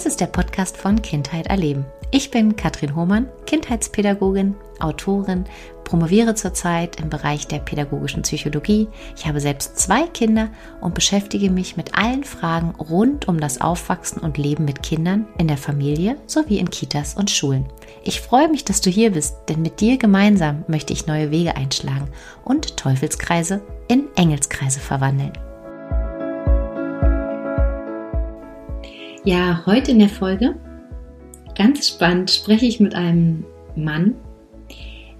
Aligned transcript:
Das 0.00 0.06
ist 0.06 0.20
der 0.22 0.28
Podcast 0.28 0.78
von 0.78 1.02
Kindheit 1.02 1.48
erleben. 1.48 1.84
Ich 2.10 2.30
bin 2.30 2.56
Katrin 2.56 2.96
Hohmann, 2.96 3.28
Kindheitspädagogin, 3.44 4.54
Autorin, 4.78 5.44
promoviere 5.84 6.34
zurzeit 6.34 6.98
im 6.98 7.10
Bereich 7.10 7.46
der 7.48 7.58
pädagogischen 7.58 8.22
Psychologie. 8.22 8.88
Ich 9.14 9.26
habe 9.26 9.42
selbst 9.42 9.78
zwei 9.78 10.06
Kinder 10.06 10.48
und 10.80 10.94
beschäftige 10.94 11.50
mich 11.50 11.76
mit 11.76 11.98
allen 11.98 12.24
Fragen 12.24 12.70
rund 12.76 13.28
um 13.28 13.40
das 13.40 13.60
Aufwachsen 13.60 14.22
und 14.22 14.38
Leben 14.38 14.64
mit 14.64 14.82
Kindern 14.82 15.28
in 15.36 15.48
der 15.48 15.58
Familie 15.58 16.16
sowie 16.26 16.56
in 16.56 16.70
Kitas 16.70 17.12
und 17.12 17.30
Schulen. 17.30 17.66
Ich 18.02 18.22
freue 18.22 18.48
mich, 18.48 18.64
dass 18.64 18.80
du 18.80 18.88
hier 18.88 19.12
bist, 19.12 19.36
denn 19.50 19.60
mit 19.60 19.82
dir 19.82 19.98
gemeinsam 19.98 20.64
möchte 20.66 20.94
ich 20.94 21.08
neue 21.08 21.30
Wege 21.30 21.56
einschlagen 21.56 22.08
und 22.42 22.78
Teufelskreise 22.78 23.60
in 23.86 24.04
Engelskreise 24.16 24.80
verwandeln. 24.80 25.34
Ja, 29.24 29.62
heute 29.66 29.90
in 29.90 29.98
der 29.98 30.08
Folge, 30.08 30.54
ganz 31.54 31.88
spannend, 31.88 32.30
spreche 32.30 32.64
ich 32.64 32.80
mit 32.80 32.94
einem 32.94 33.44
Mann, 33.76 34.14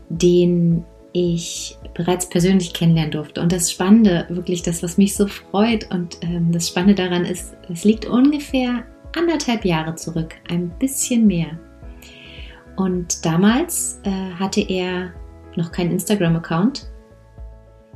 den 0.08 0.84
ich 1.12 1.76
bereits 1.92 2.26
persönlich 2.26 2.72
kennenlernen 2.72 3.10
durfte. 3.10 3.42
Und 3.42 3.52
das 3.52 3.70
Spannende, 3.70 4.24
wirklich 4.30 4.62
das, 4.62 4.82
was 4.82 4.96
mich 4.96 5.14
so 5.14 5.26
freut 5.26 5.92
und 5.92 6.16
ähm, 6.22 6.50
das 6.50 6.68
Spannende 6.68 6.94
daran 6.94 7.26
ist, 7.26 7.54
es 7.68 7.84
liegt 7.84 8.06
ungefähr 8.06 8.84
anderthalb 9.14 9.66
Jahre 9.66 9.94
zurück, 9.96 10.34
ein 10.48 10.70
bisschen 10.78 11.26
mehr. 11.26 11.58
Und 12.76 13.26
damals 13.26 14.00
äh, 14.04 14.10
hatte 14.38 14.62
er 14.62 15.12
noch 15.56 15.72
keinen 15.72 15.90
Instagram-Account. 15.90 16.90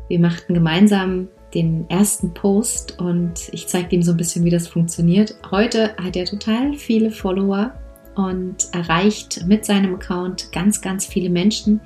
Wir 0.09 0.21
machten 0.21 0.53
gemeinsam 0.53 1.29
den 1.55 1.89
ersten 1.89 2.35
Post 2.35 2.99
und 3.01 3.49
ich 3.53 3.69
zeige 3.69 3.95
ihm 3.95 4.03
so 4.03 4.11
ein 4.13 4.17
bisschen, 4.17 4.45
wie 4.45 4.51
das 4.51 4.69
funktioniert. 4.69 5.37
Heute 5.51 5.95
hat 6.03 6.17
er 6.17 6.25
total 6.25 6.75
viele 6.75 7.11
Follower 7.11 7.73
und 8.17 8.69
erreicht 8.73 9.45
mit 9.47 9.65
seinem 9.65 9.95
Account 9.95 10.53
ganz, 10.53 10.81
ganz 10.81 11.07
viele 11.07 11.31
Menschen. 11.31 11.81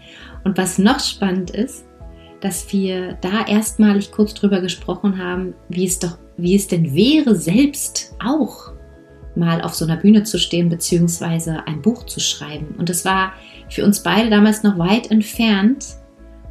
Und 0.45 0.59
was 0.59 0.78
noch 0.78 1.01
spannend 1.01 1.51
ist, 1.51 1.84
dass 2.41 2.73
wir 2.73 3.15
da 3.20 3.47
erstmalig 3.47 4.12
kurz 4.12 4.34
drüber 4.34 4.61
gesprochen 4.61 5.19
haben, 5.19 5.55
wie 5.69 5.87
es 5.87 5.98
doch, 5.98 6.19
wie 6.37 6.55
es 6.55 6.69
denn 6.69 6.95
wäre, 6.95 7.34
selbst 7.34 8.15
auch 8.25 8.73
mal 9.34 9.61
auf 9.62 9.75
so 9.75 9.84
einer 9.84 9.97
Bühne 9.97 10.25
zu 10.25 10.39
stehen, 10.39 10.69
beziehungsweise 10.69 11.67
ein 11.67 11.83
Buch 11.83 12.05
zu 12.06 12.21
schreiben. 12.21 12.75
Und 12.78 12.91
es 12.91 13.05
war 13.05 13.33
für 13.69 13.84
uns 13.84 14.03
beide 14.03 14.31
damals 14.31 14.62
noch 14.62 14.78
weit 14.78 15.11
entfernt. 15.11 15.97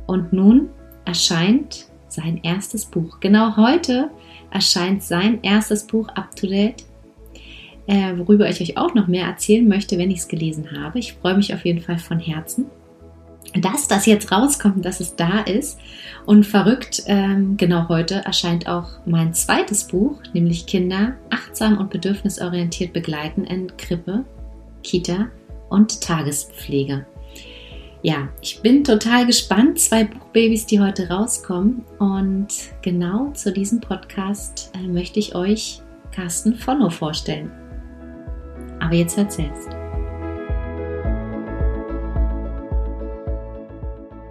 Und 0.05 0.31
nun 0.31 0.69
erscheint 1.05 1.86
sein 2.07 2.39
erstes 2.43 2.85
Buch. 2.85 3.19
Genau 3.19 3.57
heute 3.57 4.09
erscheint 4.51 5.03
sein 5.03 5.39
erstes 5.43 5.85
Buch 5.85 6.07
Up 6.09 6.35
to 6.35 6.47
Date, 6.47 6.85
äh, 7.87 8.17
worüber 8.17 8.49
ich 8.49 8.61
euch 8.61 8.77
auch 8.77 8.93
noch 8.93 9.07
mehr 9.07 9.25
erzählen 9.25 9.67
möchte, 9.67 9.97
wenn 9.97 10.11
ich 10.11 10.19
es 10.19 10.27
gelesen 10.27 10.69
habe. 10.71 10.99
Ich 10.99 11.13
freue 11.13 11.35
mich 11.35 11.53
auf 11.53 11.65
jeden 11.65 11.81
Fall 11.81 11.97
von 11.97 12.19
Herzen, 12.19 12.65
dass 13.61 13.87
das 13.87 14.05
jetzt 14.05 14.31
rauskommt, 14.31 14.85
dass 14.85 14.99
es 14.99 15.15
da 15.15 15.39
ist. 15.39 15.79
Und 16.25 16.45
verrückt, 16.45 17.03
ähm, 17.07 17.57
genau 17.57 17.87
heute 17.87 18.15
erscheint 18.25 18.67
auch 18.67 18.89
mein 19.05 19.33
zweites 19.33 19.85
Buch, 19.85 20.21
nämlich 20.33 20.65
Kinder 20.65 21.15
achtsam 21.29 21.77
und 21.77 21.89
bedürfnisorientiert 21.89 22.93
begleiten 22.93 23.45
in 23.45 23.75
Krippe, 23.77 24.25
Kita 24.83 25.27
und 25.69 26.01
Tagespflege 26.01 27.05
ja, 28.07 28.29
ich 28.39 28.61
bin 28.61 28.85
total 28.85 29.25
gespannt. 29.25 29.81
Zwei 29.81 30.05
Buchbabys, 30.05 30.65
die 30.65 30.79
heute 30.79 31.09
rauskommen. 31.09 31.83
Und 31.99 32.47
genau 32.81 33.31
zu 33.31 33.51
diesem 33.51 33.81
Podcast 33.81 34.71
äh, 34.75 34.87
möchte 34.87 35.19
ich 35.19 35.35
euch 35.35 35.81
Carsten 36.13 36.55
Fonno 36.55 36.89
vorstellen. 36.89 37.51
Aber 38.79 38.93
jetzt 38.93 39.17
erzählst. 39.17 39.67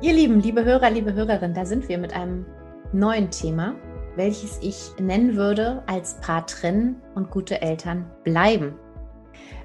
Ihr 0.01 0.15
Lieben, 0.15 0.41
liebe 0.41 0.65
Hörer, 0.65 0.89
liebe 0.89 1.13
Hörerin, 1.13 1.53
da 1.53 1.67
sind 1.67 1.87
wir 1.91 1.99
mit 1.99 2.15
einem 2.15 2.47
neuen 2.95 3.31
Thema, 3.31 3.75
welches 4.17 4.59
ich 4.63 4.93
nennen 4.99 5.37
würde 5.37 5.83
als 5.87 6.19
Paar 6.23 6.47
trennen 6.47 6.97
und 7.15 7.31
gute 7.31 7.61
Eltern 7.61 8.11
bleiben. 8.25 8.77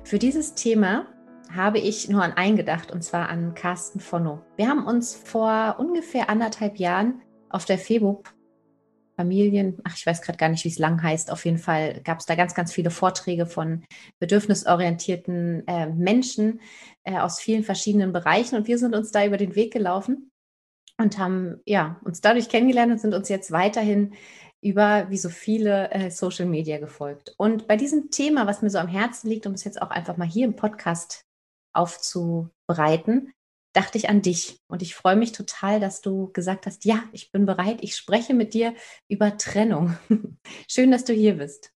Für 0.03 0.19
dieses 0.19 0.53
Thema 0.53 1.05
habe 1.55 1.79
ich 1.79 2.09
nur 2.09 2.23
an 2.23 2.33
einen 2.33 2.57
gedacht, 2.57 2.91
und 2.91 3.03
zwar 3.03 3.29
an 3.29 3.53
Carsten 3.53 3.99
Fonno. 3.99 4.41
Wir 4.55 4.67
haben 4.67 4.85
uns 4.85 5.15
vor 5.15 5.75
ungefähr 5.79 6.29
anderthalb 6.29 6.77
Jahren 6.77 7.21
auf 7.49 7.65
der 7.65 7.77
FEBUB 7.77 8.29
Familien, 9.15 9.77
ach, 9.83 9.95
ich 9.95 10.05
weiß 10.05 10.21
gerade 10.21 10.37
gar 10.37 10.49
nicht, 10.49 10.63
wie 10.63 10.69
es 10.69 10.79
lang 10.79 11.01
heißt. 11.03 11.31
Auf 11.31 11.45
jeden 11.45 11.59
Fall 11.59 12.01
gab 12.03 12.19
es 12.19 12.25
da 12.25 12.35
ganz, 12.35 12.55
ganz 12.55 12.73
viele 12.73 12.89
Vorträge 12.89 13.45
von 13.45 13.83
bedürfnisorientierten 14.19 15.67
äh, 15.67 15.87
Menschen 15.87 16.59
äh, 17.03 17.19
aus 17.19 17.39
vielen 17.39 17.63
verschiedenen 17.63 18.13
Bereichen. 18.13 18.55
Und 18.55 18.67
wir 18.67 18.79
sind 18.79 18.95
uns 18.95 19.11
da 19.11 19.23
über 19.25 19.37
den 19.37 19.55
Weg 19.55 19.73
gelaufen 19.73 20.31
und 20.97 21.19
haben 21.19 21.61
ja, 21.65 21.99
uns 22.03 22.21
dadurch 22.21 22.49
kennengelernt 22.49 22.91
und 22.91 22.99
sind 22.99 23.13
uns 23.13 23.29
jetzt 23.29 23.51
weiterhin 23.51 24.13
über 24.61 25.07
wie 25.09 25.17
so 25.17 25.29
viele 25.29 25.91
äh, 25.91 26.09
Social 26.09 26.45
Media 26.45 26.79
gefolgt. 26.79 27.33
Und 27.37 27.67
bei 27.67 27.75
diesem 27.77 28.09
Thema, 28.11 28.47
was 28.47 28.61
mir 28.61 28.69
so 28.69 28.79
am 28.79 28.87
Herzen 28.87 29.29
liegt, 29.29 29.45
um 29.45 29.53
es 29.53 29.63
jetzt 29.63 29.81
auch 29.81 29.89
einfach 29.91 30.17
mal 30.17 30.27
hier 30.27 30.45
im 30.45 30.55
Podcast 30.55 31.25
aufzubereiten, 31.73 33.33
dachte 33.73 33.97
ich 33.97 34.09
an 34.09 34.21
dich. 34.21 34.59
Und 34.67 34.81
ich 34.81 34.95
freue 34.95 35.15
mich 35.15 35.31
total, 35.31 35.79
dass 35.79 36.01
du 36.01 36.31
gesagt 36.33 36.65
hast, 36.65 36.85
ja, 36.85 37.03
ich 37.11 37.31
bin 37.31 37.45
bereit, 37.45 37.79
ich 37.81 37.95
spreche 37.95 38.33
mit 38.33 38.53
dir 38.53 38.73
über 39.07 39.37
Trennung. 39.37 39.97
Schön, 40.67 40.91
dass 40.91 41.05
du 41.05 41.13
hier 41.13 41.35
bist. 41.35 41.71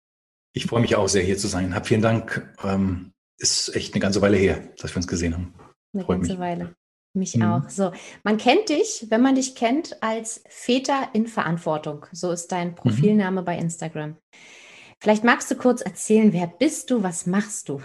Ich 0.54 0.66
freue 0.66 0.82
mich 0.82 0.96
auch 0.96 1.08
sehr, 1.08 1.24
hier 1.24 1.38
zu 1.38 1.48
sein. 1.48 1.74
Hab 1.74 1.88
vielen 1.88 2.02
Dank. 2.02 2.54
Ähm, 2.64 3.12
ist 3.38 3.76
echt 3.76 3.94
eine 3.94 4.02
ganze 4.02 4.22
Weile 4.22 4.38
her, 4.38 4.70
dass 4.78 4.92
wir 4.92 4.98
uns 4.98 5.08
gesehen 5.08 5.34
haben. 5.34 5.54
Eine 5.94 6.06
Freut 6.06 6.20
ganze 6.20 6.34
mich. 6.34 6.40
Weile. 6.40 6.76
Mich 7.16 7.36
mhm. 7.36 7.44
auch. 7.44 7.70
So, 7.70 7.92
man 8.24 8.38
kennt 8.38 8.70
dich, 8.70 9.08
wenn 9.10 9.22
man 9.22 9.36
dich 9.36 9.56
kennt, 9.56 10.02
als 10.02 10.44
Väter 10.48 11.10
in 11.14 11.28
Verantwortung. 11.28 12.06
So 12.12 12.32
ist 12.32 12.52
dein 12.52 12.70
mhm. 12.70 12.76
Profilname 12.76 13.42
mhm. 13.42 13.46
bei 13.46 13.58
Instagram. 13.58 14.18
Vielleicht 15.00 15.24
magst 15.24 15.52
du 15.52 15.56
kurz 15.56 15.82
erzählen, 15.82 16.32
wer 16.34 16.48
bist 16.48 16.90
du, 16.90 17.04
was 17.04 17.26
machst 17.26 17.70
du? 17.70 17.82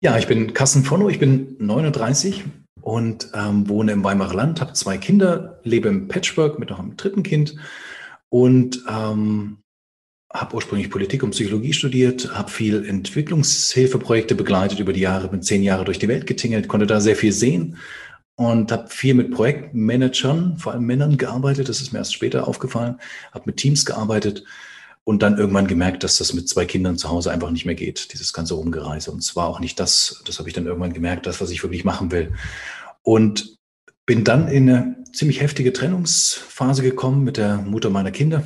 Ja, 0.00 0.16
ich 0.16 0.28
bin 0.28 0.54
Carsten 0.54 0.84
Fonno, 0.84 1.08
ich 1.08 1.18
bin 1.18 1.56
39 1.58 2.44
und 2.82 3.32
ähm, 3.34 3.68
wohne 3.68 3.90
im 3.90 4.04
Weimarer 4.04 4.34
Land, 4.34 4.60
habe 4.60 4.72
zwei 4.74 4.96
Kinder, 4.96 5.58
lebe 5.64 5.88
im 5.88 6.06
Patchwork 6.06 6.60
mit 6.60 6.70
noch 6.70 6.78
einem 6.78 6.96
dritten 6.96 7.24
Kind 7.24 7.56
und 8.28 8.84
ähm, 8.88 9.58
habe 10.32 10.54
ursprünglich 10.54 10.88
Politik 10.88 11.24
und 11.24 11.30
Psychologie 11.30 11.72
studiert, 11.72 12.32
habe 12.32 12.48
viel 12.48 12.86
Entwicklungshilfeprojekte 12.86 14.36
begleitet 14.36 14.78
über 14.78 14.92
die 14.92 15.00
Jahre, 15.00 15.26
bin 15.26 15.42
zehn 15.42 15.64
Jahre 15.64 15.84
durch 15.84 15.98
die 15.98 16.06
Welt 16.06 16.28
getingelt, 16.28 16.68
konnte 16.68 16.86
da 16.86 17.00
sehr 17.00 17.16
viel 17.16 17.32
sehen 17.32 17.76
und 18.36 18.70
habe 18.70 18.88
viel 18.90 19.14
mit 19.14 19.32
Projektmanagern, 19.32 20.58
vor 20.58 20.74
allem 20.74 20.84
Männern 20.84 21.16
gearbeitet. 21.16 21.68
Das 21.68 21.80
ist 21.80 21.92
mir 21.92 21.98
erst 21.98 22.14
später 22.14 22.46
aufgefallen. 22.46 23.00
Habe 23.32 23.46
mit 23.46 23.56
Teams 23.56 23.84
gearbeitet 23.84 24.44
und 25.08 25.22
dann 25.22 25.38
irgendwann 25.38 25.66
gemerkt, 25.66 26.04
dass 26.04 26.18
das 26.18 26.34
mit 26.34 26.50
zwei 26.50 26.66
Kindern 26.66 26.98
zu 26.98 27.08
Hause 27.08 27.30
einfach 27.30 27.50
nicht 27.50 27.64
mehr 27.64 27.74
geht, 27.74 28.12
dieses 28.12 28.34
ganze 28.34 28.52
Rumgereise. 28.52 29.10
Und 29.10 29.20
es 29.20 29.34
war 29.36 29.48
auch 29.48 29.58
nicht 29.58 29.80
das, 29.80 30.22
das 30.26 30.38
habe 30.38 30.50
ich 30.50 30.54
dann 30.54 30.66
irgendwann 30.66 30.92
gemerkt, 30.92 31.24
das, 31.24 31.40
was 31.40 31.48
ich 31.48 31.62
wirklich 31.62 31.82
machen 31.82 32.12
will. 32.12 32.34
Und 33.00 33.56
bin 34.04 34.22
dann 34.22 34.48
in 34.48 34.68
eine 34.68 35.02
ziemlich 35.14 35.40
heftige 35.40 35.72
Trennungsphase 35.72 36.82
gekommen 36.82 37.24
mit 37.24 37.38
der 37.38 37.56
Mutter 37.56 37.88
meiner 37.88 38.10
Kinder 38.10 38.42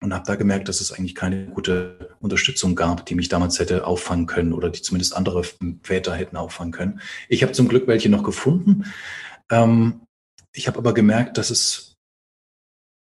und 0.00 0.14
habe 0.14 0.24
da 0.24 0.36
gemerkt, 0.36 0.68
dass 0.68 0.80
es 0.80 0.92
eigentlich 0.92 1.16
keine 1.16 1.46
gute 1.46 2.14
Unterstützung 2.20 2.76
gab, 2.76 3.04
die 3.06 3.16
mich 3.16 3.28
damals 3.28 3.58
hätte 3.58 3.84
auffangen 3.84 4.26
können 4.26 4.52
oder 4.52 4.70
die 4.70 4.80
zumindest 4.80 5.16
andere 5.16 5.42
Väter 5.82 6.14
hätten 6.14 6.36
auffangen 6.36 6.72
können. 6.72 7.00
Ich 7.28 7.42
habe 7.42 7.52
zum 7.52 7.66
Glück 7.66 7.88
welche 7.88 8.10
noch 8.10 8.22
gefunden. 8.22 8.84
Ähm, 9.50 10.02
ich 10.52 10.68
habe 10.68 10.78
aber 10.78 10.94
gemerkt, 10.94 11.36
dass 11.36 11.50
es 11.50 11.93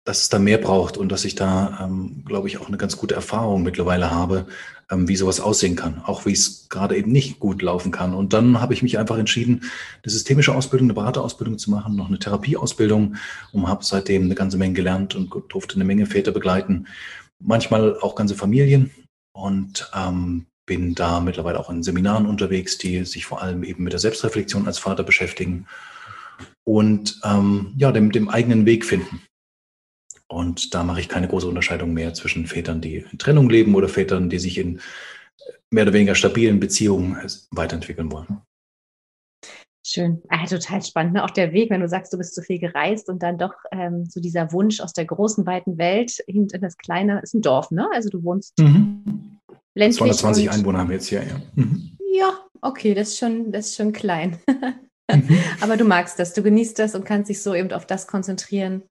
dass 0.04 0.22
es 0.22 0.28
da 0.28 0.38
mehr 0.38 0.58
braucht 0.58 0.96
und 0.96 1.12
dass 1.12 1.24
ich 1.24 1.34
da, 1.34 1.78
ähm, 1.82 2.22
glaube 2.24 2.48
ich, 2.48 2.58
auch 2.58 2.68
eine 2.68 2.78
ganz 2.78 2.96
gute 2.96 3.14
Erfahrung 3.14 3.62
mittlerweile 3.62 4.10
habe, 4.10 4.46
ähm, 4.90 5.08
wie 5.08 5.16
sowas 5.16 5.40
aussehen 5.40 5.76
kann, 5.76 6.00
auch 6.04 6.26
wie 6.26 6.32
es 6.32 6.68
gerade 6.68 6.96
eben 6.96 7.12
nicht 7.12 7.38
gut 7.38 7.62
laufen 7.62 7.92
kann. 7.92 8.14
Und 8.14 8.32
dann 8.32 8.60
habe 8.60 8.72
ich 8.74 8.82
mich 8.82 8.98
einfach 8.98 9.18
entschieden, 9.18 9.62
eine 10.02 10.10
systemische 10.10 10.54
Ausbildung, 10.54 10.86
eine 10.86 10.94
Beraterausbildung 10.94 11.58
zu 11.58 11.70
machen, 11.70 11.96
noch 11.96 12.08
eine 12.08 12.18
Therapieausbildung 12.18 13.16
und 13.52 13.68
habe 13.68 13.84
seitdem 13.84 14.24
eine 14.24 14.34
ganze 14.34 14.56
Menge 14.56 14.74
gelernt 14.74 15.14
und 15.14 15.30
durfte 15.48 15.74
eine 15.74 15.84
Menge 15.84 16.06
Väter 16.06 16.32
begleiten, 16.32 16.86
manchmal 17.38 17.98
auch 18.00 18.14
ganze 18.14 18.34
Familien 18.34 18.90
und 19.32 19.90
ähm, 19.94 20.46
bin 20.66 20.94
da 20.94 21.20
mittlerweile 21.20 21.58
auch 21.58 21.68
in 21.68 21.82
Seminaren 21.82 22.26
unterwegs, 22.26 22.78
die 22.78 23.04
sich 23.04 23.26
vor 23.26 23.42
allem 23.42 23.64
eben 23.64 23.84
mit 23.84 23.92
der 23.92 24.00
Selbstreflexion 24.00 24.66
als 24.66 24.78
Vater 24.78 25.02
beschäftigen 25.02 25.66
und 26.64 27.20
ähm, 27.24 27.74
ja, 27.76 27.92
dem, 27.92 28.12
dem 28.12 28.28
eigenen 28.28 28.66
Weg 28.66 28.84
finden. 28.84 29.20
Und 30.30 30.74
da 30.74 30.84
mache 30.84 31.00
ich 31.00 31.08
keine 31.08 31.26
große 31.26 31.48
Unterscheidung 31.48 31.92
mehr 31.92 32.14
zwischen 32.14 32.46
Vätern, 32.46 32.80
die 32.80 33.04
in 33.10 33.18
Trennung 33.18 33.50
leben 33.50 33.74
oder 33.74 33.88
Vätern, 33.88 34.30
die 34.30 34.38
sich 34.38 34.58
in 34.58 34.80
mehr 35.70 35.82
oder 35.82 35.92
weniger 35.92 36.14
stabilen 36.14 36.60
Beziehungen 36.60 37.16
weiterentwickeln 37.50 38.12
wollen. 38.12 38.40
Schön. 39.84 40.22
Ah, 40.28 40.46
total 40.46 40.82
spannend. 40.82 41.14
Ne? 41.14 41.24
Auch 41.24 41.30
der 41.30 41.52
Weg, 41.52 41.70
wenn 41.70 41.80
du 41.80 41.88
sagst, 41.88 42.12
du 42.12 42.18
bist 42.18 42.36
zu 42.36 42.42
viel 42.42 42.60
gereist 42.60 43.08
und 43.08 43.24
dann 43.24 43.38
doch 43.38 43.54
ähm, 43.72 44.04
so 44.04 44.20
dieser 44.20 44.52
Wunsch 44.52 44.80
aus 44.80 44.92
der 44.92 45.04
großen, 45.04 45.46
weiten 45.46 45.78
Welt 45.78 46.12
hin 46.28 46.46
in 46.52 46.60
das 46.60 46.76
kleine, 46.76 47.20
ist 47.22 47.34
ein 47.34 47.42
Dorf, 47.42 47.72
ne? 47.72 47.88
Also 47.92 48.08
du 48.08 48.22
wohnst. 48.22 48.56
Mhm. 48.60 49.40
ländlich. 49.74 49.98
220 49.98 50.50
Einwohner 50.50 50.78
haben 50.78 50.90
wir 50.90 50.96
jetzt 50.96 51.08
hier, 51.08 51.24
ja. 51.24 51.40
Mhm. 51.56 51.96
Ja, 52.12 52.38
okay, 52.60 52.94
das 52.94 53.08
ist 53.08 53.18
schon, 53.18 53.50
das 53.50 53.66
ist 53.68 53.76
schon 53.76 53.92
klein. 53.92 54.38
mhm. 55.12 55.38
Aber 55.60 55.76
du 55.76 55.84
magst 55.84 56.20
das, 56.20 56.34
du 56.34 56.42
genießt 56.42 56.78
das 56.78 56.94
und 56.94 57.04
kannst 57.04 57.30
dich 57.30 57.42
so 57.42 57.52
eben 57.52 57.72
auf 57.72 57.86
das 57.86 58.06
konzentrieren, 58.06 58.84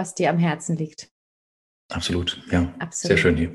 was 0.00 0.14
dir 0.14 0.30
am 0.30 0.38
Herzen 0.38 0.76
liegt. 0.76 1.10
Absolut, 1.92 2.42
ja. 2.50 2.72
Absolut. 2.78 2.92
Sehr 2.92 3.16
schön 3.18 3.36
hier. 3.36 3.52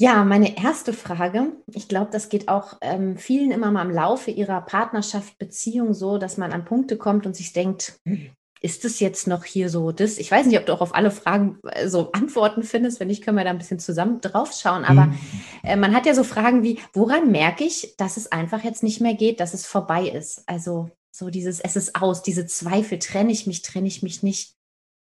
Ja, 0.00 0.24
meine 0.24 0.58
erste 0.58 0.92
Frage, 0.92 1.52
ich 1.72 1.88
glaube, 1.88 2.10
das 2.12 2.28
geht 2.28 2.48
auch 2.48 2.78
ähm, 2.82 3.16
vielen 3.16 3.50
immer 3.50 3.70
mal 3.70 3.84
im 3.84 3.90
Laufe 3.90 4.30
ihrer 4.30 4.60
Partnerschaft, 4.60 5.38
Beziehung 5.38 5.94
so, 5.94 6.18
dass 6.18 6.36
man 6.36 6.52
an 6.52 6.64
Punkte 6.64 6.96
kommt 6.96 7.26
und 7.26 7.34
sich 7.34 7.52
denkt, 7.52 7.98
hm, 8.04 8.30
ist 8.60 8.84
es 8.84 8.98
jetzt 9.00 9.28
noch 9.28 9.44
hier 9.44 9.68
so 9.70 9.92
das? 9.92 10.18
Ich 10.18 10.30
weiß 10.30 10.46
nicht, 10.46 10.58
ob 10.58 10.66
du 10.66 10.72
auch 10.72 10.80
auf 10.80 10.94
alle 10.94 11.10
Fragen 11.10 11.58
äh, 11.62 11.88
so 11.88 12.10
Antworten 12.12 12.62
findest. 12.64 12.98
Wenn 12.98 13.08
nicht, 13.08 13.22
können 13.24 13.36
wir 13.36 13.44
da 13.44 13.50
ein 13.50 13.58
bisschen 13.58 13.78
zusammen 13.78 14.20
drauf 14.20 14.52
schauen. 14.52 14.84
Aber 14.84 15.06
mhm. 15.06 15.18
äh, 15.62 15.76
man 15.76 15.94
hat 15.94 16.06
ja 16.06 16.14
so 16.14 16.24
Fragen 16.24 16.62
wie, 16.64 16.78
woran 16.92 17.30
merke 17.30 17.64
ich, 17.64 17.94
dass 17.98 18.16
es 18.16 18.32
einfach 18.32 18.64
jetzt 18.64 18.82
nicht 18.82 19.00
mehr 19.00 19.14
geht, 19.14 19.38
dass 19.40 19.54
es 19.54 19.66
vorbei 19.66 20.08
ist? 20.08 20.42
Also 20.46 20.90
so 21.12 21.30
dieses, 21.30 21.60
es 21.60 21.76
ist 21.76 22.00
aus, 22.00 22.22
diese 22.22 22.46
Zweifel, 22.46 22.98
trenne 22.98 23.32
ich 23.32 23.46
mich, 23.46 23.62
trenne 23.62 23.88
ich 23.88 24.02
mich 24.02 24.22
nicht. 24.22 24.57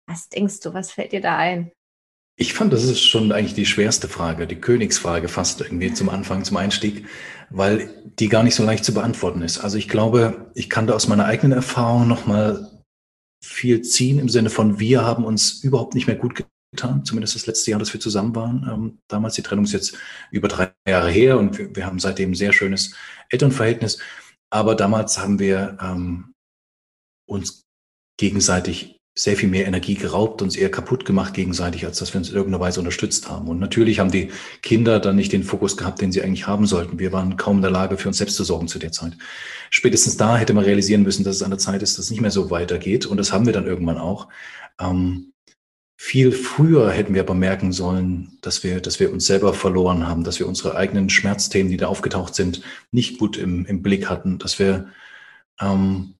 Was 0.07 0.29
denkst 0.29 0.61
du, 0.61 0.73
was 0.73 0.91
fällt 0.91 1.11
dir 1.11 1.21
da 1.21 1.37
ein? 1.37 1.71
Ich 2.39 2.53
fand, 2.53 2.71
das 2.71 2.83
ist 2.83 3.01
schon 3.01 3.31
eigentlich 3.31 3.55
die 3.55 3.65
schwerste 3.65 4.07
Frage, 4.07 4.45
die 4.45 4.61
Königsfrage 4.61 5.27
fast 5.27 5.61
irgendwie 5.61 5.91
zum 5.93 6.07
Anfang, 6.09 6.43
zum 6.43 6.57
Einstieg, 6.57 7.07
weil 7.49 7.89
die 8.19 8.29
gar 8.29 8.43
nicht 8.43 8.53
so 8.53 8.63
leicht 8.63 8.85
zu 8.85 8.93
beantworten 8.93 9.41
ist. 9.41 9.57
Also 9.57 9.77
ich 9.77 9.89
glaube, 9.89 10.51
ich 10.53 10.69
kann 10.69 10.85
da 10.85 10.93
aus 10.93 11.07
meiner 11.07 11.25
eigenen 11.25 11.53
Erfahrung 11.53 12.07
nochmal 12.07 12.83
viel 13.43 13.81
ziehen 13.81 14.19
im 14.19 14.29
Sinne 14.29 14.51
von, 14.51 14.79
wir 14.79 15.03
haben 15.03 15.25
uns 15.25 15.63
überhaupt 15.63 15.95
nicht 15.95 16.05
mehr 16.05 16.15
gut 16.15 16.43
getan, 16.71 17.03
zumindest 17.05 17.35
das 17.35 17.47
letzte 17.47 17.71
Jahr, 17.71 17.79
dass 17.79 17.93
wir 17.93 17.99
zusammen 17.99 18.35
waren. 18.35 18.67
Ähm, 18.71 18.99
damals, 19.07 19.33
die 19.33 19.41
Trennung 19.41 19.65
ist 19.65 19.73
jetzt 19.73 19.97
über 20.29 20.47
drei 20.47 20.71
Jahre 20.87 21.09
her 21.09 21.39
und 21.39 21.75
wir, 21.75 21.85
haben 21.85 21.99
seitdem 21.99 22.31
ein 22.31 22.35
sehr 22.35 22.53
schönes 22.53 22.95
Elternverhältnis. 23.29 23.99
Aber 24.49 24.75
damals 24.75 25.17
haben 25.17 25.39
wir 25.39 25.77
ähm, 25.81 26.33
uns 27.27 27.63
gegenseitig 28.17 28.96
sehr 29.17 29.35
viel 29.35 29.49
mehr 29.49 29.65
Energie 29.65 29.95
geraubt, 29.95 30.43
uns 30.43 30.55
eher 30.55 30.69
kaputt 30.69 31.03
gemacht 31.03 31.33
gegenseitig, 31.33 31.85
als 31.85 31.97
dass 31.97 32.13
wir 32.13 32.19
uns 32.19 32.29
in 32.29 32.35
irgendeiner 32.35 32.63
Weise 32.63 32.79
unterstützt 32.79 33.27
haben. 33.27 33.47
Und 33.47 33.59
natürlich 33.59 33.99
haben 33.99 34.11
die 34.11 34.29
Kinder 34.61 34.99
dann 34.99 35.15
nicht 35.15 35.33
den 35.33 35.43
Fokus 35.43 35.75
gehabt, 35.75 36.01
den 36.01 36.11
sie 36.11 36.21
eigentlich 36.21 36.45
haben 36.45 36.67
sollten. 36.67 36.99
Wir 36.99 37.11
waren 37.11 37.35
kaum 37.35 37.57
in 37.57 37.61
der 37.63 37.71
Lage, 37.71 37.97
für 37.97 38.09
uns 38.09 38.19
selbst 38.19 38.35
zu 38.35 38.43
sorgen 38.43 38.67
zu 38.67 38.77
der 38.77 38.91
Zeit. 38.91 39.13
Spätestens 39.71 40.17
da 40.17 40.37
hätte 40.37 40.53
man 40.53 40.65
realisieren 40.65 41.01
müssen, 41.01 41.23
dass 41.23 41.37
es 41.37 41.41
an 41.41 41.49
der 41.49 41.57
Zeit 41.57 41.81
ist, 41.81 41.97
dass 41.97 42.05
es 42.05 42.11
nicht 42.11 42.21
mehr 42.21 42.31
so 42.31 42.51
weitergeht. 42.51 43.07
Und 43.07 43.17
das 43.17 43.33
haben 43.33 43.47
wir 43.47 43.53
dann 43.53 43.65
irgendwann 43.65 43.97
auch. 43.97 44.27
Ähm, 44.79 45.33
viel 45.99 46.31
früher 46.31 46.91
hätten 46.91 47.15
wir 47.15 47.21
aber 47.21 47.33
merken 47.33 47.71
sollen, 47.73 48.37
dass 48.41 48.63
wir, 48.63 48.81
dass 48.81 48.99
wir 48.99 49.11
uns 49.11 49.25
selber 49.25 49.55
verloren 49.55 50.07
haben, 50.07 50.23
dass 50.23 50.37
wir 50.37 50.47
unsere 50.47 50.77
eigenen 50.77 51.09
Schmerzthemen, 51.09 51.71
die 51.71 51.77
da 51.77 51.87
aufgetaucht 51.87 52.35
sind, 52.35 52.61
nicht 52.91 53.17
gut 53.17 53.35
im, 53.35 53.65
im 53.65 53.81
Blick 53.81 54.07
hatten, 54.07 54.37
dass 54.37 54.59
wir 54.59 54.89
ähm, 55.59 56.13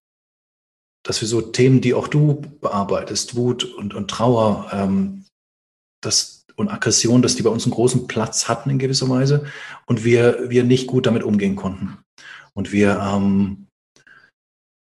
dass 1.08 1.22
wir 1.22 1.28
so 1.28 1.42
Themen, 1.42 1.80
die 1.80 1.94
auch 1.94 2.10
du 2.10 2.42
bearbeitest, 2.60 3.36
Wut 3.38 3.64
und, 3.64 3.94
und 3.94 4.10
Trauer 4.10 4.70
ähm, 4.74 5.24
das, 6.02 6.46
und 6.58 6.70
Aggression, 6.70 7.22
dass 7.22 7.36
die 7.36 7.44
bei 7.44 7.50
uns 7.50 7.64
einen 7.64 7.74
großen 7.74 8.08
Platz 8.08 8.50
hatten 8.50 8.70
in 8.70 8.78
gewisser 8.78 9.10
Weise 9.10 9.46
und 9.86 10.04
wir, 10.04 10.50
wir 10.50 10.66
nicht 10.66 10.88
gut 10.88 11.06
damit 11.06 11.24
umgehen 11.24 11.56
konnten. 11.56 11.98
Und 12.54 12.74
wir 12.74 13.00
ähm, 13.00 13.68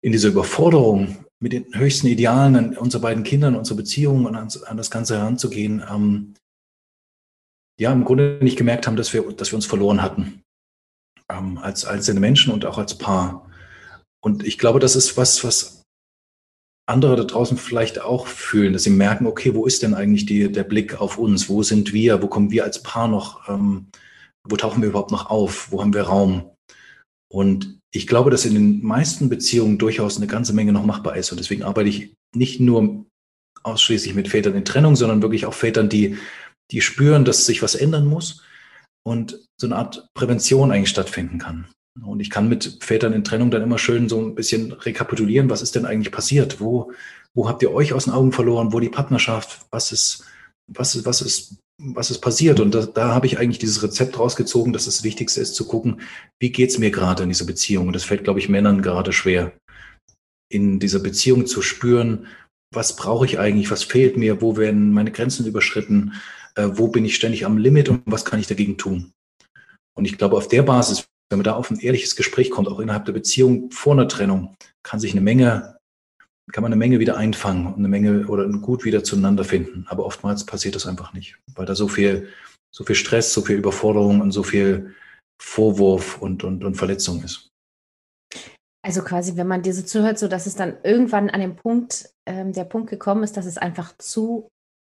in 0.02 0.14
dieser 0.14 0.30
Überforderung 0.30 1.26
mit 1.42 1.52
den 1.52 1.66
höchsten 1.74 2.08
Idealen 2.08 2.56
an 2.56 2.78
unsere 2.78 3.02
beiden 3.02 3.24
Kindern, 3.24 3.56
unsere 3.56 3.76
Beziehungen 3.76 4.26
und 4.26 4.36
an, 4.36 4.48
an 4.66 4.78
das 4.78 4.92
Ganze 4.92 5.18
heranzugehen, 5.18 5.84
ähm, 5.90 6.36
ja, 7.78 7.92
im 7.92 8.06
Grunde 8.06 8.40
nicht 8.42 8.58
gemerkt 8.58 8.88
haben, 8.88 8.96
dass 8.96 9.12
wir, 9.12 9.24
dass 9.34 9.52
wir 9.52 9.56
uns 9.56 9.66
verloren 9.66 10.02
hatten. 10.02 10.42
Ähm, 11.30 11.58
als 11.58 11.84
einzelne 11.84 12.22
Menschen 12.22 12.54
und 12.54 12.66
auch 12.66 12.78
als 12.78 12.98
Paar. 12.98 13.50
Und 14.24 14.46
ich 14.46 14.58
glaube, 14.58 14.80
das 14.80 14.96
ist 14.96 15.18
was, 15.18 15.44
was 15.44 15.83
andere 16.86 17.16
da 17.16 17.24
draußen 17.24 17.58
vielleicht 17.58 18.02
auch 18.02 18.28
fühlen, 18.28 18.74
dass 18.74 18.84
sie 18.84 18.90
merken, 18.90 19.26
okay, 19.26 19.56
wo 19.56 19.66
ist 19.66 19.84
denn 19.84 19.94
eigentlich 19.94 20.26
die, 20.26 20.52
der 20.52 20.64
Blick 20.64 21.00
auf 21.00 21.18
uns? 21.18 21.48
Wo 21.50 21.64
sind 21.64 21.94
wir? 21.94 22.22
Wo 22.22 22.28
kommen 22.28 22.52
wir 22.52 22.64
als 22.64 22.84
Paar 22.84 23.08
noch? 23.08 23.48
Ähm, 23.48 23.88
wo 24.48 24.58
tauchen 24.58 24.82
wir 24.82 24.90
überhaupt 24.90 25.12
noch 25.12 25.30
auf? 25.30 25.72
Wo 25.72 25.82
haben 25.82 25.94
wir 25.94 26.04
Raum? 26.04 26.52
Und 27.32 27.80
ich 27.94 28.08
glaube, 28.08 28.32
dass 28.32 28.46
in 28.46 28.54
den 28.54 28.84
meisten 28.84 29.30
Beziehungen 29.30 29.78
durchaus 29.78 30.18
eine 30.18 30.28
ganze 30.28 30.54
Menge 30.54 30.74
noch 30.74 30.86
machbar 30.86 31.16
ist. 31.16 31.32
Und 31.32 31.40
deswegen 31.40 31.64
arbeite 31.64 31.90
ich 31.90 32.14
nicht 32.36 32.60
nur 32.60 33.06
ausschließlich 33.64 34.14
mit 34.14 34.28
Vätern 34.28 34.56
in 34.56 34.66
Trennung, 34.66 34.96
sondern 34.96 35.22
wirklich 35.22 35.46
auch 35.46 35.54
Vätern, 35.54 35.90
die, 35.90 36.18
die 36.72 36.82
spüren, 36.82 37.24
dass 37.24 37.46
sich 37.46 37.62
was 37.62 37.76
ändern 37.76 38.06
muss 38.06 38.44
und 39.06 39.40
so 39.60 39.68
eine 39.68 39.78
Art 39.78 40.08
Prävention 40.14 40.72
eigentlich 40.72 40.90
stattfinden 40.90 41.38
kann. 41.38 41.68
Und 42.02 42.20
ich 42.20 42.30
kann 42.30 42.50
mit 42.50 42.80
Vätern 42.82 43.14
in 43.14 43.24
Trennung 43.24 43.52
dann 43.52 43.62
immer 43.62 43.78
schön 43.78 44.10
so 44.10 44.20
ein 44.20 44.36
bisschen 44.36 44.72
rekapitulieren, 44.72 45.50
was 45.50 45.62
ist 45.62 45.76
denn 45.76 45.86
eigentlich 45.86 46.12
passiert? 46.12 46.60
Wo, 46.60 46.92
wo 47.36 47.48
habt 47.48 47.62
ihr 47.62 47.72
euch 47.72 47.94
aus 47.94 48.06
den 48.06 48.14
Augen 48.14 48.32
verloren? 48.32 48.74
Wo 48.74 48.80
die 48.80 48.90
Partnerschaft? 48.90 49.66
Was 49.70 49.92
ist, 49.92 50.26
was 50.68 50.96
ist, 50.96 51.06
was 51.06 51.22
ist, 51.22 51.58
was 51.78 52.10
ist 52.10 52.20
passiert? 52.20 52.60
Und 52.60 52.74
da, 52.74 52.86
da 52.86 53.14
habe 53.14 53.28
ich 53.28 53.38
eigentlich 53.38 53.60
dieses 53.60 53.84
Rezept 53.84 54.18
rausgezogen, 54.18 54.74
dass 54.74 54.86
das 54.86 55.04
Wichtigste 55.04 55.42
ist 55.42 55.54
zu 55.54 55.68
gucken, 55.68 56.02
wie 56.40 56.52
geht's 56.52 56.80
mir 56.80 56.90
gerade 56.90 57.24
in 57.24 57.30
dieser 57.30 57.46
Beziehung? 57.46 57.88
Und 57.88 57.94
das 57.94 58.04
fällt, 58.04 58.24
glaube 58.24 58.40
ich, 58.40 58.50
Männern 58.50 58.82
gerade 58.82 59.14
schwer, 59.14 59.54
in 60.52 60.80
dieser 60.80 61.00
Beziehung 61.00 61.46
zu 61.46 61.62
spüren, 61.62 62.28
was 62.74 62.96
brauche 62.96 63.26
ich 63.26 63.38
eigentlich, 63.38 63.70
was 63.70 63.84
fehlt 63.84 64.18
mir, 64.18 64.42
wo 64.42 64.58
werden 64.58 64.94
meine 64.94 65.12
Grenzen 65.12 65.46
überschritten, 65.46 66.14
äh, 66.56 66.70
wo 66.74 66.88
bin 66.88 67.06
ich 67.06 67.16
ständig 67.16 67.46
am 67.46 67.58
Limit 67.58 67.90
und 67.90 68.02
was 68.06 68.26
kann 68.26 68.40
ich 68.40 68.48
dagegen 68.48 68.78
tun? 68.78 69.12
Und 69.96 70.06
ich 70.06 70.18
glaube, 70.18 70.38
auf 70.38 70.48
der 70.48 70.64
Basis 70.64 71.06
wenn 71.34 71.40
man 71.40 71.46
da 71.46 71.56
auf 71.56 71.72
ein 71.72 71.80
ehrliches 71.80 72.16
Gespräch 72.16 72.52
kommt, 72.52 72.68
auch 72.68 72.80
innerhalb 72.80 73.06
der 73.06 73.14
Beziehung 73.14 73.72
vor 73.72 73.94
einer 73.94 74.08
Trennung, 74.08 74.56
kann 74.84 75.00
sich 75.00 75.14
eine 75.14 75.22
Menge, 75.22 75.80
kann 76.52 76.62
man 76.62 76.72
eine 76.72 76.78
Menge 76.78 77.00
wieder 77.00 77.18
einfangen 77.18 77.66
und 77.66 77.80
eine 77.80 77.88
Menge 77.88 78.28
oder 78.28 78.48
gut 78.48 78.86
wieder 78.86 79.04
zueinander 79.04 79.44
finden. 79.44 79.88
Aber 79.90 80.06
oftmals 80.06 80.46
passiert 80.46 80.76
das 80.76 80.86
einfach 80.86 81.12
nicht, 81.14 81.40
weil 81.56 81.66
da 81.66 81.74
so 81.74 81.88
viel, 81.88 82.30
so 82.72 82.84
viel 82.84 82.96
Stress, 82.96 83.34
so 83.34 83.42
viel 83.42 83.58
Überforderung 83.58 84.22
und 84.22 84.30
so 84.30 84.44
viel 84.44 84.94
Vorwurf 85.42 86.22
und, 86.22 86.44
und, 86.44 86.64
und 86.64 86.76
Verletzung 86.76 87.24
ist. 87.24 87.50
Also 88.86 89.02
quasi, 89.02 89.36
wenn 89.36 89.48
man 89.48 89.64
dir 89.64 89.74
so 89.74 89.82
zuhört, 89.82 90.20
so 90.20 90.28
dass 90.28 90.46
es 90.46 90.54
dann 90.54 90.78
irgendwann 90.84 91.32
an 91.32 91.42
dem 91.42 91.56
Punkt, 91.56 92.14
ähm, 92.28 92.54
der 92.54 92.66
Punkt 92.66 92.92
gekommen 92.92 93.24
ist, 93.24 93.38
dass 93.38 93.48
es 93.48 93.58
einfach 93.58 93.98
zu, 93.98 94.50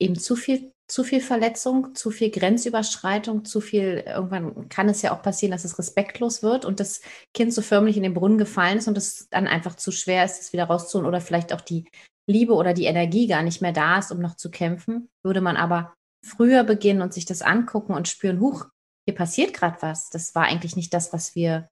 eben 0.02 0.16
zu 0.16 0.36
viel 0.36 0.73
zu 0.88 1.04
viel 1.04 1.22
Verletzung, 1.22 1.96
zu 1.96 2.12
viel 2.12 2.30
Grenzüberschreitung, 2.30 3.46
zu 3.46 3.62
viel, 3.62 4.04
irgendwann 4.06 4.70
kann 4.70 4.90
es 4.90 5.02
ja 5.02 5.16
auch 5.16 5.22
passieren, 5.22 5.52
dass 5.52 5.66
es 5.66 5.80
respektlos 5.80 6.44
wird 6.44 6.66
und 6.66 6.80
das 6.80 7.02
Kind 7.34 7.54
so 7.54 7.62
förmlich 7.62 7.98
in 7.98 8.04
den 8.04 8.14
Brunnen 8.14 8.38
gefallen 8.38 8.78
ist 8.78 8.88
und 8.88 8.98
es 8.98 9.28
dann 9.30 9.48
einfach 9.48 9.76
zu 9.76 9.92
schwer 9.92 10.26
ist, 10.26 10.42
es 10.42 10.54
wieder 10.54 10.66
rauszuholen 10.66 11.08
oder 11.08 11.22
vielleicht 11.22 11.54
auch 11.54 11.62
die 11.62 11.86
Liebe 12.30 12.54
oder 12.54 12.74
die 12.74 12.86
Energie 12.86 13.28
gar 13.28 13.44
nicht 13.44 13.62
mehr 13.62 13.74
da 13.74 14.00
ist, 14.00 14.12
um 14.12 14.20
noch 14.20 14.36
zu 14.36 14.52
kämpfen. 14.52 15.10
Würde 15.24 15.42
man 15.42 15.58
aber 15.58 15.94
früher 16.26 16.64
beginnen 16.64 17.02
und 17.02 17.14
sich 17.14 17.26
das 17.26 17.42
angucken 17.42 17.94
und 17.94 18.08
spüren, 18.08 18.40
huch, 18.40 18.68
hier 19.06 19.16
passiert 19.16 19.54
gerade 19.54 19.82
was. 19.82 20.10
Das 20.10 20.34
war 20.36 20.44
eigentlich 20.44 20.76
nicht 20.76 20.94
das, 20.94 21.12
was 21.12 21.36
wir 21.36 21.68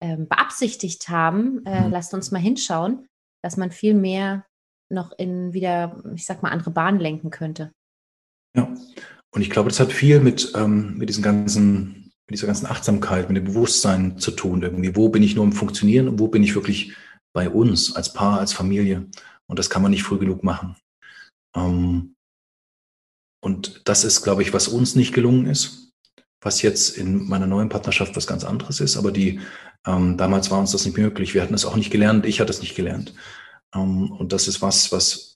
ähm, 0.00 0.28
beabsichtigt 0.28 1.08
haben. 1.08 1.64
Äh, 1.64 1.82
mhm. 1.86 1.92
Lasst 1.92 2.14
uns 2.14 2.30
mal 2.30 2.40
hinschauen, 2.40 3.06
dass 3.42 3.56
man 3.56 3.70
viel 3.70 3.94
mehr 3.94 4.44
noch 4.90 5.12
in 5.16 5.52
wieder, 5.52 6.02
ich 6.14 6.26
sag 6.26 6.42
mal, 6.42 6.50
andere 6.50 6.70
Bahnen 6.70 7.00
lenken 7.00 7.30
könnte. 7.30 7.72
Ja, 8.56 8.74
und 9.34 9.42
ich 9.42 9.50
glaube, 9.50 9.68
das 9.68 9.80
hat 9.80 9.92
viel 9.92 10.20
mit, 10.20 10.52
ähm, 10.54 10.98
mit 10.98 11.08
diesen 11.08 11.22
ganzen, 11.22 12.12
mit 12.26 12.38
dieser 12.38 12.46
ganzen 12.46 12.66
Achtsamkeit, 12.66 13.28
mit 13.28 13.36
dem 13.36 13.44
Bewusstsein 13.44 14.18
zu 14.18 14.30
tun. 14.30 14.62
Irgendwie, 14.62 14.94
wo 14.94 15.08
bin 15.08 15.22
ich 15.22 15.34
nur 15.34 15.44
im 15.44 15.52
Funktionieren 15.52 16.08
und 16.08 16.18
wo 16.18 16.28
bin 16.28 16.42
ich 16.42 16.54
wirklich 16.54 16.94
bei 17.34 17.48
uns 17.48 17.96
als 17.96 18.12
Paar, 18.12 18.40
als 18.40 18.52
Familie? 18.52 19.06
Und 19.46 19.58
das 19.58 19.70
kann 19.70 19.82
man 19.82 19.90
nicht 19.90 20.02
früh 20.02 20.18
genug 20.18 20.44
machen. 20.44 20.76
Ähm, 21.56 22.14
und 23.42 23.82
das 23.86 24.04
ist, 24.04 24.22
glaube 24.22 24.42
ich, 24.42 24.52
was 24.52 24.68
uns 24.68 24.94
nicht 24.94 25.12
gelungen 25.12 25.46
ist, 25.46 25.92
was 26.40 26.62
jetzt 26.62 26.96
in 26.96 27.28
meiner 27.28 27.46
neuen 27.46 27.68
Partnerschaft 27.68 28.16
was 28.16 28.26
ganz 28.26 28.44
anderes 28.44 28.80
ist. 28.80 28.96
Aber 28.96 29.12
die 29.12 29.40
ähm, 29.86 30.16
damals 30.16 30.50
war 30.50 30.60
uns 30.60 30.72
das 30.72 30.84
nicht 30.84 30.96
möglich. 30.96 31.34
Wir 31.34 31.42
hatten 31.42 31.54
es 31.54 31.64
auch 31.64 31.76
nicht 31.76 31.90
gelernt. 31.90 32.26
Ich 32.26 32.40
hatte 32.40 32.50
es 32.50 32.60
nicht 32.60 32.74
gelernt. 32.74 33.14
Ähm, 33.74 34.12
und 34.12 34.32
das 34.32 34.48
ist 34.48 34.62
was, 34.62 34.92
was 34.92 35.31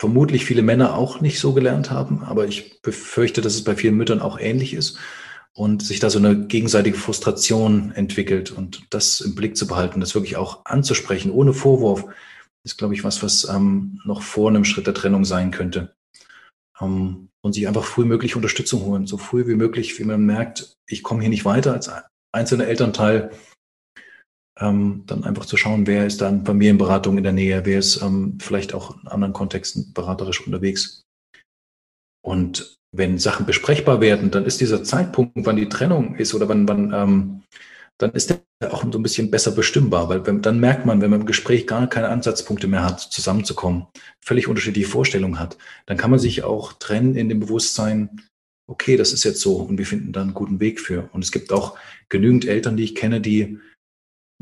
vermutlich 0.00 0.46
viele 0.46 0.62
Männer 0.62 0.96
auch 0.96 1.20
nicht 1.20 1.38
so 1.40 1.52
gelernt 1.52 1.90
haben, 1.90 2.24
aber 2.24 2.46
ich 2.46 2.80
befürchte, 2.80 3.42
dass 3.42 3.52
es 3.54 3.64
bei 3.64 3.76
vielen 3.76 3.96
Müttern 3.96 4.22
auch 4.22 4.40
ähnlich 4.40 4.72
ist 4.72 4.98
und 5.52 5.82
sich 5.82 6.00
da 6.00 6.08
so 6.08 6.18
eine 6.18 6.46
gegenseitige 6.46 6.96
Frustration 6.96 7.92
entwickelt 7.92 8.50
und 8.50 8.86
das 8.88 9.20
im 9.20 9.34
Blick 9.34 9.58
zu 9.58 9.66
behalten, 9.66 10.00
das 10.00 10.14
wirklich 10.14 10.38
auch 10.38 10.64
anzusprechen, 10.64 11.30
ohne 11.30 11.52
Vorwurf, 11.52 12.06
ist, 12.64 12.78
glaube 12.78 12.94
ich, 12.94 13.04
was, 13.04 13.22
was 13.22 13.44
ähm, 13.44 14.00
noch 14.06 14.22
vor 14.22 14.48
einem 14.48 14.64
Schritt 14.64 14.86
der 14.86 14.94
Trennung 14.94 15.26
sein 15.26 15.50
könnte. 15.50 15.94
Ähm, 16.80 17.28
und 17.42 17.52
sich 17.52 17.68
einfach 17.68 17.84
früh 17.84 18.06
möglich 18.06 18.36
Unterstützung 18.36 18.82
holen, 18.86 19.06
so 19.06 19.18
früh 19.18 19.46
wie 19.46 19.54
möglich, 19.54 19.98
wie 19.98 20.04
man 20.04 20.24
merkt, 20.24 20.76
ich 20.86 21.02
komme 21.02 21.20
hier 21.20 21.30
nicht 21.30 21.44
weiter 21.44 21.74
als 21.74 21.90
einzelner 22.32 22.66
Elternteil, 22.66 23.32
ähm, 24.60 25.04
dann 25.06 25.24
einfach 25.24 25.46
zu 25.46 25.56
schauen, 25.56 25.86
wer 25.86 26.06
ist 26.06 26.20
da 26.20 26.28
in 26.28 26.44
Familienberatung 26.44 27.16
in 27.16 27.24
der 27.24 27.32
Nähe, 27.32 27.64
wer 27.64 27.78
ist 27.78 28.02
ähm, 28.02 28.38
vielleicht 28.40 28.74
auch 28.74 29.02
in 29.02 29.08
anderen 29.08 29.32
Kontexten 29.32 29.92
beraterisch 29.92 30.46
unterwegs. 30.46 31.02
Und 32.22 32.76
wenn 32.92 33.18
Sachen 33.18 33.46
besprechbar 33.46 34.00
werden, 34.00 34.30
dann 34.30 34.44
ist 34.44 34.60
dieser 34.60 34.84
Zeitpunkt, 34.84 35.32
wann 35.46 35.56
die 35.56 35.68
Trennung 35.68 36.16
ist 36.16 36.34
oder 36.34 36.48
wann, 36.48 36.68
wann 36.68 36.92
ähm, 36.92 37.42
dann 37.98 38.12
ist 38.12 38.30
der 38.30 38.40
auch 38.72 38.82
so 38.82 38.98
ein 38.98 39.02
bisschen 39.02 39.30
besser 39.30 39.52
bestimmbar, 39.52 40.08
weil 40.08 40.26
wenn, 40.26 40.42
dann 40.42 40.60
merkt 40.60 40.84
man, 40.84 41.00
wenn 41.00 41.10
man 41.10 41.20
im 41.20 41.26
Gespräch 41.26 41.66
gar 41.66 41.86
keine 41.88 42.08
Ansatzpunkte 42.08 42.66
mehr 42.66 42.84
hat, 42.84 43.00
zusammenzukommen, 43.00 43.86
völlig 44.20 44.48
unterschiedliche 44.48 44.88
Vorstellungen 44.88 45.38
hat, 45.38 45.56
dann 45.86 45.96
kann 45.96 46.10
man 46.10 46.18
sich 46.18 46.42
auch 46.42 46.74
trennen 46.74 47.14
in 47.14 47.28
dem 47.28 47.40
Bewusstsein, 47.40 48.20
okay, 48.68 48.96
das 48.96 49.12
ist 49.12 49.24
jetzt 49.24 49.40
so 49.40 49.56
und 49.56 49.78
wir 49.78 49.86
finden 49.86 50.12
da 50.12 50.20
einen 50.20 50.34
guten 50.34 50.60
Weg 50.60 50.80
für. 50.80 51.08
Und 51.12 51.24
es 51.24 51.32
gibt 51.32 51.52
auch 51.52 51.78
genügend 52.08 52.46
Eltern, 52.46 52.76
die 52.76 52.84
ich 52.84 52.94
kenne, 52.94 53.20
die 53.20 53.58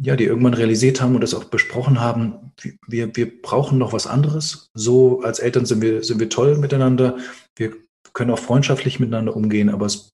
ja, 0.00 0.16
die 0.16 0.24
irgendwann 0.24 0.54
realisiert 0.54 1.00
haben 1.00 1.14
und 1.14 1.22
das 1.22 1.34
auch 1.34 1.44
besprochen 1.44 2.00
haben, 2.00 2.52
wir, 2.86 3.14
wir 3.16 3.42
brauchen 3.42 3.78
noch 3.78 3.92
was 3.92 4.06
anderes. 4.06 4.70
So 4.74 5.22
als 5.22 5.40
Eltern 5.40 5.66
sind 5.66 5.82
wir, 5.82 6.04
sind 6.04 6.20
wir 6.20 6.28
toll 6.28 6.56
miteinander. 6.56 7.18
Wir 7.56 7.74
können 8.12 8.30
auch 8.30 8.38
freundschaftlich 8.38 9.00
miteinander 9.00 9.34
umgehen, 9.34 9.70
aber 9.70 9.86
es, 9.86 10.10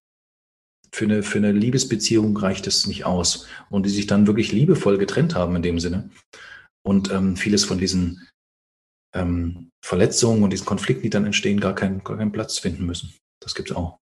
für, 0.93 1.05
eine, 1.05 1.23
für 1.23 1.39
eine 1.39 1.53
Liebesbeziehung 1.53 2.37
reicht 2.37 2.67
es 2.67 2.87
nicht 2.87 3.05
aus. 3.05 3.47
Und 3.69 3.85
die 3.85 3.91
sich 3.91 4.07
dann 4.07 4.27
wirklich 4.27 4.53
liebevoll 4.53 4.97
getrennt 4.97 5.35
haben 5.35 5.57
in 5.57 5.63
dem 5.63 5.79
Sinne. 5.79 6.11
Und 6.83 7.11
ähm, 7.11 7.37
vieles 7.37 7.65
von 7.65 7.79
diesen 7.79 8.27
ähm, 9.15 9.71
Verletzungen 9.85 10.43
und 10.43 10.51
diesen 10.51 10.67
Konflikten, 10.67 11.03
die 11.03 11.11
dann 11.11 11.27
entstehen, 11.27 11.61
gar, 11.61 11.75
kein, 11.75 12.03
gar 12.05 12.17
keinen 12.17 12.33
Platz 12.33 12.59
finden 12.59 12.87
müssen. 12.87 13.15
Das 13.43 13.55
gibt 13.55 13.71
es 13.71 13.77
auch 13.77 13.99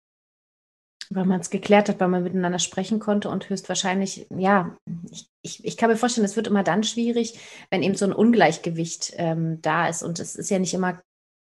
weil 1.13 1.25
man 1.25 1.41
es 1.41 1.49
geklärt 1.49 1.89
hat, 1.89 1.99
weil 1.99 2.07
man 2.07 2.23
miteinander 2.23 2.59
sprechen 2.59 2.99
konnte 2.99 3.29
und 3.29 3.49
höchstwahrscheinlich, 3.49 4.27
ja, 4.29 4.77
ich, 5.11 5.27
ich, 5.43 5.63
ich 5.65 5.77
kann 5.77 5.89
mir 5.89 5.97
vorstellen, 5.97 6.25
es 6.25 6.35
wird 6.35 6.47
immer 6.47 6.63
dann 6.63 6.83
schwierig, 6.83 7.39
wenn 7.69 7.83
eben 7.83 7.95
so 7.95 8.05
ein 8.05 8.13
Ungleichgewicht 8.13 9.13
ähm, 9.17 9.61
da 9.61 9.87
ist. 9.87 10.03
Und 10.03 10.19
es 10.19 10.35
ist 10.35 10.49
ja 10.49 10.59
nicht 10.59 10.73
immer 10.73 11.01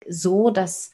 so, 0.08 0.50
dass 0.50 0.92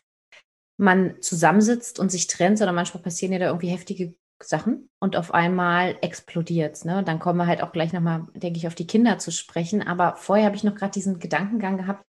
man 0.78 1.20
zusammensitzt 1.20 1.98
und 1.98 2.10
sich 2.10 2.26
trennt, 2.26 2.58
sondern 2.58 2.74
manchmal 2.74 3.02
passieren 3.02 3.32
ja 3.32 3.38
da 3.38 3.46
irgendwie 3.46 3.68
heftige 3.68 4.14
Sachen 4.42 4.88
und 5.00 5.16
auf 5.16 5.34
einmal 5.34 5.98
explodiert 6.00 6.76
es. 6.76 6.84
Ne? 6.84 7.02
Dann 7.02 7.18
kommen 7.18 7.38
wir 7.38 7.46
halt 7.46 7.62
auch 7.62 7.72
gleich 7.72 7.92
nochmal, 7.92 8.26
denke 8.34 8.58
ich, 8.58 8.66
auf 8.66 8.74
die 8.74 8.86
Kinder 8.86 9.18
zu 9.18 9.32
sprechen. 9.32 9.82
Aber 9.82 10.16
vorher 10.16 10.46
habe 10.46 10.56
ich 10.56 10.64
noch 10.64 10.76
gerade 10.76 10.92
diesen 10.92 11.18
Gedankengang 11.18 11.78
gehabt, 11.78 12.04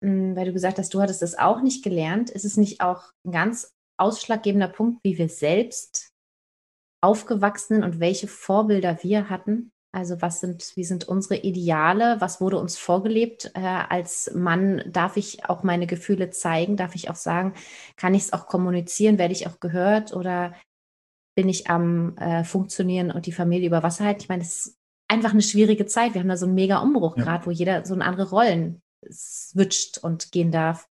mh, 0.00 0.10
hm, 0.10 0.36
weil 0.36 0.46
du 0.46 0.52
gesagt 0.52 0.78
hast, 0.78 0.94
du 0.94 1.00
hattest 1.00 1.22
das 1.22 1.36
auch 1.36 1.62
nicht 1.62 1.82
gelernt. 1.82 2.30
Ist 2.30 2.44
es 2.44 2.56
nicht 2.56 2.80
auch 2.80 3.12
ein 3.24 3.32
ganz 3.32 3.72
ausschlaggebender 3.96 4.68
Punkt, 4.68 5.00
wie 5.04 5.18
wir 5.18 5.28
selbst 5.28 6.12
aufgewachsen 7.00 7.74
sind 7.74 7.84
und 7.84 8.00
welche 8.00 8.28
Vorbilder 8.28 9.02
wir 9.02 9.28
hatten. 9.28 9.72
Also 9.94 10.20
was 10.20 10.40
sind, 10.40 10.72
wie 10.74 10.82
sind 10.82 11.06
unsere 11.06 11.36
Ideale? 11.36 12.16
Was 12.18 12.40
wurde 12.40 12.58
uns 12.58 12.76
vorgelebt? 12.76 13.52
Äh, 13.54 13.60
als 13.60 14.32
Mann 14.34 14.82
darf 14.86 15.16
ich 15.16 15.48
auch 15.48 15.62
meine 15.62 15.86
Gefühle 15.86 16.30
zeigen? 16.30 16.76
Darf 16.76 16.96
ich 16.96 17.10
auch 17.10 17.14
sagen, 17.14 17.54
kann 17.96 18.12
ich 18.12 18.24
es 18.24 18.32
auch 18.32 18.48
kommunizieren? 18.48 19.18
Werde 19.18 19.32
ich 19.32 19.46
auch 19.46 19.60
gehört? 19.60 20.12
Oder 20.12 20.52
bin 21.36 21.48
ich 21.48 21.70
am 21.70 22.16
äh, 22.16 22.42
Funktionieren 22.42 23.12
und 23.12 23.26
die 23.26 23.32
Familie 23.32 23.68
über 23.68 23.84
Wasser 23.84 24.04
halten? 24.04 24.22
Ich 24.22 24.28
meine, 24.28 24.42
es 24.42 24.66
ist 24.66 24.78
einfach 25.06 25.30
eine 25.30 25.42
schwierige 25.42 25.86
Zeit. 25.86 26.14
Wir 26.14 26.22
haben 26.22 26.28
da 26.28 26.36
so 26.36 26.46
einen 26.46 26.56
mega 26.56 26.78
Umbruch 26.78 27.16
ja. 27.16 27.22
gerade, 27.22 27.46
wo 27.46 27.52
jeder 27.52 27.86
so 27.86 27.94
eine 27.94 28.04
andere 28.04 28.30
Rollen 28.30 28.82
switcht 29.08 29.98
und 29.98 30.32
gehen 30.32 30.50
darf. 30.50 30.88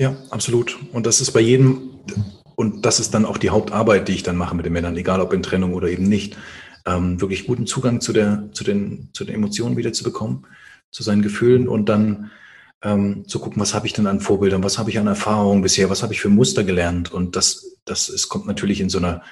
Ja, 0.00 0.16
absolut. 0.30 0.76
Und 0.92 1.06
das 1.06 1.20
ist 1.20 1.30
bei 1.30 1.40
jedem, 1.40 2.00
und 2.56 2.84
das 2.84 2.98
ist 2.98 3.14
dann 3.14 3.24
auch 3.24 3.38
die 3.38 3.50
Hauptarbeit, 3.50 4.08
die 4.08 4.14
ich 4.14 4.24
dann 4.24 4.36
mache 4.36 4.56
mit 4.56 4.66
den 4.66 4.72
Männern, 4.72 4.96
egal 4.96 5.20
ob 5.20 5.32
in 5.32 5.44
Trennung 5.44 5.74
oder 5.74 5.88
eben 5.88 6.08
nicht, 6.08 6.36
ähm, 6.86 7.20
wirklich 7.20 7.46
guten 7.46 7.66
Zugang 7.66 8.00
zu, 8.00 8.12
der, 8.12 8.48
zu, 8.52 8.64
den, 8.64 9.10
zu 9.12 9.24
den 9.24 9.34
Emotionen 9.34 9.76
wieder 9.76 9.92
zu 9.92 10.10
zu 10.90 11.02
seinen 11.02 11.22
Gefühlen 11.22 11.68
und 11.68 11.88
dann 11.88 12.30
ähm, 12.82 13.28
zu 13.28 13.38
gucken, 13.38 13.60
was 13.60 13.74
habe 13.74 13.86
ich 13.86 13.92
denn 13.92 14.06
an 14.06 14.20
Vorbildern, 14.20 14.64
was 14.64 14.78
habe 14.78 14.90
ich 14.90 14.98
an 14.98 15.06
Erfahrungen 15.06 15.62
bisher, 15.62 15.90
was 15.90 16.02
habe 16.02 16.12
ich 16.12 16.20
für 16.20 16.30
Muster 16.30 16.64
gelernt. 16.64 17.12
Und 17.12 17.36
das, 17.36 17.76
das 17.84 18.08
ist, 18.08 18.28
kommt 18.28 18.46
natürlich 18.46 18.80
in 18.80 18.88
so 18.88 18.98
einer, 18.98 19.22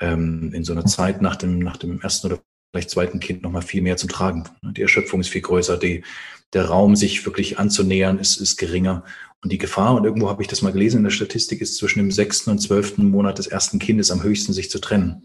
ähm, 0.00 0.52
in 0.52 0.64
so 0.64 0.72
einer 0.72 0.84
Zeit 0.84 1.22
nach 1.22 1.36
dem, 1.36 1.58
nach 1.58 1.76
dem 1.76 2.00
ersten 2.00 2.28
oder 2.28 2.40
vielleicht 2.72 2.90
zweiten 2.90 3.18
Kind 3.20 3.42
nochmal 3.42 3.62
viel 3.62 3.82
mehr 3.82 3.96
zum 3.96 4.10
Tragen. 4.10 4.44
Die 4.62 4.82
Erschöpfung 4.82 5.20
ist 5.20 5.30
viel 5.30 5.40
größer, 5.40 5.76
die, 5.76 6.04
der 6.52 6.66
Raum, 6.66 6.96
sich 6.96 7.24
wirklich 7.24 7.58
anzunähern, 7.58 8.18
ist, 8.18 8.36
ist 8.36 8.56
geringer. 8.56 9.04
Und 9.42 9.50
die 9.52 9.58
Gefahr, 9.58 9.94
und 9.94 10.04
irgendwo 10.04 10.28
habe 10.28 10.42
ich 10.42 10.48
das 10.48 10.62
mal 10.62 10.72
gelesen 10.72 10.98
in 10.98 11.04
der 11.04 11.10
Statistik, 11.10 11.60
ist 11.60 11.76
zwischen 11.76 12.00
dem 12.00 12.10
sechsten 12.10 12.50
und 12.50 12.58
zwölften 12.58 13.10
Monat 13.10 13.38
des 13.38 13.46
ersten 13.46 13.78
Kindes 13.78 14.10
am 14.10 14.22
höchsten, 14.22 14.52
sich 14.52 14.70
zu 14.70 14.80
trennen. 14.80 15.24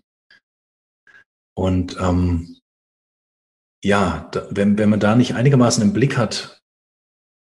Und 1.57 1.97
ähm, 1.99 2.57
ja, 3.83 4.29
da, 4.31 4.47
wenn, 4.51 4.77
wenn 4.77 4.89
man 4.89 4.99
da 4.99 5.15
nicht 5.15 5.35
einigermaßen 5.35 5.83
im 5.83 5.93
Blick 5.93 6.17
hat, 6.17 6.61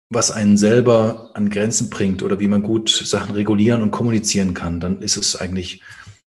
was 0.09 0.31
einen 0.31 0.57
selber 0.57 1.31
an 1.33 1.49
Grenzen 1.49 1.89
bringt 1.89 2.23
oder 2.23 2.39
wie 2.39 2.47
man 2.47 2.63
gut 2.63 2.89
Sachen 2.89 3.35
regulieren 3.35 3.81
und 3.81 3.91
kommunizieren 3.91 4.53
kann, 4.53 4.79
dann 4.79 5.01
ist 5.01 5.17
es 5.17 5.35
eigentlich 5.35 5.81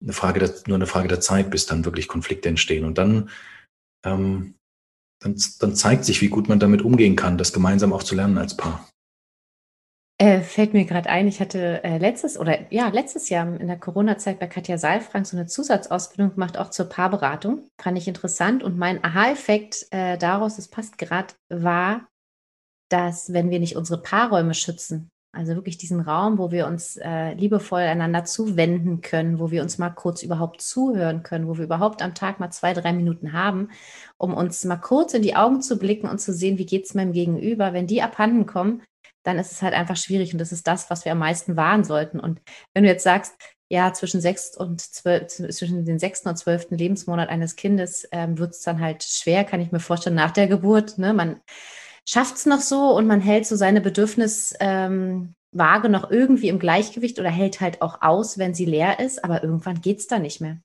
eine 0.01 0.13
Frage 0.13 0.39
der, 0.39 0.53
nur 0.67 0.75
eine 0.75 0.87
Frage 0.87 1.07
der 1.07 1.19
Zeit, 1.19 1.49
bis 1.49 1.65
dann 1.65 1.85
wirklich 1.85 2.07
Konflikte 2.07 2.47
entstehen. 2.49 2.85
Und 2.85 2.97
dann, 2.97 3.29
ähm, 4.05 4.55
dann, 5.19 5.35
dann 5.59 5.75
zeigt 5.75 6.05
sich, 6.05 6.21
wie 6.21 6.29
gut 6.29 6.47
man 6.47 6.59
damit 6.59 6.83
umgehen 6.83 7.15
kann, 7.15 7.37
das 7.37 7.53
gemeinsam 7.53 7.91
auch 7.91 8.03
zu 8.03 8.15
lernen 8.15 8.37
als 8.37 8.55
Paar. 8.55 8.87
Äh, 10.17 10.39
fällt 10.41 10.73
mir 10.73 10.85
gerade 10.85 11.09
ein, 11.09 11.27
ich 11.27 11.41
hatte 11.41 11.83
äh, 11.83 11.97
letztes 11.97 12.39
oder 12.39 12.71
ja, 12.71 12.87
letztes 12.87 13.27
Jahr 13.27 13.59
in 13.59 13.67
der 13.67 13.77
Corona-Zeit 13.77 14.39
bei 14.39 14.47
Katja 14.47 14.77
Saalfrank 14.77 15.27
so 15.27 15.35
eine 15.35 15.45
Zusatzausbildung 15.45 16.35
gemacht, 16.35 16.57
auch 16.57 16.69
zur 16.69 16.85
Paarberatung. 16.85 17.67
Fand 17.81 17.97
ich 17.97 18.07
interessant. 18.07 18.63
Und 18.63 18.77
mein 18.77 19.03
Aha-Effekt 19.03 19.87
äh, 19.91 20.17
daraus, 20.17 20.55
das 20.55 20.69
passt 20.69 20.97
gerade, 20.97 21.33
war, 21.49 22.07
dass 22.89 23.33
wenn 23.33 23.49
wir 23.49 23.59
nicht 23.59 23.75
unsere 23.75 24.01
Paarräume 24.01 24.53
schützen, 24.53 25.09
also 25.33 25.55
wirklich 25.55 25.77
diesen 25.77 25.99
Raum, 25.99 26.37
wo 26.37 26.49
wir 26.49 26.65
uns 26.65 26.95
äh, 26.95 27.33
liebevoll 27.33 27.81
einander 27.81 28.23
zuwenden 28.23 29.01
können, 29.01 29.37
wo 29.37 29.51
wir 29.51 29.63
uns 29.63 29.77
mal 29.77 29.89
kurz 29.89 30.23
überhaupt 30.23 30.61
zuhören 30.61 31.23
können, 31.23 31.45
wo 31.49 31.57
wir 31.57 31.65
überhaupt 31.65 32.01
am 32.01 32.15
Tag 32.15 32.39
mal 32.39 32.51
zwei, 32.51 32.73
drei 32.73 32.93
Minuten 32.93 33.33
haben, 33.33 33.67
um 34.17 34.33
uns 34.33 34.63
mal 34.63 34.77
kurz 34.77 35.13
in 35.13 35.23
die 35.23 35.35
Augen 35.35 35.61
zu 35.61 35.77
blicken 35.77 36.07
und 36.07 36.19
zu 36.19 36.31
sehen, 36.31 36.57
wie 36.57 36.65
geht 36.65 36.85
es 36.85 36.93
meinem 36.93 37.11
Gegenüber. 37.11 37.73
Wenn 37.73 37.85
die 37.85 38.01
abhanden 38.01 38.45
kommen, 38.45 38.81
dann 39.25 39.39
ist 39.39 39.51
es 39.51 39.61
halt 39.61 39.73
einfach 39.73 39.97
schwierig 39.97 40.33
und 40.33 40.39
das 40.39 40.51
ist 40.51 40.67
das, 40.67 40.89
was 40.89 41.03
wir 41.03 41.11
am 41.11 41.19
meisten 41.19 41.57
wahren 41.57 41.83
sollten. 41.83 42.19
Und 42.19 42.41
wenn 42.73 42.83
du 42.83 42.89
jetzt 42.89 43.03
sagst, 43.03 43.33
ja, 43.69 43.91
zwischen 43.93 44.21
sechs 44.21 44.55
und 44.55 44.79
zwölf, 44.79 45.27
zwischen 45.27 45.85
den 45.85 45.97
sechsten 45.97 46.29
und 46.29 46.37
zwölften 46.37 46.77
Lebensmonat 46.77 47.29
eines 47.29 47.55
Kindes 47.55 48.07
ähm, 48.11 48.37
wird 48.37 48.51
es 48.51 48.61
dann 48.61 48.79
halt 48.79 49.03
schwer, 49.03 49.43
kann 49.43 49.59
ich 49.59 49.71
mir 49.71 49.79
vorstellen, 49.79 50.15
nach 50.15 50.31
der 50.31 50.47
Geburt. 50.47 50.99
Ne? 50.99 51.13
Man 51.13 51.41
schafft 52.07 52.35
es 52.35 52.45
noch 52.45 52.61
so 52.61 52.95
und 52.95 53.07
man 53.07 53.21
hält 53.21 53.47
so 53.47 53.55
seine 53.55 53.81
Bedürfniswaage 53.81 54.55
ähm, 54.59 55.33
noch 55.91 56.11
irgendwie 56.11 56.49
im 56.49 56.59
Gleichgewicht 56.59 57.19
oder 57.19 57.31
hält 57.31 57.59
halt 57.59 57.81
auch 57.81 58.03
aus, 58.03 58.37
wenn 58.37 58.53
sie 58.53 58.65
leer 58.65 58.99
ist, 58.99 59.23
aber 59.23 59.41
irgendwann 59.41 59.81
geht 59.81 59.99
es 59.99 60.07
da 60.07 60.19
nicht 60.19 60.41
mehr. 60.41 60.59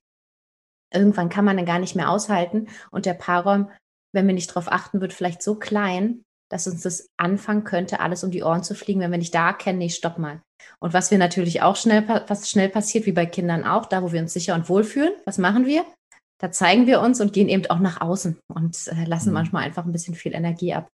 Irgendwann 0.93 1.29
kann 1.29 1.45
man 1.45 1.57
dann 1.57 1.65
gar 1.65 1.79
nicht 1.79 1.95
mehr 1.95 2.09
aushalten 2.09 2.67
und 2.91 3.07
der 3.07 3.15
Paarraum, 3.15 3.71
wenn 4.13 4.27
wir 4.27 4.35
nicht 4.35 4.51
darauf 4.51 4.71
achten, 4.71 5.01
wird 5.01 5.13
vielleicht 5.13 5.41
so 5.41 5.55
klein, 5.55 6.23
dass 6.51 6.67
uns 6.67 6.81
das 6.81 7.09
anfangen 7.17 7.63
könnte, 7.63 8.01
alles 8.01 8.23
um 8.23 8.31
die 8.31 8.43
Ohren 8.43 8.63
zu 8.63 8.75
fliegen, 8.75 8.99
wenn 8.99 9.11
wir 9.11 9.17
nicht 9.17 9.33
da 9.33 9.47
erkennen, 9.47 9.79
nee, 9.79 9.89
stopp 9.89 10.17
mal. 10.17 10.41
Und 10.79 10.93
was 10.93 11.09
wir 11.09 11.17
natürlich 11.17 11.61
auch 11.61 11.75
schnell, 11.75 12.07
was 12.27 12.49
schnell 12.49 12.69
passiert, 12.69 13.05
wie 13.05 13.13
bei 13.13 13.25
Kindern 13.25 13.63
auch, 13.63 13.85
da 13.85 14.03
wo 14.03 14.11
wir 14.11 14.21
uns 14.21 14.33
sicher 14.33 14.53
und 14.55 14.67
wohl 14.67 14.83
fühlen, 14.83 15.13
was 15.25 15.37
machen 15.37 15.65
wir? 15.65 15.85
Da 16.39 16.51
zeigen 16.51 16.87
wir 16.87 17.01
uns 17.01 17.21
und 17.21 17.33
gehen 17.33 17.49
eben 17.49 17.65
auch 17.67 17.79
nach 17.79 18.01
außen 18.01 18.37
und 18.53 18.77
äh, 18.87 19.05
lassen 19.05 19.29
mhm. 19.29 19.35
manchmal 19.35 19.63
einfach 19.63 19.85
ein 19.85 19.91
bisschen 19.91 20.15
viel 20.15 20.33
Energie 20.33 20.73
ab. 20.73 20.89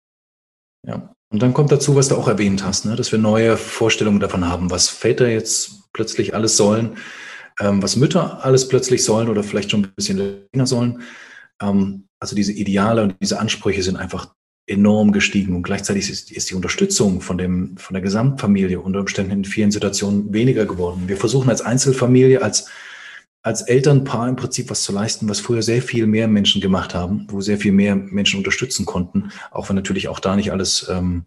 Ja, 0.88 1.14
und 1.32 1.42
dann 1.42 1.54
kommt 1.54 1.72
dazu, 1.72 1.96
was 1.96 2.08
du 2.08 2.16
auch 2.16 2.28
erwähnt 2.28 2.64
hast, 2.64 2.86
ne? 2.86 2.96
dass 2.96 3.12
wir 3.12 3.20
neue 3.20 3.58
Vorstellungen 3.58 4.20
davon 4.20 4.48
haben, 4.48 4.72
was 4.72 4.90
Väter 4.90 5.28
jetzt 5.28 5.92
plötzlich 5.94 6.34
alles 6.34 6.58
sollen, 6.58 6.98
ähm, 7.60 7.82
was 7.84 7.96
Mütter 7.96 8.44
alles 8.44 8.68
plötzlich 8.68 9.04
sollen 9.04 9.30
oder 9.30 9.44
vielleicht 9.44 9.72
schon 9.72 9.84
ein 9.84 9.94
bisschen 9.96 10.48
länger 10.54 10.66
sollen. 10.66 11.04
Ähm, 11.62 12.08
also 12.20 12.36
diese 12.36 12.54
Ideale 12.54 13.04
und 13.04 13.16
diese 13.22 13.40
Ansprüche 13.40 13.84
sind 13.84 13.98
einfach 13.98 14.34
enorm 14.66 15.12
gestiegen 15.12 15.56
und 15.56 15.64
gleichzeitig 15.64 16.10
ist, 16.10 16.32
ist, 16.32 16.50
die 16.50 16.56
Unterstützung 16.56 17.20
von, 17.20 17.38
dem, 17.38 17.76
von 17.78 17.94
der 17.94 18.02
Gesamtfamilie 18.02 18.80
unter 18.80 19.02
Umständen 19.02 19.32
in 19.32 19.46
vielen 19.46 19.72
Situationen 19.72 20.34
weniger 20.34 20.66
geworden. 20.66 21.04
Wir 21.08 21.18
versuchen 21.18 21.50
als 21.50 21.62
Einzelfamilie, 21.62 22.42
als, 22.42 22.68
als 23.42 23.64
Elternpaar 23.64 24.30
im 24.30 24.38
Prinzip 24.38 24.70
was 24.70 24.84
zu 24.84 24.94
leisten, 24.94 25.28
was 25.28 25.42
früher 25.42 25.62
sehr 25.62 25.82
viel 25.82 26.08
mehr 26.08 26.30
Menschen 26.30 26.62
gemacht 26.62 26.94
haben, 26.94 27.28
wo 27.30 27.42
sehr 27.42 27.58
viel 27.58 27.74
mehr 27.74 27.96
Menschen 27.96 28.38
unterstützen 28.38 28.86
konnten, 28.86 29.32
auch 29.52 29.68
wenn 29.68 29.76
natürlich 29.76 30.08
auch 30.08 30.22
da 30.22 30.38
nicht 30.38 30.54
alles, 30.54 30.88
ähm, 30.90 31.26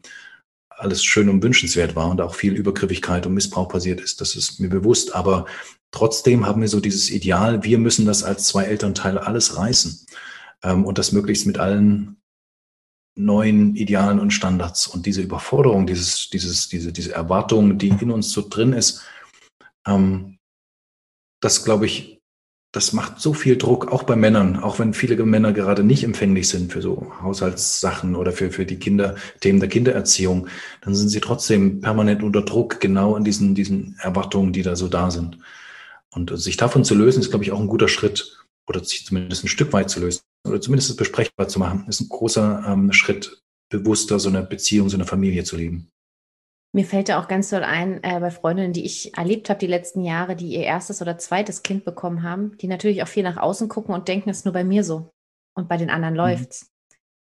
alles 0.71 1.05
schön 1.05 1.29
und 1.29 1.43
wünschenswert 1.43 1.95
war 1.95 2.09
und 2.09 2.23
auch 2.23 2.35
viel 2.35 2.55
Übergriffigkeit 2.55 3.27
und 3.27 3.35
Missbrauch 3.35 3.69
passiert 3.69 4.01
ist. 4.01 4.23
Das 4.23 4.35
ist 4.35 4.61
mir 4.61 4.69
bewusst. 4.69 5.15
Aber 5.15 5.45
trotzdem 5.91 6.47
haben 6.47 6.63
wir 6.63 6.69
so 6.69 6.81
dieses 6.81 7.11
Ideal, 7.11 7.65
wir 7.65 7.79
müssen 7.79 8.07
das 8.07 8.25
als 8.25 8.45
zwei 8.45 8.65
Elternteile 8.65 9.27
alles 9.27 9.59
reißen 9.59 10.07
ähm, 10.63 10.87
und 10.87 10.97
das 10.97 11.13
möglichst 11.13 11.47
mit 11.47 11.59
allen 11.59 12.16
neuen 13.17 13.75
Idealen 13.75 14.21
und 14.21 14.31
Standards. 14.31 14.87
Und 14.87 15.07
diese 15.07 15.23
Überforderung, 15.23 15.87
dieses, 15.87 16.29
dieses, 16.29 16.69
diese, 16.69 16.93
diese 16.93 17.13
Erwartung, 17.13 17.79
die 17.79 17.89
in 17.89 18.11
uns 18.11 18.31
so 18.31 18.47
drin 18.49 18.73
ist, 18.73 19.03
ähm, 19.87 20.39
das 21.41 21.65
glaube 21.65 21.87
ich, 21.87 22.21
das 22.73 22.93
macht 22.93 23.21
so 23.21 23.33
viel 23.33 23.57
Druck, 23.57 23.91
auch 23.91 24.03
bei 24.03 24.17
Männern, 24.17 24.63
auch 24.63 24.79
wenn 24.79 24.93
viele 24.93 25.17
Männer 25.25 25.55
gerade 25.55 25.83
nicht 25.83 26.05
empfänglich 26.05 26.49
sind 26.49 26.73
für 26.73 26.83
so 26.83 27.11
Haushaltssachen 27.23 28.15
oder 28.15 28.33
für, 28.33 28.51
für 28.51 28.67
die 28.67 28.79
Kinder, 28.79 29.17
Themen 29.41 29.61
der 29.61 29.71
Kindererziehung, 29.71 30.49
dann 30.83 30.95
sind 30.95 31.09
sie 31.09 31.21
trotzdem 31.21 31.81
permanent 31.81 32.23
unter 32.23 32.43
Druck, 32.43 32.79
genau 32.81 33.15
an 33.15 33.25
diesen, 33.25 33.55
diesen 33.55 33.97
Erwartungen, 34.01 34.53
die 34.53 34.63
da 34.63 34.77
so 34.77 34.89
da 34.89 35.11
sind. 35.11 35.39
Und 36.11 36.39
sich 36.39 36.59
davon 36.59 36.85
zu 36.85 36.95
lösen, 36.95 37.21
ist, 37.21 37.31
glaube 37.31 37.45
ich, 37.45 37.53
auch 37.53 37.61
ein 37.61 37.67
guter 37.67 37.89
Schritt, 37.89 38.45
oder 38.67 38.85
sich 38.85 39.07
zumindest 39.07 39.45
ein 39.45 39.49
Stück 39.49 39.73
weit 39.73 39.89
zu 39.89 40.01
lösen, 40.01 40.21
oder 40.47 40.61
zumindest 40.61 40.91
es 40.91 40.97
besprechbar 40.97 41.49
zu 41.49 41.59
machen, 41.59 41.87
ist 41.89 42.01
ein 42.01 42.09
großer 42.09 42.65
ähm, 42.67 42.93
Schritt, 42.93 43.43
bewusster 43.71 44.19
so 44.19 44.29
eine 44.29 44.43
Beziehung, 44.43 44.89
so 44.89 44.97
eine 44.97 45.05
Familie 45.05 45.45
zu 45.45 45.57
leben. 45.57 45.91
Mir 46.73 46.85
fällt 46.85 47.09
da 47.09 47.21
auch 47.21 47.29
ganz 47.29 47.49
doll 47.51 47.65
ein, 47.65 48.03
äh, 48.05 48.21
bei 48.21 48.31
Freundinnen, 48.31 48.73
die 48.73 48.85
ich 48.85 49.17
erlebt 49.17 49.49
habe 49.49 49.59
die 49.59 49.67
letzten 49.67 50.03
Jahre, 50.03 50.37
die 50.37 50.49
ihr 50.49 50.63
erstes 50.63 51.01
oder 51.01 51.17
zweites 51.17 51.63
Kind 51.63 51.85
bekommen 51.85 52.23
haben, 52.23 52.57
die 52.59 52.69
natürlich 52.69 53.03
auch 53.03 53.09
viel 53.09 53.23
nach 53.23 53.39
außen 53.39 53.69
gucken 53.69 53.95
und 53.95 54.09
denken, 54.09 54.29
es 54.29 54.39
ist 54.39 54.45
nur 54.45 54.53
bei 54.53 54.65
mir 54.65 54.85
so. 54.85 55.11
Und 55.55 55.69
bei 55.69 55.79
den 55.79 55.89
anderen 55.89 56.15
mhm. 56.15 56.19
läuft's. 56.19 56.76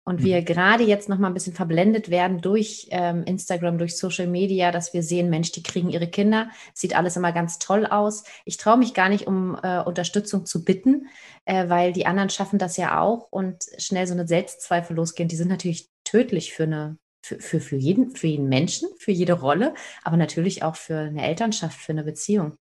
Und 0.06 0.20
mhm. 0.20 0.26
wir 0.26 0.42
gerade 0.42 0.84
jetzt 0.84 1.10
noch 1.10 1.18
mal 1.18 1.28
ein 1.28 1.34
bisschen 1.34 1.54
verblendet 1.54 2.10
werden 2.10 2.42
durch 2.42 2.88
ähm, 2.92 3.24
Instagram, 3.24 3.78
durch 3.78 3.98
Social 3.98 4.28
Media, 4.28 4.72
dass 4.72 4.94
wir 4.94 5.04
sehen, 5.04 5.30
Mensch, 5.30 5.52
die 5.52 5.64
kriegen 5.64 5.90
ihre 5.90 6.08
Kinder, 6.08 6.50
sieht 6.74 6.96
alles 6.96 7.16
immer 7.16 7.32
ganz 7.32 7.60
toll 7.60 7.86
aus. 7.86 8.24
Ich 8.46 8.58
traue 8.58 8.78
mich 8.78 8.94
gar 8.94 9.10
nicht, 9.10 9.28
um 9.28 9.58
äh, 9.62 9.82
Unterstützung 9.82 10.46
zu 10.46 10.64
bitten, 10.66 11.08
äh, 11.46 11.70
weil 11.70 11.94
die 11.94 12.06
anderen 12.06 12.30
schaffen 12.30 12.60
das 12.60 12.78
ja 12.78 13.00
auch 13.00 13.32
und 13.32 13.64
schnell 13.78 14.08
so 14.08 14.14
eine 14.14 14.28
Selbstzweifel 14.28 14.96
losgehen. 14.96 15.30
Die 15.30 15.36
sind 15.36 15.50
natürlich 15.50 15.90
tödlich 16.04 16.54
für 16.54 16.64
eine 16.64 16.98
für, 17.26 17.40
für, 17.40 17.62
für, 17.62 17.78
jeden, 17.78 18.12
für 18.18 18.28
jeden 18.28 18.50
Menschen, 18.50 18.90
für 18.98 19.12
jede 19.12 19.34
Rolle, 19.34 19.74
aber 20.04 20.18
natürlich 20.18 20.62
auch 20.62 20.76
für 20.76 20.98
eine 20.98 21.26
Elternschaft, 21.26 21.80
für 21.80 21.94
eine 21.94 22.04
Beziehung. 22.04 22.58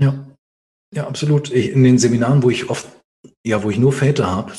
Ja, 0.00 0.26
ja, 0.94 1.06
absolut. 1.06 1.50
In 1.50 1.84
den 1.84 1.98
Seminaren, 1.98 2.42
wo 2.42 2.48
ich 2.48 2.70
oft, 2.70 2.88
ja, 3.44 3.62
wo 3.62 3.70
ich 3.70 3.78
nur 3.78 3.92
Väter 3.92 4.30
habe, 4.30 4.52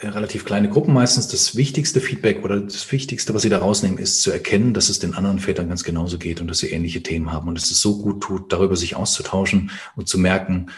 äh, 0.00 0.08
relativ 0.08 0.44
kleine 0.44 0.68
Gruppen 0.68 0.94
meistens, 0.94 1.28
das 1.28 1.56
wichtigste 1.56 2.00
Feedback 2.00 2.44
oder 2.44 2.60
das 2.60 2.90
Wichtigste, 2.90 3.34
was 3.34 3.42
sie 3.42 3.48
da 3.48 3.58
rausnehmen, 3.58 3.98
ist 3.98 4.22
zu 4.22 4.30
erkennen, 4.30 4.74
dass 4.74 4.88
es 4.88 4.98
den 4.98 5.14
anderen 5.14 5.38
Vätern 5.38 5.68
ganz 5.68 5.84
genauso 5.84 6.18
geht 6.18 6.40
und 6.40 6.48
dass 6.48 6.58
sie 6.58 6.70
ähnliche 6.70 7.02
Themen 7.02 7.32
haben 7.32 7.48
und 7.48 7.56
dass 7.56 7.70
es 7.70 7.80
so 7.80 8.00
gut 8.00 8.22
tut, 8.22 8.52
darüber 8.52 8.76
sich 8.76 8.96
auszutauschen 8.96 9.70
und 9.96 10.08
zu 10.08 10.18
merken, 10.18 10.70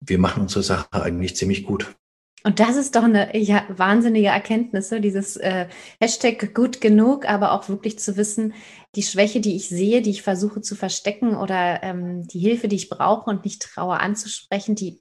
wir 0.00 0.18
machen 0.18 0.42
unsere 0.42 0.62
Sache 0.62 0.86
eigentlich 0.92 1.36
ziemlich 1.36 1.64
gut. 1.64 1.94
Und 2.44 2.58
das 2.58 2.76
ist 2.76 2.96
doch 2.96 3.04
eine 3.04 3.36
ja, 3.36 3.64
wahnsinnige 3.68 4.28
Erkenntnis, 4.28 4.88
so 4.88 4.98
dieses 4.98 5.36
äh, 5.36 5.68
Hashtag 6.00 6.54
gut 6.54 6.80
genug, 6.80 7.28
aber 7.28 7.52
auch 7.52 7.68
wirklich 7.68 8.00
zu 8.00 8.16
wissen, 8.16 8.54
die 8.96 9.04
Schwäche, 9.04 9.40
die 9.40 9.54
ich 9.54 9.68
sehe, 9.68 10.02
die 10.02 10.10
ich 10.10 10.22
versuche 10.22 10.60
zu 10.60 10.74
verstecken 10.74 11.36
oder 11.36 11.82
ähm, 11.84 12.26
die 12.26 12.40
Hilfe, 12.40 12.66
die 12.66 12.76
ich 12.76 12.88
brauche 12.88 13.30
und 13.30 13.44
nicht 13.44 13.62
traue 13.62 14.00
anzusprechen, 14.00 14.74
die 14.74 15.00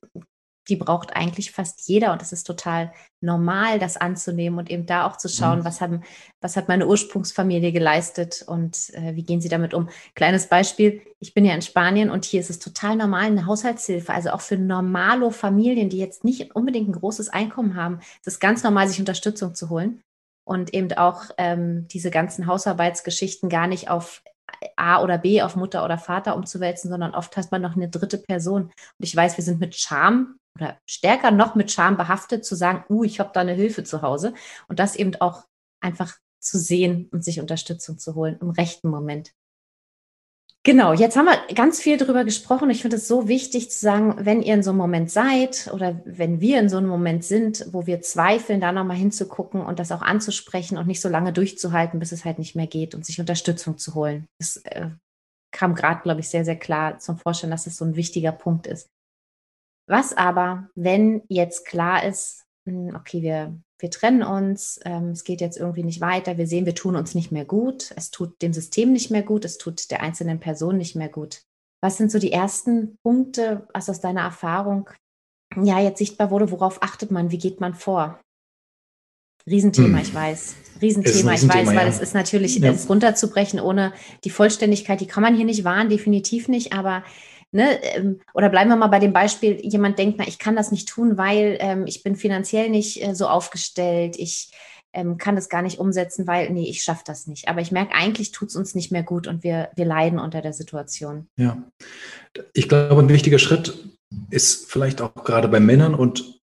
die 0.70 0.76
braucht 0.76 1.16
eigentlich 1.16 1.52
fast 1.52 1.88
jeder 1.88 2.14
und 2.14 2.22
es 2.22 2.32
ist 2.32 2.46
total 2.46 2.94
normal, 3.20 3.80
das 3.80 3.98
anzunehmen 3.98 4.60
und 4.60 4.70
eben 4.70 4.86
da 4.86 5.08
auch 5.08 5.18
zu 5.18 5.28
schauen, 5.28 5.60
mhm. 5.60 5.66
was, 5.66 5.82
haben, 5.82 6.02
was 6.40 6.56
hat 6.56 6.68
meine 6.68 6.88
Ursprungsfamilie 6.88 7.72
geleistet 7.72 8.44
und 8.48 8.94
äh, 8.94 9.16
wie 9.16 9.24
gehen 9.24 9.42
sie 9.42 9.50
damit 9.50 9.74
um. 9.74 9.90
Kleines 10.16 10.48
Beispiel, 10.48 11.02
ich 11.20 11.34
bin 11.34 11.46
ja 11.46 11.54
in 11.54 11.62
Spanien 11.62 12.10
und 12.10 12.26
hier 12.26 12.40
ist 12.40 12.50
es 12.50 12.60
total 12.60 12.96
normal, 12.96 13.26
eine 13.26 13.46
Haushaltshilfe, 13.46 14.14
also 14.14 14.32
auch 14.32 14.42
für 14.42 14.58
normalo 14.58 15.32
Familien, 15.32 15.90
die 15.90 16.00
jetzt 16.00 16.24
nicht 16.24 16.56
unbedingt 16.56 16.90
ein 16.90 17.00
großes 17.00 17.30
Einkommen 17.30 17.76
haben, 17.76 18.00
es 18.22 18.34
ist 18.34 18.40
ganz 18.40 18.64
normal, 18.64 18.88
sich 18.88 19.00
Unterstützung 19.00 19.56
zu 19.56 19.70
holen 19.70 20.02
und 20.44 20.74
eben 20.74 20.92
auch 20.94 21.26
ähm, 21.38 21.88
diese 21.88 22.12
ganzen 22.12 22.48
Hausarbeitsgeschichten 22.48 23.50
gar 23.50 23.68
nicht 23.68 23.90
auf 23.90 24.24
A 24.76 25.02
oder 25.02 25.18
B 25.18 25.42
auf 25.42 25.56
Mutter 25.56 25.84
oder 25.84 25.98
Vater 25.98 26.36
umzuwälzen, 26.36 26.90
sondern 26.90 27.16
oft 27.16 27.36
hat 27.38 27.52
man 27.52 27.62
noch 27.62 27.76
eine 27.76 27.90
dritte 27.90 28.18
Person. 28.18 28.64
Und 28.64 28.74
ich 29.00 29.16
weiß, 29.16 29.38
wir 29.38 29.44
sind 29.44 29.60
mit 29.60 29.76
Scham 29.76 30.36
oder 30.56 30.78
stärker 30.86 31.32
noch 31.32 31.56
mit 31.56 31.72
Scham 31.72 31.98
behaftet, 31.98 32.46
zu 32.46 32.56
sagen, 32.56 32.84
uh, 32.90 33.04
ich 33.04 33.20
habe 33.20 33.32
da 33.34 33.42
eine 33.42 33.54
Hilfe 33.54 33.84
zu 33.84 34.02
Hause. 34.02 34.34
Und 34.68 34.80
das 34.80 34.96
eben 34.96 35.16
auch 35.16 35.46
einfach 35.80 36.18
zu 36.40 36.58
sehen 36.58 37.08
und 37.12 37.24
sich 37.24 37.40
Unterstützung 37.40 37.98
zu 37.98 38.16
holen 38.16 38.38
im 38.42 38.50
rechten 38.50 38.90
Moment. 38.90 39.34
Genau, 40.64 40.94
jetzt 40.94 41.18
haben 41.18 41.26
wir 41.26 41.56
ganz 41.56 41.82
viel 41.82 41.98
darüber 41.98 42.24
gesprochen. 42.24 42.70
Ich 42.70 42.84
finde 42.84 42.98
es 42.98 43.08
so 43.08 43.28
wichtig 43.28 43.72
zu 43.72 43.80
sagen, 43.80 44.16
wenn 44.20 44.44
ihr 44.44 44.54
in 44.54 44.62
so 44.62 44.70
einem 44.70 44.78
Moment 44.78 45.10
seid 45.10 45.72
oder 45.74 46.00
wenn 46.06 46.40
wir 46.40 46.60
in 46.60 46.70
so 46.70 46.78
einem 46.78 46.90
Moment 46.90 47.24
sind, 47.24 47.66
wo 47.72 47.88
wir 47.88 48.02
zweifeln, 48.02 48.62
da 48.62 48.72
nochmal 48.72 48.98
hinzugucken 48.98 49.62
und 49.62 49.80
das 49.80 49.92
auch 49.92 50.04
anzusprechen 50.04 50.78
und 50.78 50.86
nicht 50.86 51.02
so 51.02 51.10
lange 51.10 51.34
durchzuhalten, 51.34 52.00
bis 52.00 52.12
es 52.12 52.26
halt 52.26 52.38
nicht 52.38 52.56
mehr 52.56 52.68
geht 52.68 52.94
und 52.94 53.08
sich 53.08 53.20
Unterstützung 53.20 53.80
zu 53.80 53.96
holen. 53.96 54.28
Das 54.38 54.58
äh, 54.58 54.90
kam 55.52 55.74
gerade, 55.74 56.04
glaube 56.04 56.20
ich, 56.20 56.30
sehr, 56.30 56.46
sehr 56.46 56.58
klar 56.58 57.00
zum 57.00 57.18
Vorstellen, 57.18 57.50
dass 57.50 57.62
es 57.62 57.74
das 57.74 57.78
so 57.78 57.86
ein 57.86 57.96
wichtiger 57.96 58.32
Punkt 58.32 58.68
ist. 58.68 58.88
Was 59.88 60.16
aber, 60.16 60.70
wenn 60.76 61.22
jetzt 61.28 61.66
klar 61.66 62.06
ist, 62.06 62.46
hm, 62.66 62.96
okay, 62.96 63.22
wir, 63.22 63.60
wir 63.80 63.90
trennen 63.90 64.24
uns, 64.24 64.80
ähm, 64.86 65.10
es 65.10 65.24
geht 65.24 65.42
jetzt 65.42 65.58
irgendwie 65.58 65.84
nicht 65.84 66.02
weiter, 66.02 66.38
wir 66.38 66.48
sehen, 66.48 66.66
wir 66.66 66.76
tun 66.76 66.96
uns 66.96 67.16
nicht 67.16 67.32
mehr 67.32 67.46
gut, 67.46 67.92
es 67.96 68.12
tut 68.12 68.42
dem 68.42 68.54
System 68.54 68.94
nicht 68.94 69.12
mehr 69.12 69.24
gut, 69.24 69.46
es 69.46 69.58
tut 69.58 69.90
der 69.92 70.02
einzelnen 70.02 70.40
Person 70.40 70.78
nicht 70.78 70.96
mehr 70.96 71.10
gut. 71.10 71.42
Was 71.84 71.98
sind 71.98 72.12
so 72.12 72.20
die 72.20 72.32
ersten 72.32 72.98
Punkte, 73.04 73.68
was 73.74 73.90
aus 73.90 74.00
deiner 74.00 74.22
Erfahrung 74.22 74.90
ja 75.62 75.80
jetzt 75.80 75.98
sichtbar 75.98 76.30
wurde, 76.32 76.52
worauf 76.52 76.84
achtet 76.84 77.12
man, 77.12 77.32
wie 77.32 77.40
geht 77.40 77.60
man 77.60 77.74
vor? 77.74 78.22
Riesenthema, 79.50 79.98
hm. 79.98 80.04
ich 80.04 80.14
weiß. 80.14 80.56
Riesenthema, 80.82 81.34
ich 81.34 81.48
weiß, 81.48 81.68
weil 81.70 81.76
ja. 81.76 81.88
es 81.88 82.00
ist 82.00 82.14
natürlich, 82.14 82.58
ja. 82.58 82.72
es 82.72 82.90
runterzubrechen 82.90 83.60
ohne 83.60 83.94
die 84.24 84.30
Vollständigkeit, 84.30 85.02
die 85.02 85.08
kann 85.08 85.24
man 85.24 85.36
hier 85.36 85.46
nicht 85.46 85.64
wahren, 85.64 85.90
definitiv 85.90 86.48
nicht, 86.48 86.74
aber 86.74 87.04
Ne, 87.54 87.84
ähm, 87.84 88.22
oder 88.34 88.50
bleiben 88.50 88.70
wir 88.70 88.78
mal 88.78 88.88
bei 88.88 89.00
dem 89.00 89.12
Beispiel, 89.12 89.60
jemand 89.62 90.00
denkt, 90.00 90.16
na, 90.18 90.28
ich 90.28 90.40
kann 90.40 90.56
das 90.56 90.72
nicht 90.72 90.88
tun, 90.88 91.18
weil 91.18 91.58
ähm, 91.60 91.86
ich 91.86 92.02
bin 92.02 92.16
finanziell 92.16 92.70
nicht 92.70 93.06
äh, 93.06 93.14
so 93.14 93.28
aufgestellt, 93.28 94.16
ich 94.18 94.52
ähm, 94.94 95.18
kann 95.18 95.36
das 95.36 95.50
gar 95.50 95.62
nicht 95.62 95.80
umsetzen, 95.80 96.28
weil, 96.28 96.50
nee, 96.50 96.70
ich 96.70 96.84
schaffe 96.84 97.04
das 97.06 97.28
nicht. 97.28 97.48
Aber 97.48 97.62
ich 97.62 97.72
merke, 97.72 97.94
eigentlich 97.94 98.32
tut 98.32 98.50
es 98.50 98.56
uns 98.56 98.76
nicht 98.76 98.92
mehr 98.92 99.04
gut 99.04 99.28
und 99.28 99.44
wir, 99.44 99.70
wir 99.76 99.86
leiden 99.86 100.20
unter 100.20 100.42
der 100.42 100.54
Situation. 100.54 101.28
Ja, 101.38 101.62
ich 102.54 102.70
glaube, 102.70 103.02
ein 103.02 103.10
wichtiger 103.10 103.40
Schritt 103.40 103.78
ist 104.30 104.70
vielleicht 104.70 105.02
auch 105.02 105.14
gerade 105.14 105.48
bei 105.48 105.60
Männern 105.60 105.96
und 105.96 106.41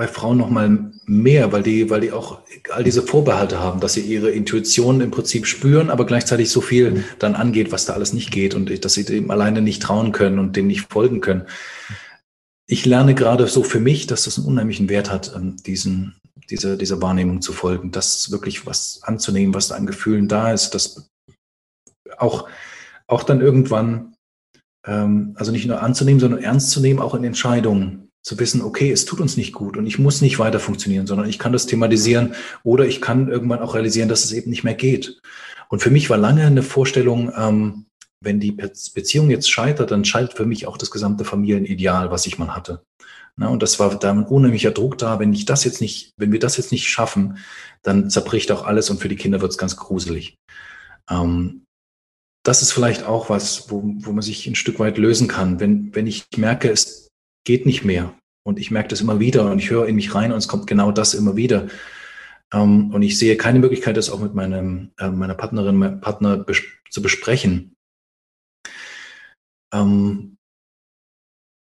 bei 0.00 0.08
Frauen 0.08 0.38
noch 0.38 0.48
mal 0.48 0.92
mehr, 1.04 1.52
weil 1.52 1.62
die, 1.62 1.90
weil 1.90 2.00
die 2.00 2.10
auch 2.10 2.38
all 2.70 2.82
diese 2.82 3.02
Vorbehalte 3.02 3.60
haben, 3.60 3.80
dass 3.80 3.92
sie 3.92 4.00
ihre 4.00 4.30
Intuition 4.30 5.02
im 5.02 5.10
Prinzip 5.10 5.44
spüren, 5.44 5.90
aber 5.90 6.06
gleichzeitig 6.06 6.50
so 6.50 6.62
viel 6.62 7.04
dann 7.18 7.34
angeht, 7.34 7.70
was 7.70 7.84
da 7.84 7.92
alles 7.92 8.14
nicht 8.14 8.30
geht 8.30 8.54
und 8.54 8.82
dass 8.82 8.94
sie 8.94 9.04
dem 9.04 9.30
alleine 9.30 9.60
nicht 9.60 9.82
trauen 9.82 10.12
können 10.12 10.38
und 10.38 10.56
dem 10.56 10.68
nicht 10.68 10.90
folgen 10.90 11.20
können. 11.20 11.46
Ich 12.66 12.86
lerne 12.86 13.14
gerade 13.14 13.46
so 13.46 13.62
für 13.62 13.78
mich, 13.78 14.06
dass 14.06 14.24
das 14.24 14.38
einen 14.38 14.46
unheimlichen 14.46 14.88
Wert 14.88 15.10
hat, 15.10 15.34
ähm, 15.36 15.58
diesen, 15.66 16.16
dieser, 16.48 16.78
dieser 16.78 17.02
Wahrnehmung 17.02 17.42
zu 17.42 17.52
folgen, 17.52 17.90
das 17.90 18.30
wirklich 18.30 18.64
was 18.64 19.00
anzunehmen, 19.02 19.52
was 19.52 19.68
da 19.68 19.74
an 19.74 19.84
Gefühlen 19.84 20.28
da 20.28 20.50
ist, 20.50 20.70
das 20.70 21.10
auch, 22.16 22.48
auch 23.06 23.22
dann 23.22 23.42
irgendwann, 23.42 24.14
ähm, 24.86 25.34
also 25.36 25.52
nicht 25.52 25.66
nur 25.66 25.82
anzunehmen, 25.82 26.20
sondern 26.20 26.42
ernst 26.42 26.70
zu 26.70 26.80
nehmen, 26.80 27.00
auch 27.00 27.14
in 27.14 27.24
Entscheidungen 27.24 28.09
zu 28.22 28.38
wissen, 28.38 28.62
okay, 28.62 28.90
es 28.90 29.04
tut 29.04 29.20
uns 29.20 29.36
nicht 29.36 29.52
gut 29.52 29.76
und 29.76 29.86
ich 29.86 29.98
muss 29.98 30.20
nicht 30.20 30.38
weiter 30.38 30.60
funktionieren, 30.60 31.06
sondern 31.06 31.28
ich 31.28 31.38
kann 31.38 31.52
das 31.52 31.66
thematisieren 31.66 32.34
oder 32.62 32.86
ich 32.86 33.00
kann 33.00 33.28
irgendwann 33.28 33.60
auch 33.60 33.74
realisieren, 33.74 34.08
dass 34.08 34.24
es 34.24 34.32
eben 34.32 34.50
nicht 34.50 34.64
mehr 34.64 34.74
geht. 34.74 35.20
Und 35.68 35.80
für 35.80 35.90
mich 35.90 36.10
war 36.10 36.18
lange 36.18 36.44
eine 36.44 36.62
Vorstellung, 36.62 37.32
ähm, 37.36 37.86
wenn 38.22 38.40
die 38.40 38.52
Beziehung 38.52 39.30
jetzt 39.30 39.50
scheitert, 39.50 39.90
dann 39.90 40.04
scheitert 40.04 40.36
für 40.36 40.44
mich 40.44 40.66
auch 40.66 40.76
das 40.76 40.90
gesamte 40.90 41.24
Familienideal, 41.24 42.10
was 42.10 42.26
ich 42.26 42.38
mal 42.38 42.54
hatte. 42.54 42.82
Na, 43.36 43.48
und 43.48 43.62
das 43.62 43.78
war 43.78 43.98
da 43.98 44.10
ein 44.10 44.24
unheimlicher 44.24 44.72
Druck 44.72 44.98
da. 44.98 45.18
Wenn 45.18 45.32
ich 45.32 45.46
das 45.46 45.64
jetzt 45.64 45.80
nicht, 45.80 46.12
wenn 46.18 46.32
wir 46.32 46.40
das 46.40 46.58
jetzt 46.58 46.72
nicht 46.72 46.88
schaffen, 46.88 47.38
dann 47.82 48.10
zerbricht 48.10 48.52
auch 48.52 48.64
alles 48.66 48.90
und 48.90 49.00
für 49.00 49.08
die 49.08 49.16
Kinder 49.16 49.40
wird 49.40 49.52
es 49.52 49.58
ganz 49.58 49.76
gruselig. 49.76 50.34
Ähm, 51.08 51.64
das 52.44 52.60
ist 52.60 52.72
vielleicht 52.72 53.04
auch 53.04 53.30
was, 53.30 53.70
wo, 53.70 53.82
wo 54.00 54.12
man 54.12 54.22
sich 54.22 54.46
ein 54.46 54.54
Stück 54.54 54.78
weit 54.78 54.98
lösen 54.98 55.28
kann. 55.28 55.60
Wenn, 55.60 55.94
wenn 55.94 56.06
ich 56.06 56.24
merke, 56.36 56.70
es 56.70 57.09
geht 57.44 57.66
nicht 57.66 57.84
mehr. 57.84 58.14
Und 58.42 58.58
ich 58.58 58.70
merke 58.70 58.88
das 58.88 59.00
immer 59.00 59.20
wieder 59.20 59.50
und 59.50 59.58
ich 59.58 59.70
höre 59.70 59.86
in 59.86 59.96
mich 59.96 60.14
rein 60.14 60.32
und 60.32 60.38
es 60.38 60.48
kommt 60.48 60.66
genau 60.66 60.92
das 60.92 61.14
immer 61.14 61.36
wieder. 61.36 61.68
Ähm, 62.52 62.92
und 62.92 63.02
ich 63.02 63.18
sehe 63.18 63.36
keine 63.36 63.58
Möglichkeit, 63.58 63.96
das 63.96 64.10
auch 64.10 64.20
mit 64.20 64.34
meinem, 64.34 64.92
äh, 64.98 65.10
meiner 65.10 65.34
Partnerin, 65.34 65.76
meinem 65.76 66.00
Partner 66.00 66.36
bes 66.36 66.62
zu 66.90 67.02
besprechen. 67.02 67.76
Ähm, 69.72 70.36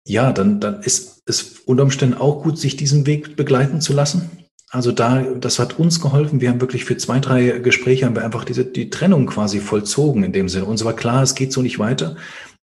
ja, 0.08 0.32
dann, 0.34 0.60
dann 0.60 0.82
ist 0.82 1.22
es 1.26 1.60
unter 1.60 1.84
Umständen 1.84 2.18
auch 2.18 2.42
gut, 2.42 2.58
sich 2.58 2.76
diesen 2.76 3.06
Weg 3.06 3.36
begleiten 3.36 3.82
zu 3.82 3.94
lassen. 3.94 4.32
Also 4.72 4.92
da, 4.92 5.22
das 5.22 5.60
hat 5.60 5.78
uns 5.78 6.00
geholfen. 6.00 6.42
Wir 6.42 6.50
haben 6.50 6.62
wirklich 6.62 6.86
für 6.86 6.98
zwei, 6.98 7.20
drei 7.20 7.60
Gespräche 7.60 8.06
haben 8.06 8.16
wir 8.16 8.24
einfach 8.24 8.46
diese, 8.46 8.66
die 8.66 8.90
Trennung 8.90 9.28
quasi 9.28 9.60
vollzogen 9.60 10.24
in 10.24 10.32
dem 10.32 10.50
Sinne. 10.50 10.66
Uns 10.66 10.84
war 10.86 10.96
klar, 10.96 11.22
es 11.22 11.36
geht 11.36 11.52
so 11.52 11.62
nicht 11.62 11.78
weiter, 11.78 12.16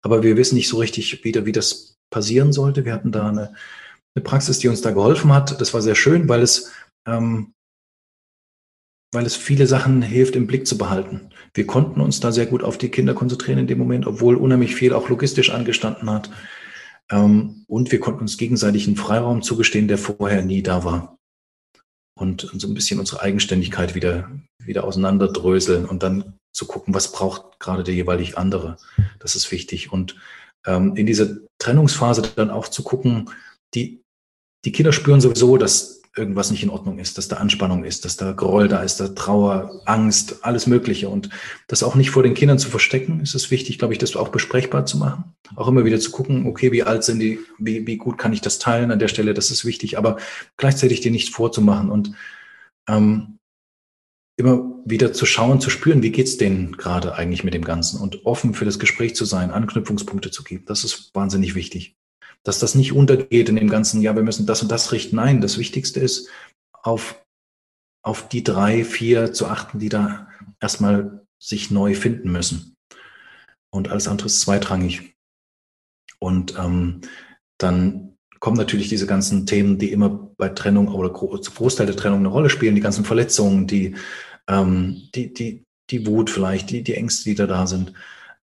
aber 0.03 0.23
wir 0.23 0.37
wissen 0.37 0.55
nicht 0.55 0.69
so 0.69 0.79
richtig 0.79 1.23
wieder, 1.23 1.45
wie 1.45 1.53
das 1.53 1.98
passieren 2.11 2.53
sollte. 2.53 2.85
Wir 2.85 2.93
hatten 2.93 3.13
da 3.13 3.29
eine, 3.29 3.55
eine 4.15 4.23
Praxis, 4.23 4.59
die 4.59 4.69
uns 4.69 4.81
da 4.81 4.91
geholfen 4.91 5.33
hat. 5.33 5.61
Das 5.61 5.75
war 5.75 5.83
sehr 5.83 5.95
schön, 5.95 6.29
weil 6.29 6.43
es, 6.43 6.73
ähm, 7.07 7.53
weil 9.13 9.27
es 9.27 9.37
viele 9.37 9.67
Sachen 9.67 10.03
hilft, 10.03 10.37
im 10.37 10.47
Blick 10.47 10.67
zu 10.67 10.79
behalten. 10.79 11.31
Wir 11.55 11.67
konnten 11.67 12.01
uns 12.01 12.21
da 12.21 12.33
sehr 12.33 12.47
gut 12.47 12.63
auf 12.63 12.79
die 12.79 12.91
Kinder 12.91 13.15
konzentrieren 13.15 13.59
in 13.59 13.67
dem 13.67 13.79
Moment, 13.79 14.07
obwohl 14.07 14.37
unheimlich 14.37 14.75
viel 14.75 14.93
auch 14.93 15.09
logistisch 15.09 15.51
angestanden 15.51 16.11
hat. 16.11 16.31
Ähm, 17.11 17.65
und 17.67 17.91
wir 17.91 18.01
konnten 18.01 18.21
uns 18.21 18.37
gegenseitig 18.37 18.87
einen 18.87 18.97
Freiraum 18.97 19.43
zugestehen, 19.43 19.89
der 19.89 19.99
vorher 19.99 20.43
nie 20.43 20.63
da 20.63 20.85
war. 20.85 21.19
Und 22.19 22.51
so 22.55 22.67
ein 22.67 22.75
bisschen 22.75 22.99
unsere 22.99 23.23
Eigenständigkeit 23.23 23.95
wieder, 23.95 24.31
wieder 24.63 24.85
auseinanderdröseln 24.85 25.87
und 25.87 26.03
dann 26.03 26.35
zu 26.53 26.67
gucken, 26.67 26.93
was 26.93 27.13
braucht 27.13 27.61
gerade 27.61 27.85
der 27.85 27.95
jeweilig 27.95 28.37
andere. 28.37 28.77
Das 29.21 29.37
ist 29.37 29.53
wichtig. 29.53 29.93
Und 29.93 30.17
ähm, 30.67 30.97
in 30.97 31.07
dieser 31.07 31.37
Trennungsphase 31.59 32.23
dann 32.37 32.51
auch 32.51 32.69
zu 32.69 32.83
gucken, 32.83 33.31
die, 33.75 34.03
die 34.65 34.73
Kinder 34.73 34.93
spüren 34.93 35.21
sowieso, 35.21 35.57
dass 35.57 35.99
irgendwas 36.19 36.51
nicht 36.51 36.63
in 36.63 36.71
Ordnung 36.71 36.99
ist, 36.99 37.17
dass 37.17 37.29
da 37.29 37.37
Anspannung 37.37 37.85
ist, 37.85 38.05
dass 38.05 38.17
da 38.17 38.33
Groll 38.33 38.69
da 38.69 38.83
ist, 38.83 38.99
da 38.99 39.09
Trauer, 39.09 39.81
Angst, 39.87 40.45
alles 40.45 40.67
Mögliche. 40.67 41.09
Und 41.09 41.31
das 41.69 41.83
auch 41.83 41.95
nicht 41.95 42.11
vor 42.11 42.23
den 42.23 42.35
Kindern 42.35 42.59
zu 42.59 42.69
verstecken, 42.69 43.21
ist 43.21 43.35
es 43.35 43.51
wichtig, 43.51 43.79
glaube 43.79 43.95
ich, 43.95 43.99
das 43.99 44.17
auch 44.17 44.29
besprechbar 44.29 44.85
zu 44.85 44.99
machen. 44.99 45.37
Auch 45.55 45.69
immer 45.69 45.85
wieder 45.85 46.01
zu 46.01 46.11
gucken, 46.11 46.47
okay, 46.47 46.73
wie 46.73 46.83
alt 46.83 47.05
sind 47.05 47.21
die, 47.21 47.39
wie, 47.59 47.87
wie 47.87 47.97
gut 47.97 48.19
kann 48.19 48.33
ich 48.33 48.41
das 48.41 48.59
teilen 48.59 48.91
an 48.91 48.99
der 48.99 49.09
Stelle, 49.09 49.33
das 49.33 49.51
ist 49.51 49.65
wichtig, 49.65 49.97
aber 49.97 50.17
gleichzeitig 50.57 51.01
dir 51.01 51.13
nicht 51.13 51.33
vorzumachen 51.33 51.91
und 51.91 52.13
ähm, 52.89 53.38
immer 54.39 54.81
wieder 54.87 55.13
zu 55.13 55.27
schauen, 55.27 55.61
zu 55.61 55.69
spüren, 55.69 56.03
wie 56.03 56.13
geht's 56.13 56.39
denen 56.39 56.77
gerade 56.77 57.15
eigentlich 57.15 57.45
mit 57.45 57.53
dem 57.53 57.65
Ganzen 57.65 58.01
und 58.01 58.25
offen 58.25 58.55
für 58.55 58.65
das 58.65 58.79
Gespräch 58.79 59.15
zu 59.15 59.27
sein, 59.27 59.51
Anknüpfungspunkte 59.51 60.31
zu 60.31 60.43
geben. 60.43 60.65
Das 60.67 60.85
ist 60.85 61.15
wahnsinnig 61.15 61.55
wichtig 61.55 61.99
dass 62.43 62.59
das 62.59 62.75
nicht 62.75 62.93
untergeht 62.93 63.49
in 63.49 63.57
dem 63.57 63.69
ganzen, 63.69 64.01
ja, 64.01 64.15
wir 64.15 64.23
müssen 64.23 64.47
das 64.47 64.63
und 64.63 64.71
das 64.71 64.93
richten. 64.93 65.17
Nein, 65.17 65.41
das 65.41 65.59
Wichtigste 65.59 66.01
ist, 66.01 66.29
auf, 66.73 67.25
auf 68.03 68.29
die 68.29 68.45
drei, 68.45 68.85
vier 68.85 69.33
zu 69.33 69.47
achten, 69.47 69.79
die 69.79 69.89
da 69.89 70.29
erstmal 70.61 71.27
sich 71.39 71.71
neu 71.71 71.95
finden 71.95 72.33
müssen. 72.33 72.77
Und 73.71 73.91
alles 73.91 74.09
andere 74.09 74.27
ist 74.27 74.41
zweitrangig. 74.41 75.15
Und 76.19 76.59
ähm, 76.59 77.03
dann 77.59 78.17
kommen 78.41 78.57
natürlich 78.57 78.89
diese 78.89 79.07
ganzen 79.07 79.47
Themen, 79.47 79.79
die 79.79 79.93
immer 79.93 80.09
bei 80.09 80.49
Trennung 80.49 80.89
oder 80.89 81.11
Großteil 81.11 81.87
der 81.87 81.97
Trennung 81.97 82.21
eine 82.21 82.29
Rolle 82.29 82.51
spielen, 82.51 82.75
die 82.75 82.81
ganzen 82.81 83.05
Verletzungen, 83.05 83.67
die, 83.67 83.95
ähm, 84.49 85.09
die, 85.15 85.33
die, 85.33 85.65
die 85.91 86.07
Wut 86.07 86.31
vielleicht, 86.31 86.71
die, 86.71 86.83
die 86.83 86.95
Ängste, 86.95 87.25
die 87.25 87.35
da 87.35 87.47
da 87.47 87.67
sind. 87.67 87.93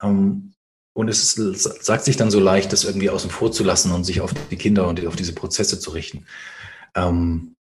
Ähm, 0.01 0.53
und 0.95 1.07
es 1.07 1.37
ist, 1.37 1.83
sagt 1.83 2.05
sich 2.05 2.17
dann 2.17 2.29
so 2.29 2.39
leicht, 2.39 2.71
das 2.71 2.83
irgendwie 2.83 3.09
außen 3.09 3.31
vor 3.31 3.51
zu 3.51 3.63
lassen 3.63 3.91
und 3.91 4.03
sich 4.03 4.21
auf 4.21 4.33
die 4.51 4.57
Kinder 4.57 4.87
und 4.87 5.05
auf 5.07 5.15
diese 5.15 5.33
Prozesse 5.33 5.79
zu 5.79 5.89
richten. 5.91 6.25
Ähm, 6.95 7.55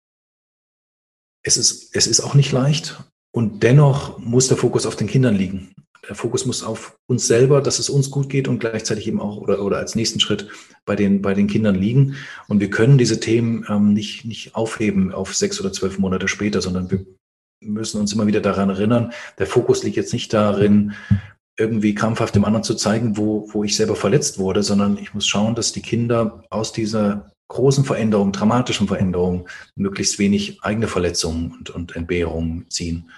es, 1.43 1.57
ist, 1.57 1.97
es 1.97 2.07
ist 2.07 2.21
auch 2.21 2.35
nicht 2.35 2.53
leicht 2.53 3.03
und 3.35 3.63
dennoch 3.63 4.19
muss 4.19 4.49
der 4.49 4.59
Fokus 4.59 4.85
auf 4.85 4.97
den 4.97 5.07
Kindern 5.07 5.35
liegen. 5.35 5.73
Der 6.09 6.17
Fokus 6.17 6.45
muss 6.47 6.65
auf 6.65 6.97
uns 7.07 7.27
selber, 7.27 7.63
dass 7.63 7.79
es 7.79 7.89
uns 7.89 8.11
gut 8.11 8.29
geht 8.29 8.49
und 8.49 8.59
gleichzeitig 8.59 9.07
eben 9.07 9.21
auch 9.21 9.37
oder, 9.37 9.65
oder 9.65 9.79
als 9.79 9.95
nächsten 9.95 10.21
Schritt 10.21 10.49
bei 10.85 10.97
den, 10.97 11.23
bei 11.23 11.33
den 11.33 11.47
Kindern 11.47 11.77
liegen. 11.77 12.17
Und 12.49 12.61
wir 12.61 12.71
können 12.71 12.99
diese 12.99 13.21
Themen 13.21 13.65
ähm, 13.69 13.95
nicht, 13.95 14.25
nicht 14.25 14.57
aufheben 14.57 15.13
auf 15.13 15.35
sechs 15.35 15.61
oder 15.61 15.73
zwölf 15.73 15.99
Monate 15.99 16.27
später, 16.27 16.61
sondern 16.61 16.91
wir 16.91 17.07
müssen 17.65 18.01
uns 18.01 18.13
immer 18.13 18.27
wieder 18.27 18.41
daran 18.41 18.71
erinnern, 18.71 19.13
der 19.39 19.47
Fokus 19.47 19.83
liegt 19.83 19.97
jetzt 19.97 20.13
nicht 20.13 20.33
darin, 20.33 20.95
irgendwie 21.59 21.95
krampfhaft 21.95 22.35
dem 22.35 22.45
anderen 22.45 22.65
zu 22.65 22.75
zeigen, 22.75 23.17
wo, 23.17 23.49
wo 23.53 23.63
ich 23.65 23.77
selber 23.77 23.97
verletzt 23.97 24.39
wurde, 24.39 24.63
sondern 24.63 24.99
ich 24.99 25.15
muss 25.15 25.27
schauen, 25.27 25.55
dass 25.55 25.73
die 25.73 25.83
Kinder 25.83 26.45
aus 26.51 26.73
dieser 26.73 27.31
großen 27.49 27.85
Veränderung, 27.85 28.33
dramatischen 28.33 28.89
Veränderung, 28.89 29.49
möglichst 29.77 30.19
wenig 30.19 30.63
eigene 30.63 30.89
Verletzungen 30.89 31.53
und, 31.53 31.71
und 31.71 31.95
Entbehrungen 31.95 32.71
ziehen. 32.71 33.11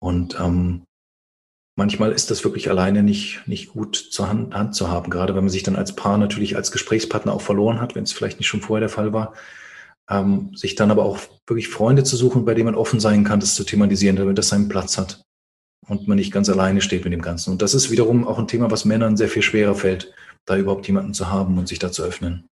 Und 0.00 0.36
ähm, 0.40 0.82
manchmal 1.76 2.10
ist 2.10 2.32
das 2.32 2.42
wirklich 2.42 2.68
alleine 2.68 3.04
nicht, 3.04 3.42
nicht 3.46 3.68
gut 3.68 3.94
zur 3.96 4.28
Hand, 4.28 4.54
Hand 4.54 4.74
zu 4.74 4.90
haben, 4.90 5.10
gerade 5.10 5.34
wenn 5.36 5.44
man 5.44 5.50
sich 5.50 5.62
dann 5.62 5.76
als 5.76 5.94
Paar 5.94 6.18
natürlich 6.18 6.56
als 6.56 6.72
Gesprächspartner 6.72 7.32
auch 7.32 7.40
verloren 7.40 7.80
hat, 7.80 7.94
wenn 7.94 8.02
es 8.02 8.12
vielleicht 8.12 8.40
nicht 8.40 8.48
schon 8.48 8.60
vorher 8.60 8.80
der 8.80 8.88
Fall 8.88 9.12
war. 9.12 9.32
Ähm, 10.10 10.54
sich 10.54 10.74
dann 10.74 10.90
aber 10.90 11.04
auch 11.04 11.18
wirklich 11.46 11.68
Freunde 11.68 12.02
zu 12.04 12.16
suchen, 12.16 12.44
bei 12.44 12.54
denen 12.54 12.66
man 12.66 12.74
offen 12.74 13.00
sein 13.00 13.24
kann, 13.24 13.40
das 13.40 13.54
zu 13.54 13.64
thematisieren, 13.64 14.16
damit 14.16 14.36
das 14.36 14.48
seinen 14.48 14.68
Platz 14.68 14.98
hat 14.98 15.22
und 15.88 16.08
man 16.08 16.16
nicht 16.16 16.32
ganz 16.32 16.48
alleine 16.48 16.80
steht 16.80 17.04
mit 17.04 17.12
dem 17.12 17.22
Ganzen. 17.22 17.50
Und 17.50 17.62
das 17.62 17.74
ist 17.74 17.90
wiederum 17.90 18.26
auch 18.26 18.38
ein 18.38 18.48
Thema, 18.48 18.70
was 18.70 18.84
Männern 18.84 19.16
sehr 19.16 19.28
viel 19.28 19.42
schwerer 19.42 19.74
fällt, 19.74 20.12
da 20.44 20.56
überhaupt 20.56 20.86
jemanden 20.86 21.14
zu 21.14 21.30
haben 21.30 21.58
und 21.58 21.68
sich 21.68 21.78
da 21.78 21.90
zu 21.92 22.02
öffnen. 22.02 22.46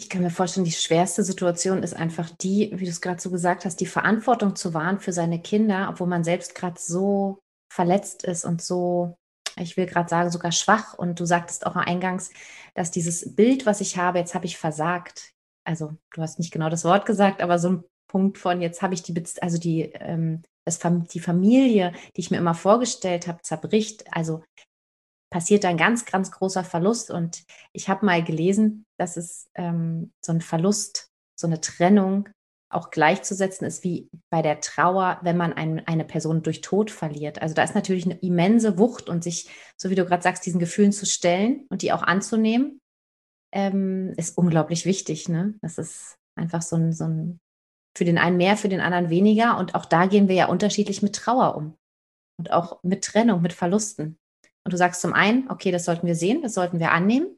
Ich 0.00 0.08
kann 0.08 0.22
mir 0.22 0.30
vorstellen, 0.30 0.64
die 0.64 0.72
schwerste 0.72 1.22
Situation 1.22 1.82
ist 1.82 1.94
einfach 1.94 2.30
die, 2.40 2.70
wie 2.74 2.84
du 2.84 2.90
es 2.90 3.02
gerade 3.02 3.20
so 3.20 3.30
gesagt 3.30 3.66
hast, 3.66 3.80
die 3.80 3.86
Verantwortung 3.86 4.56
zu 4.56 4.72
wahren 4.72 4.98
für 4.98 5.12
seine 5.12 5.42
Kinder, 5.42 5.88
obwohl 5.90 6.06
man 6.06 6.24
selbst 6.24 6.54
gerade 6.54 6.80
so 6.80 7.38
verletzt 7.70 8.24
ist 8.24 8.46
und 8.46 8.62
so, 8.62 9.14
ich 9.58 9.76
will 9.76 9.84
gerade 9.84 10.08
sagen, 10.08 10.30
sogar 10.30 10.52
schwach. 10.52 10.94
Und 10.94 11.20
du 11.20 11.26
sagtest 11.26 11.66
auch 11.66 11.76
eingangs, 11.76 12.30
dass 12.74 12.90
dieses 12.90 13.34
Bild, 13.34 13.66
was 13.66 13.82
ich 13.82 13.98
habe, 13.98 14.18
jetzt 14.18 14.34
habe 14.34 14.46
ich 14.46 14.56
versagt. 14.56 15.29
Also 15.64 15.96
du 16.14 16.22
hast 16.22 16.38
nicht 16.38 16.52
genau 16.52 16.68
das 16.68 16.84
Wort 16.84 17.06
gesagt, 17.06 17.42
aber 17.42 17.58
so 17.58 17.70
ein 17.70 17.84
Punkt 18.08 18.38
von, 18.38 18.60
jetzt 18.60 18.82
habe 18.82 18.94
ich 18.94 19.02
die, 19.02 19.22
also 19.40 19.58
die 19.58 19.82
ähm, 19.94 20.42
dass 20.64 20.78
die 21.12 21.20
Familie, 21.20 21.92
die 22.16 22.20
ich 22.20 22.30
mir 22.30 22.38
immer 22.38 22.54
vorgestellt 22.54 23.26
habe, 23.26 23.42
zerbricht. 23.42 24.04
Also 24.12 24.42
passiert 25.30 25.64
ein 25.64 25.76
ganz, 25.76 26.04
ganz 26.04 26.30
großer 26.30 26.64
Verlust. 26.64 27.10
Und 27.10 27.44
ich 27.72 27.88
habe 27.88 28.04
mal 28.04 28.22
gelesen, 28.22 28.84
dass 28.98 29.16
es 29.16 29.48
ähm, 29.54 30.12
so 30.24 30.32
ein 30.32 30.40
Verlust, 30.40 31.08
so 31.38 31.46
eine 31.46 31.60
Trennung 31.60 32.28
auch 32.72 32.90
gleichzusetzen 32.90 33.66
ist 33.66 33.82
wie 33.82 34.08
bei 34.30 34.42
der 34.42 34.60
Trauer, 34.60 35.18
wenn 35.22 35.36
man 35.36 35.52
ein, 35.52 35.84
eine 35.88 36.04
Person 36.04 36.42
durch 36.42 36.60
Tod 36.60 36.92
verliert. 36.92 37.42
Also 37.42 37.52
da 37.52 37.64
ist 37.64 37.74
natürlich 37.74 38.04
eine 38.04 38.18
immense 38.20 38.78
Wucht 38.78 39.08
und 39.08 39.24
sich, 39.24 39.48
so 39.76 39.90
wie 39.90 39.96
du 39.96 40.04
gerade 40.04 40.22
sagst, 40.22 40.46
diesen 40.46 40.60
Gefühlen 40.60 40.92
zu 40.92 41.04
stellen 41.04 41.66
und 41.68 41.82
die 41.82 41.92
auch 41.92 42.02
anzunehmen, 42.02 42.79
ähm, 43.52 44.12
ist 44.16 44.36
unglaublich 44.36 44.86
wichtig. 44.86 45.28
Ne? 45.28 45.54
Das 45.62 45.78
ist 45.78 46.16
einfach 46.36 46.62
so 46.62 46.76
ein, 46.76 46.92
so 46.92 47.04
ein 47.04 47.40
für 47.96 48.04
den 48.04 48.18
einen 48.18 48.36
mehr, 48.36 48.56
für 48.56 48.68
den 48.68 48.80
anderen 48.80 49.10
weniger. 49.10 49.58
Und 49.58 49.74
auch 49.74 49.84
da 49.84 50.06
gehen 50.06 50.28
wir 50.28 50.34
ja 50.34 50.46
unterschiedlich 50.46 51.02
mit 51.02 51.16
Trauer 51.16 51.56
um. 51.56 51.76
Und 52.38 52.52
auch 52.52 52.82
mit 52.82 53.04
Trennung, 53.04 53.42
mit 53.42 53.52
Verlusten. 53.52 54.18
Und 54.64 54.72
du 54.72 54.76
sagst 54.76 55.00
zum 55.00 55.12
einen, 55.12 55.50
okay, 55.50 55.70
das 55.70 55.84
sollten 55.84 56.06
wir 56.06 56.14
sehen, 56.14 56.42
das 56.42 56.54
sollten 56.54 56.78
wir 56.78 56.92
annehmen. 56.92 57.36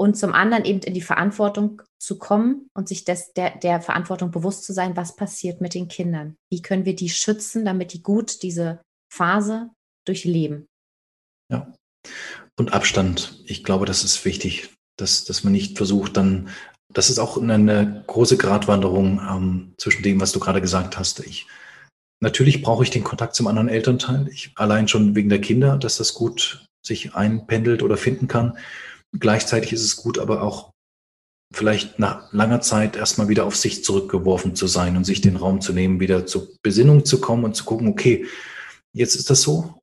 Und 0.00 0.16
zum 0.16 0.32
anderen 0.32 0.64
eben 0.64 0.80
in 0.80 0.94
die 0.94 1.02
Verantwortung 1.02 1.82
zu 2.00 2.18
kommen 2.18 2.68
und 2.72 2.86
sich 2.86 3.04
des, 3.04 3.32
der, 3.32 3.58
der 3.58 3.80
Verantwortung 3.80 4.30
bewusst 4.30 4.64
zu 4.64 4.72
sein, 4.72 4.96
was 4.96 5.16
passiert 5.16 5.60
mit 5.60 5.74
den 5.74 5.88
Kindern. 5.88 6.36
Wie 6.52 6.62
können 6.62 6.84
wir 6.84 6.94
die 6.94 7.08
schützen, 7.08 7.64
damit 7.64 7.92
die 7.92 8.02
gut 8.02 8.42
diese 8.44 8.80
Phase 9.12 9.70
durchleben. 10.08 10.68
Ja. 11.50 11.72
Und 12.58 12.72
Abstand. 12.72 13.42
Ich 13.46 13.62
glaube, 13.62 13.86
das 13.86 14.04
ist 14.04 14.24
wichtig, 14.24 14.70
dass, 14.98 15.24
dass 15.24 15.44
man 15.44 15.52
nicht 15.52 15.76
versucht, 15.76 16.16
dann 16.16 16.48
das 16.92 17.10
ist 17.10 17.18
auch 17.18 17.40
eine 17.40 18.02
große 18.06 18.36
Gratwanderung 18.36 19.20
ähm, 19.20 19.74
zwischen 19.76 20.02
dem, 20.02 20.20
was 20.20 20.32
du 20.32 20.40
gerade 20.40 20.60
gesagt 20.60 20.98
hast. 20.98 21.20
Ich, 21.20 21.46
natürlich 22.20 22.62
brauche 22.62 22.82
ich 22.82 22.90
den 22.90 23.04
Kontakt 23.04 23.34
zum 23.34 23.46
anderen 23.46 23.68
Elternteil. 23.68 24.28
Ich, 24.28 24.52
allein 24.56 24.88
schon 24.88 25.14
wegen 25.14 25.28
der 25.28 25.40
Kinder, 25.40 25.76
dass 25.76 25.98
das 25.98 26.14
gut 26.14 26.66
sich 26.84 27.14
einpendelt 27.14 27.82
oder 27.82 27.96
finden 27.96 28.26
kann. 28.26 28.56
Gleichzeitig 29.18 29.72
ist 29.72 29.84
es 29.84 29.96
gut, 29.96 30.18
aber 30.18 30.42
auch 30.42 30.70
vielleicht 31.54 31.98
nach 31.98 32.32
langer 32.32 32.60
Zeit 32.60 32.96
erstmal 32.96 33.28
wieder 33.28 33.44
auf 33.44 33.56
sich 33.56 33.84
zurückgeworfen 33.84 34.54
zu 34.54 34.66
sein 34.66 34.96
und 34.96 35.04
sich 35.04 35.20
den 35.20 35.36
Raum 35.36 35.60
zu 35.60 35.72
nehmen, 35.72 36.00
wieder 36.00 36.26
zur 36.26 36.48
Besinnung 36.62 37.04
zu 37.04 37.20
kommen 37.20 37.44
und 37.44 37.54
zu 37.54 37.64
gucken, 37.64 37.88
okay, 37.88 38.26
jetzt 38.94 39.14
ist 39.14 39.30
das 39.30 39.42
so 39.42 39.77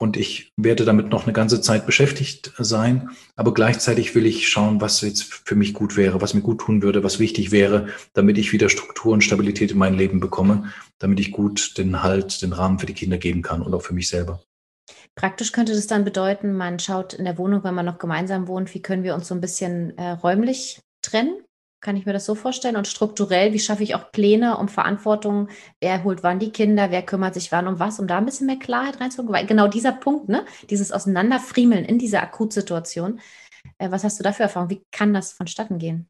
und 0.00 0.16
ich 0.16 0.50
werde 0.56 0.86
damit 0.86 1.10
noch 1.10 1.24
eine 1.24 1.34
ganze 1.34 1.60
Zeit 1.60 1.84
beschäftigt 1.84 2.52
sein. 2.56 3.10
Aber 3.36 3.52
gleichzeitig 3.52 4.14
will 4.14 4.24
ich 4.24 4.48
schauen, 4.48 4.80
was 4.80 5.02
jetzt 5.02 5.24
für 5.44 5.54
mich 5.54 5.74
gut 5.74 5.96
wäre, 5.96 6.22
was 6.22 6.32
mir 6.32 6.40
gut 6.40 6.62
tun 6.62 6.82
würde, 6.82 7.04
was 7.04 7.18
wichtig 7.18 7.52
wäre, 7.52 7.88
damit 8.14 8.38
ich 8.38 8.52
wieder 8.52 8.70
Struktur 8.70 9.12
und 9.12 9.22
Stabilität 9.22 9.72
in 9.72 9.78
mein 9.78 9.94
Leben 9.94 10.18
bekomme, 10.18 10.72
damit 10.98 11.20
ich 11.20 11.32
gut 11.32 11.76
den 11.76 12.02
Halt, 12.02 12.40
den 12.40 12.54
Rahmen 12.54 12.78
für 12.78 12.86
die 12.86 12.94
Kinder 12.94 13.18
geben 13.18 13.42
kann 13.42 13.60
und 13.60 13.74
auch 13.74 13.82
für 13.82 13.92
mich 13.92 14.08
selber. 14.08 14.42
Praktisch 15.16 15.52
könnte 15.52 15.74
das 15.74 15.86
dann 15.86 16.04
bedeuten, 16.04 16.56
man 16.56 16.78
schaut 16.78 17.12
in 17.12 17.26
der 17.26 17.36
Wohnung, 17.36 17.62
wenn 17.62 17.74
man 17.74 17.84
noch 17.84 17.98
gemeinsam 17.98 18.48
wohnt, 18.48 18.72
wie 18.74 18.80
können 18.80 19.02
wir 19.02 19.14
uns 19.14 19.28
so 19.28 19.34
ein 19.34 19.42
bisschen 19.42 19.98
äh, 19.98 20.12
räumlich 20.12 20.80
trennen? 21.02 21.42
Kann 21.80 21.96
ich 21.96 22.04
mir 22.04 22.12
das 22.12 22.26
so 22.26 22.34
vorstellen? 22.34 22.76
Und 22.76 22.86
strukturell, 22.86 23.54
wie 23.54 23.58
schaffe 23.58 23.82
ich 23.82 23.94
auch 23.94 24.12
Pläne 24.12 24.58
um 24.58 24.68
Verantwortung? 24.68 25.48
Wer 25.80 26.04
holt 26.04 26.22
wann 26.22 26.38
die 26.38 26.50
Kinder? 26.50 26.90
Wer 26.90 27.02
kümmert 27.02 27.34
sich 27.34 27.50
wann 27.52 27.66
um 27.66 27.78
was? 27.78 27.98
Um 27.98 28.06
da 28.06 28.18
ein 28.18 28.26
bisschen 28.26 28.46
mehr 28.46 28.58
Klarheit 28.58 29.00
reinzubringen. 29.00 29.32
Weil 29.32 29.46
genau 29.46 29.66
dieser 29.66 29.92
Punkt, 29.92 30.28
ne? 30.28 30.44
dieses 30.68 30.92
Auseinanderfriemeln 30.92 31.86
in 31.86 31.98
dieser 31.98 32.22
Akutsituation. 32.22 33.20
Äh, 33.78 33.90
was 33.90 34.04
hast 34.04 34.18
du 34.18 34.22
da 34.22 34.32
für 34.32 34.42
Erfahrung? 34.42 34.68
Wie 34.68 34.82
kann 34.92 35.14
das 35.14 35.32
vonstatten 35.32 35.78
gehen? 35.78 36.08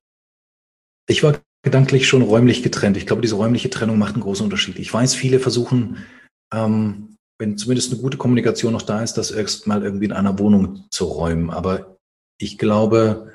Ich 1.09 1.23
war 1.23 1.41
gedanklich 1.63 2.09
schon 2.09 2.23
räumlich 2.23 2.63
getrennt. 2.63 2.97
Ich 2.97 3.07
glaube, 3.07 3.23
diese 3.23 3.37
räumliche 3.37 3.71
Trennung 3.71 3.99
macht 3.99 4.15
einen 4.15 4.23
großen 4.23 4.45
Unterschied. 4.45 4.79
Ich 4.79 4.93
weiß, 4.93 5.15
viele 5.15 5.39
versuchen, 5.39 6.05
ähm, 6.53 7.17
wenn 7.39 7.57
zumindest 7.57 7.93
eine 7.93 8.01
gute 8.01 8.19
Kommunikation 8.19 8.73
noch 8.73 8.83
da 8.83 9.03
ist, 9.03 9.15
das 9.15 9.31
erst 9.31 9.67
mal 9.67 9.83
irgendwie 9.83 10.07
in 10.07 10.13
einer 10.13 10.39
Wohnung 10.39 10.85
zu 10.91 11.05
räumen. 11.05 11.51
Aber 11.51 11.97
ich 12.39 12.59
glaube, 12.59 13.33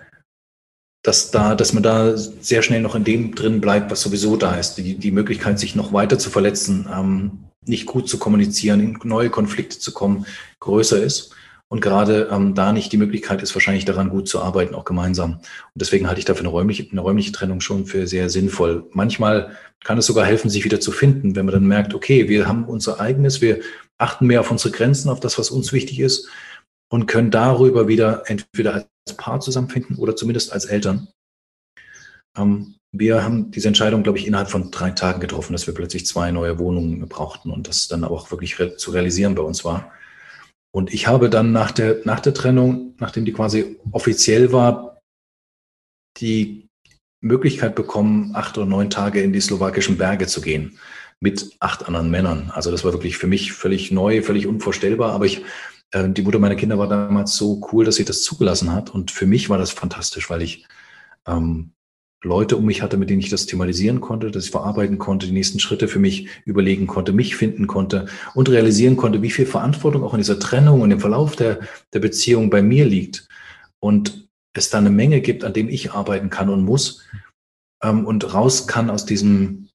dass 1.06 1.30
da, 1.30 1.54
dass 1.54 1.72
man 1.72 1.84
da 1.84 2.18
sehr 2.18 2.64
schnell 2.64 2.82
noch 2.82 2.96
in 2.96 3.04
dem 3.04 3.36
drin 3.36 3.62
bleibt, 3.62 3.92
was 3.92 4.02
sowieso 4.02 4.38
da 4.38 4.56
ist. 4.56 4.76
Die, 4.76 4.96
die 4.96 5.12
Möglichkeit, 5.12 5.60
sich 5.60 5.76
noch 5.76 5.94
weiter 5.94 6.18
zu 6.18 6.32
verletzen, 6.32 6.88
ähm, 6.92 7.46
nicht 7.64 7.86
gut 7.86 8.10
zu 8.10 8.18
kommunizieren, 8.18 8.80
in 8.80 8.98
neue 9.04 9.30
Konflikte 9.30 9.78
zu 9.78 9.94
kommen, 9.94 10.26
größer 10.60 11.02
ist. 11.02 11.32
und 11.68 11.82
gerade 11.82 12.30
ähm, 12.32 12.56
da 12.56 12.72
nicht 12.72 12.92
die 12.92 12.98
Möglichkeit 12.98 13.44
ist, 13.44 13.54
wahrscheinlich 13.56 13.86
daran 13.86 14.10
gut 14.10 14.28
zu 14.28 14.42
arbeiten, 14.42 14.74
auch 14.74 14.86
gemeinsam. 14.86 15.34
Und 15.34 15.42
deswegen 15.76 16.08
halte 16.08 16.20
ich 16.20 16.26
dafür 16.26 16.42
eine 16.42 16.50
räumliche, 16.50 16.88
eine 16.92 17.02
räumliche 17.02 17.32
Trennung 17.32 17.62
schon 17.62 17.86
für 17.86 18.08
sehr 18.08 18.30
sinnvoll. 18.30 18.88
Manchmal 18.92 19.52
kann 19.84 20.00
es 20.00 20.08
sogar 20.08 20.26
helfen, 20.26 20.50
sich 20.50 20.66
wieder 20.66 20.80
zu 20.80 20.92
finden, 20.92 21.36
wenn 21.36 21.46
man 21.46 21.54
dann 21.54 21.68
merkt, 21.68 21.94
okay, 21.94 22.30
wir 22.30 22.48
haben 22.48 22.66
unser 22.66 23.00
eigenes, 23.00 23.42
wir 23.42 23.60
achten 24.00 24.26
mehr 24.26 24.40
auf 24.40 24.50
unsere 24.50 24.72
Grenzen, 24.72 25.10
auf 25.10 25.20
das, 25.20 25.38
was 25.38 25.52
uns 25.52 25.72
wichtig 25.72 26.00
ist 26.00 26.30
und 26.92 27.08
können 27.08 27.32
darüber 27.32 27.88
wieder 27.88 28.24
entweder 28.28 28.74
als 28.74 29.18
Paar 29.18 29.40
zusammenfinden 29.40 29.98
oder 29.98 30.16
zumindest 30.16 30.54
als 30.54 30.66
Eltern. 30.66 31.08
Ähm, 32.38 32.76
wir 32.92 33.24
haben 33.24 33.52
diese 33.52 33.68
Entscheidung, 33.68 34.04
glaube 34.04 34.20
ich, 34.20 34.28
innerhalb 34.28 34.50
von 34.50 34.72
drei 34.72 34.92
Tagen 34.92 35.20
getroffen, 35.20 35.54
dass 35.54 35.68
wir 35.68 35.74
plötzlich 35.74 36.06
zwei 36.06 36.32
neue 36.32 36.60
Wohnungen 36.60 37.08
brauchten 37.10 37.52
und 37.52 37.68
das 37.68 37.88
dann 37.88 38.04
auch 38.04 38.32
wirklich 38.32 38.60
re 38.60 38.78
zu 38.78 38.92
realisieren 38.92 39.36
bei 39.36 39.44
uns 39.44 39.66
war. 39.66 39.92
Und 40.74 40.94
ich 40.94 41.08
habe 41.08 41.30
dann 41.30 41.52
nach 41.52 41.72
der, 41.72 42.02
nach 42.06 42.20
der 42.20 42.34
Trennung, 42.34 42.96
nachdem 43.00 43.26
die 43.26 43.34
quasi 43.34 43.78
offiziell 43.92 44.52
war, 44.52 45.02
die 46.20 46.68
Möglichkeit 47.22 47.76
bekommen, 47.76 48.36
acht 48.36 48.58
oder 48.58 48.68
neun 48.68 48.90
Tage 48.90 49.22
in 49.22 49.34
die 49.34 49.42
slowakischen 49.42 49.98
Berge 49.98 50.28
zu 50.28 50.42
gehen 50.42 50.78
mit 51.22 51.56
acht 51.60 51.86
anderen 51.86 52.12
Männern. 52.12 52.52
Also 52.54 52.72
das 52.72 52.84
war 52.84 52.94
wirklich 52.94 53.18
für 53.18 53.28
mich 53.28 53.54
völlig 53.54 53.92
neu, 53.92 54.22
völlig 54.22 54.48
unvorstellbar. 54.48 55.14
Aber 55.14 55.26
ich, 55.26 55.44
äh, 55.92 56.10
die 56.10 56.22
Mutter 56.22 56.40
meiner 56.40 56.56
Kinder 56.56 56.78
war 56.78 56.88
damals 56.88 57.36
so 57.36 57.62
cool, 57.72 57.86
dass 57.86 57.96
sie 57.96 58.06
das 58.06 58.24
zugelassen 58.24 58.72
hat. 58.72 58.90
Und 58.90 59.12
für 59.12 59.26
mich 59.26 59.50
war 59.50 59.58
das 59.58 59.72
fantastisch, 59.72 60.30
weil 60.30 60.42
ich 60.42 60.66
ähm, 61.28 61.72
Leute 62.24 62.58
um 62.58 62.66
mich 62.66 62.82
hatte, 62.82 62.98
mit 62.98 63.10
denen 63.10 63.20
ich 63.20 63.30
das 63.30 63.46
thematisieren 63.46 64.02
konnte, 64.02 64.32
dass 64.32 64.46
ich 64.46 64.52
verarbeiten 64.52 64.98
konnte, 64.98 65.28
die 65.28 65.32
nächsten 65.32 65.60
Schritte 65.60 65.88
für 65.88 66.00
mich 66.00 66.28
überlegen 66.46 66.88
konnte, 66.88 67.14
mich 67.14 67.36
finden 67.36 67.68
konnte 67.68 68.08
und 68.34 68.50
realisieren 68.50 68.98
konnte, 68.98 69.22
wie 69.22 69.30
viel 69.30 69.46
Verantwortung 69.46 70.04
auch 70.04 70.14
in 70.14 70.20
dieser 70.20 70.40
Trennung 70.40 70.82
und 70.82 70.92
im 70.92 71.00
Verlauf 71.00 71.36
der, 71.36 71.60
der 71.94 72.00
Beziehung 72.00 72.50
bei 72.50 72.62
mir 72.62 72.86
liegt. 72.86 73.28
Und 73.80 74.28
es 74.54 74.70
da 74.70 74.80
eine 74.80 74.90
Menge 74.90 75.22
gibt, 75.22 75.44
an 75.44 75.54
dem 75.54 75.70
ich 75.70 75.92
arbeiten 75.92 76.30
kann 76.30 76.50
und 76.50 76.64
muss 76.64 77.04
ähm, 77.84 78.06
und 78.06 78.34
raus 78.34 78.68
kann 78.68 78.90
aus 78.90 79.06
diesem, 79.06 79.70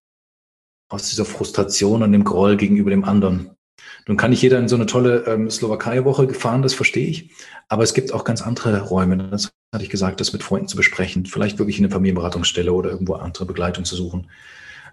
aus 0.90 1.09
dieser 1.09 1.25
Frustration 1.25 2.03
und 2.03 2.12
dem 2.12 2.25
Groll 2.25 2.57
gegenüber 2.57 2.90
dem 2.90 3.05
anderen. 3.05 3.57
Nun 4.06 4.16
kann 4.16 4.30
nicht 4.30 4.42
jeder 4.42 4.58
in 4.58 4.68
so 4.68 4.76
eine 4.76 4.86
tolle 4.86 5.24
ähm, 5.26 5.50
Slowakei-Woche 5.50 6.34
fahren, 6.34 6.62
das 6.62 6.74
verstehe 6.74 7.06
ich. 7.06 7.30
Aber 7.68 7.82
es 7.82 7.94
gibt 7.94 8.12
auch 8.12 8.24
ganz 8.24 8.42
andere 8.42 8.80
Räume. 8.82 9.16
Das 9.16 9.50
hatte 9.74 9.84
ich 9.84 9.90
gesagt, 9.90 10.20
das 10.20 10.32
mit 10.32 10.42
Freunden 10.42 10.68
zu 10.68 10.76
besprechen. 10.76 11.26
Vielleicht 11.26 11.58
wirklich 11.58 11.78
in 11.78 11.84
eine 11.84 11.92
Familienberatungsstelle 11.92 12.72
oder 12.72 12.90
irgendwo 12.90 13.14
andere 13.14 13.46
Begleitung 13.46 13.84
zu 13.84 13.96
suchen. 13.96 14.30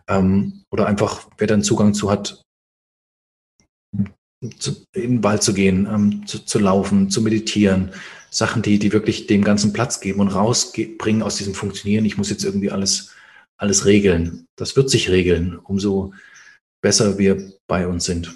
Ähm, 0.08 0.64
oder 0.72 0.88
einfach, 0.88 1.28
wer 1.38 1.48
dann 1.48 1.64
Zugang 1.64 1.94
zu 1.94 2.12
hat, 2.12 2.42
zu, 4.60 4.84
in 4.94 5.18
den 5.18 5.24
Wald 5.24 5.44
zu 5.44 5.54
gehen, 5.54 5.88
ähm, 5.92 6.28
zu, 6.28 6.40
zu, 6.46 6.60
laufen, 6.60 7.10
zu 7.10 7.22
meditieren. 7.22 7.92
Sachen, 8.30 8.62
die, 8.62 8.78
die 8.78 8.92
wirklich 8.92 9.28
dem 9.28 9.44
ganzen 9.44 9.74
Platz 9.74 10.00
geben 10.00 10.20
und 10.20 10.28
rausbringen 10.28 11.24
aus 11.24 11.38
diesem 11.38 11.54
Funktionieren. 11.54 12.06
Ich 12.06 12.18
muss 12.18 12.30
jetzt 12.30 12.44
irgendwie 12.44 12.72
alles, 12.72 13.16
alles 13.58 13.86
regeln. 13.86 14.46
Das 14.58 14.76
wird 14.76 14.90
sich 14.90 15.10
regeln, 15.10 15.58
umso 15.58 16.14
besser 16.82 17.18
wir 17.18 17.54
bei 17.68 17.88
uns 17.88 18.06
sind. 18.06 18.34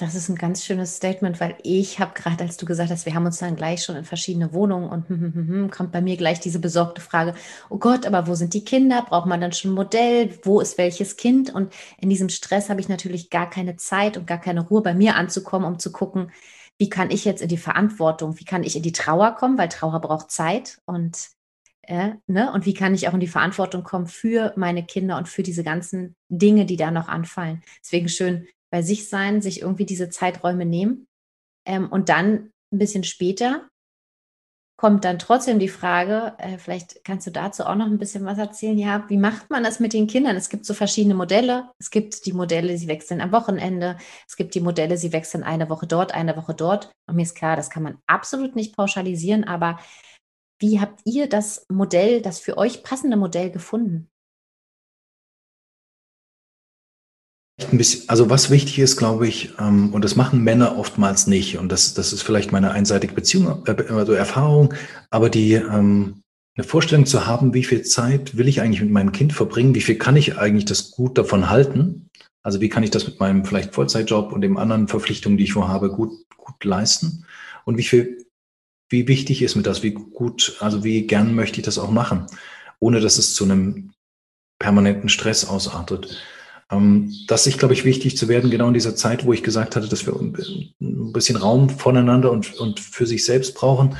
Das 0.00 0.14
ist 0.14 0.30
ein 0.30 0.36
ganz 0.36 0.64
schönes 0.64 0.96
Statement, 0.96 1.40
weil 1.40 1.56
ich 1.62 2.00
habe 2.00 2.12
gerade, 2.14 2.42
als 2.42 2.56
du 2.56 2.64
gesagt 2.64 2.90
hast, 2.90 3.04
wir 3.04 3.14
haben 3.14 3.26
uns 3.26 3.36
dann 3.36 3.54
gleich 3.54 3.84
schon 3.84 3.96
in 3.96 4.04
verschiedene 4.04 4.54
Wohnungen 4.54 4.88
und 4.88 5.06
hm, 5.10 5.20
hm, 5.20 5.34
hm, 5.34 5.48
hm, 5.48 5.70
kommt 5.70 5.92
bei 5.92 6.00
mir 6.00 6.16
gleich 6.16 6.40
diese 6.40 6.58
besorgte 6.58 7.02
Frage, 7.02 7.34
oh 7.68 7.76
Gott, 7.76 8.06
aber 8.06 8.26
wo 8.26 8.34
sind 8.34 8.54
die 8.54 8.64
Kinder? 8.64 9.04
Braucht 9.06 9.26
man 9.26 9.42
dann 9.42 9.52
schon 9.52 9.72
ein 9.72 9.74
Modell? 9.74 10.38
Wo 10.42 10.60
ist 10.60 10.78
welches 10.78 11.18
Kind? 11.18 11.54
Und 11.54 11.74
in 11.98 12.08
diesem 12.08 12.30
Stress 12.30 12.70
habe 12.70 12.80
ich 12.80 12.88
natürlich 12.88 13.28
gar 13.28 13.50
keine 13.50 13.76
Zeit 13.76 14.16
und 14.16 14.26
gar 14.26 14.40
keine 14.40 14.66
Ruhe, 14.66 14.80
bei 14.80 14.94
mir 14.94 15.16
anzukommen, 15.16 15.68
um 15.70 15.78
zu 15.78 15.92
gucken, 15.92 16.32
wie 16.78 16.88
kann 16.88 17.10
ich 17.10 17.26
jetzt 17.26 17.42
in 17.42 17.48
die 17.48 17.58
Verantwortung, 17.58 18.40
wie 18.40 18.46
kann 18.46 18.64
ich 18.64 18.76
in 18.76 18.82
die 18.82 18.92
Trauer 18.92 19.34
kommen, 19.34 19.58
weil 19.58 19.68
Trauer 19.68 20.00
braucht 20.00 20.30
Zeit 20.30 20.78
und 20.86 21.28
äh, 21.82 22.12
ne? 22.26 22.50
Und 22.54 22.64
wie 22.64 22.74
kann 22.74 22.94
ich 22.94 23.06
auch 23.06 23.14
in 23.14 23.20
die 23.20 23.26
Verantwortung 23.26 23.82
kommen 23.82 24.06
für 24.06 24.54
meine 24.56 24.86
Kinder 24.86 25.18
und 25.18 25.28
für 25.28 25.42
diese 25.42 25.62
ganzen 25.62 26.16
Dinge, 26.30 26.64
die 26.64 26.76
da 26.76 26.90
noch 26.90 27.08
anfallen? 27.08 27.62
Deswegen 27.82 28.08
schön, 28.08 28.46
bei 28.70 28.82
sich 28.82 29.08
sein, 29.08 29.42
sich 29.42 29.62
irgendwie 29.62 29.86
diese 29.86 30.10
Zeiträume 30.10 30.64
nehmen. 30.64 31.06
Ähm, 31.66 31.88
und 31.90 32.08
dann 32.08 32.50
ein 32.72 32.78
bisschen 32.78 33.04
später 33.04 33.68
kommt 34.80 35.04
dann 35.04 35.18
trotzdem 35.18 35.58
die 35.58 35.68
Frage, 35.68 36.32
äh, 36.38 36.56
vielleicht 36.56 37.04
kannst 37.04 37.26
du 37.26 37.30
dazu 37.30 37.64
auch 37.66 37.74
noch 37.74 37.84
ein 37.84 37.98
bisschen 37.98 38.24
was 38.24 38.38
erzählen. 38.38 38.78
Ja, 38.78 39.04
wie 39.08 39.18
macht 39.18 39.50
man 39.50 39.62
das 39.62 39.78
mit 39.78 39.92
den 39.92 40.06
Kindern? 40.06 40.36
Es 40.36 40.48
gibt 40.48 40.64
so 40.64 40.72
verschiedene 40.72 41.14
Modelle. 41.14 41.68
Es 41.78 41.90
gibt 41.90 42.24
die 42.24 42.32
Modelle, 42.32 42.78
sie 42.78 42.88
wechseln 42.88 43.20
am 43.20 43.30
Wochenende. 43.30 43.98
Es 44.26 44.36
gibt 44.36 44.54
die 44.54 44.62
Modelle, 44.62 44.96
sie 44.96 45.12
wechseln 45.12 45.44
eine 45.44 45.68
Woche 45.68 45.86
dort, 45.86 46.14
eine 46.14 46.34
Woche 46.34 46.54
dort. 46.54 46.90
Und 47.06 47.16
mir 47.16 47.24
ist 47.24 47.34
klar, 47.34 47.56
das 47.56 47.68
kann 47.68 47.82
man 47.82 47.98
absolut 48.06 48.56
nicht 48.56 48.74
pauschalisieren, 48.74 49.44
aber 49.44 49.78
wie 50.60 50.80
habt 50.80 51.00
ihr 51.04 51.28
das 51.28 51.66
Modell, 51.68 52.22
das 52.22 52.40
für 52.40 52.56
euch 52.56 52.82
passende 52.82 53.18
Modell 53.18 53.50
gefunden? 53.50 54.08
Ein 57.72 57.78
bisschen, 57.78 58.08
also 58.08 58.30
was 58.30 58.50
wichtig 58.50 58.78
ist, 58.78 58.96
glaube 58.96 59.26
ich, 59.26 59.52
ähm, 59.58 59.92
und 59.92 60.04
das 60.04 60.16
machen 60.16 60.42
Männer 60.42 60.76
oftmals 60.78 61.26
nicht, 61.26 61.58
und 61.58 61.70
das, 61.70 61.94
das 61.94 62.12
ist 62.12 62.22
vielleicht 62.22 62.52
meine 62.52 62.70
einseitige 62.72 63.14
Beziehung, 63.14 63.64
äh, 63.66 63.76
also 63.88 64.12
Erfahrung, 64.12 64.74
aber 65.10 65.30
die 65.30 65.54
ähm, 65.54 66.22
eine 66.56 66.66
Vorstellung 66.66 67.06
zu 67.06 67.26
haben, 67.26 67.54
wie 67.54 67.64
viel 67.64 67.82
Zeit 67.82 68.36
will 68.36 68.48
ich 68.48 68.60
eigentlich 68.60 68.82
mit 68.82 68.90
meinem 68.90 69.12
Kind 69.12 69.32
verbringen, 69.32 69.74
wie 69.74 69.80
viel 69.80 69.96
kann 69.96 70.16
ich 70.16 70.38
eigentlich 70.38 70.64
das 70.64 70.90
gut 70.90 71.16
davon 71.16 71.48
halten, 71.48 72.10
also 72.42 72.60
wie 72.60 72.68
kann 72.68 72.82
ich 72.82 72.90
das 72.90 73.06
mit 73.06 73.20
meinem 73.20 73.44
vielleicht 73.44 73.74
Vollzeitjob 73.74 74.32
und 74.32 74.40
den 74.40 74.56
anderen 74.56 74.88
Verpflichtungen, 74.88 75.36
die 75.36 75.44
ich 75.44 75.52
vorhabe, 75.52 75.90
gut, 75.90 76.12
gut 76.36 76.64
leisten? 76.64 77.26
Und 77.64 77.76
wie 77.76 77.82
viel, 77.82 78.26
wie 78.88 79.08
wichtig 79.08 79.42
ist 79.42 79.56
mir 79.56 79.62
das, 79.62 79.82
wie 79.82 79.92
gut, 79.92 80.56
also 80.60 80.82
wie 80.82 81.06
gern 81.06 81.34
möchte 81.34 81.60
ich 81.60 81.64
das 81.64 81.78
auch 81.78 81.90
machen, 81.90 82.26
ohne 82.78 83.00
dass 83.00 83.18
es 83.18 83.34
zu 83.34 83.44
einem 83.44 83.92
permanenten 84.58 85.08
Stress 85.08 85.44
ausartet. 85.46 86.22
Ähm, 86.70 87.12
das 87.26 87.46
ist, 87.46 87.58
glaube 87.58 87.74
ich, 87.74 87.84
wichtig 87.84 88.16
zu 88.16 88.28
werden, 88.28 88.50
genau 88.50 88.68
in 88.68 88.74
dieser 88.74 88.96
Zeit, 88.96 89.24
wo 89.24 89.32
ich 89.32 89.42
gesagt 89.42 89.76
hatte, 89.76 89.88
dass 89.88 90.06
wir 90.06 90.14
ein 90.14 91.12
bisschen 91.12 91.36
Raum 91.36 91.70
voneinander 91.70 92.30
und, 92.30 92.54
und 92.58 92.80
für 92.80 93.06
sich 93.06 93.24
selbst 93.24 93.54
brauchen, 93.54 93.96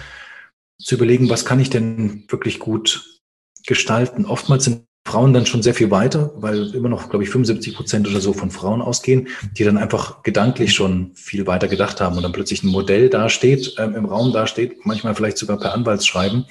zu 0.79 0.95
überlegen, 0.95 1.29
was 1.29 1.45
kann 1.45 1.61
ich 1.61 1.71
denn 1.71 2.25
wirklich 2.29 2.59
gut 2.59 3.21
gestalten. 3.67 4.25
Oftmals 4.25 4.65
sind 4.65 4.85
Frauen 5.11 5.33
dann 5.33 5.45
schon 5.45 5.61
sehr 5.61 5.75
viel 5.75 5.91
weiter, 5.91 6.31
weil 6.37 6.73
immer 6.73 6.89
noch, 6.89 7.11
glaube 7.11 7.25
ich, 7.25 7.31
75 7.31 7.75
Prozent 7.75 8.09
oder 8.09 8.21
so 8.21 8.33
von 8.33 8.53
Frauen 8.53 8.81
ausgehen, 8.81 9.27
die 9.59 9.65
dann 9.65 9.77
einfach 9.77 10.23
gedanklich 10.23 10.73
schon 10.73 11.11
viel 11.15 11.49
weiter 11.49 11.67
gedacht 11.67 12.01
haben 12.01 12.17
und 12.17 12.23
dann 12.23 12.31
plötzlich 12.31 12.63
ein 12.63 12.69
Modell 12.69 13.09
dasteht, 13.09 13.75
ähm, 13.79 13.97
im 13.97 14.05
Raum 14.05 14.33
dasteht, 14.33 14.87
manchmal 14.87 15.17
vielleicht 15.17 15.39
sogar 15.39 15.59
per 15.59 15.75
Anwaltsschreiben, 15.75 16.47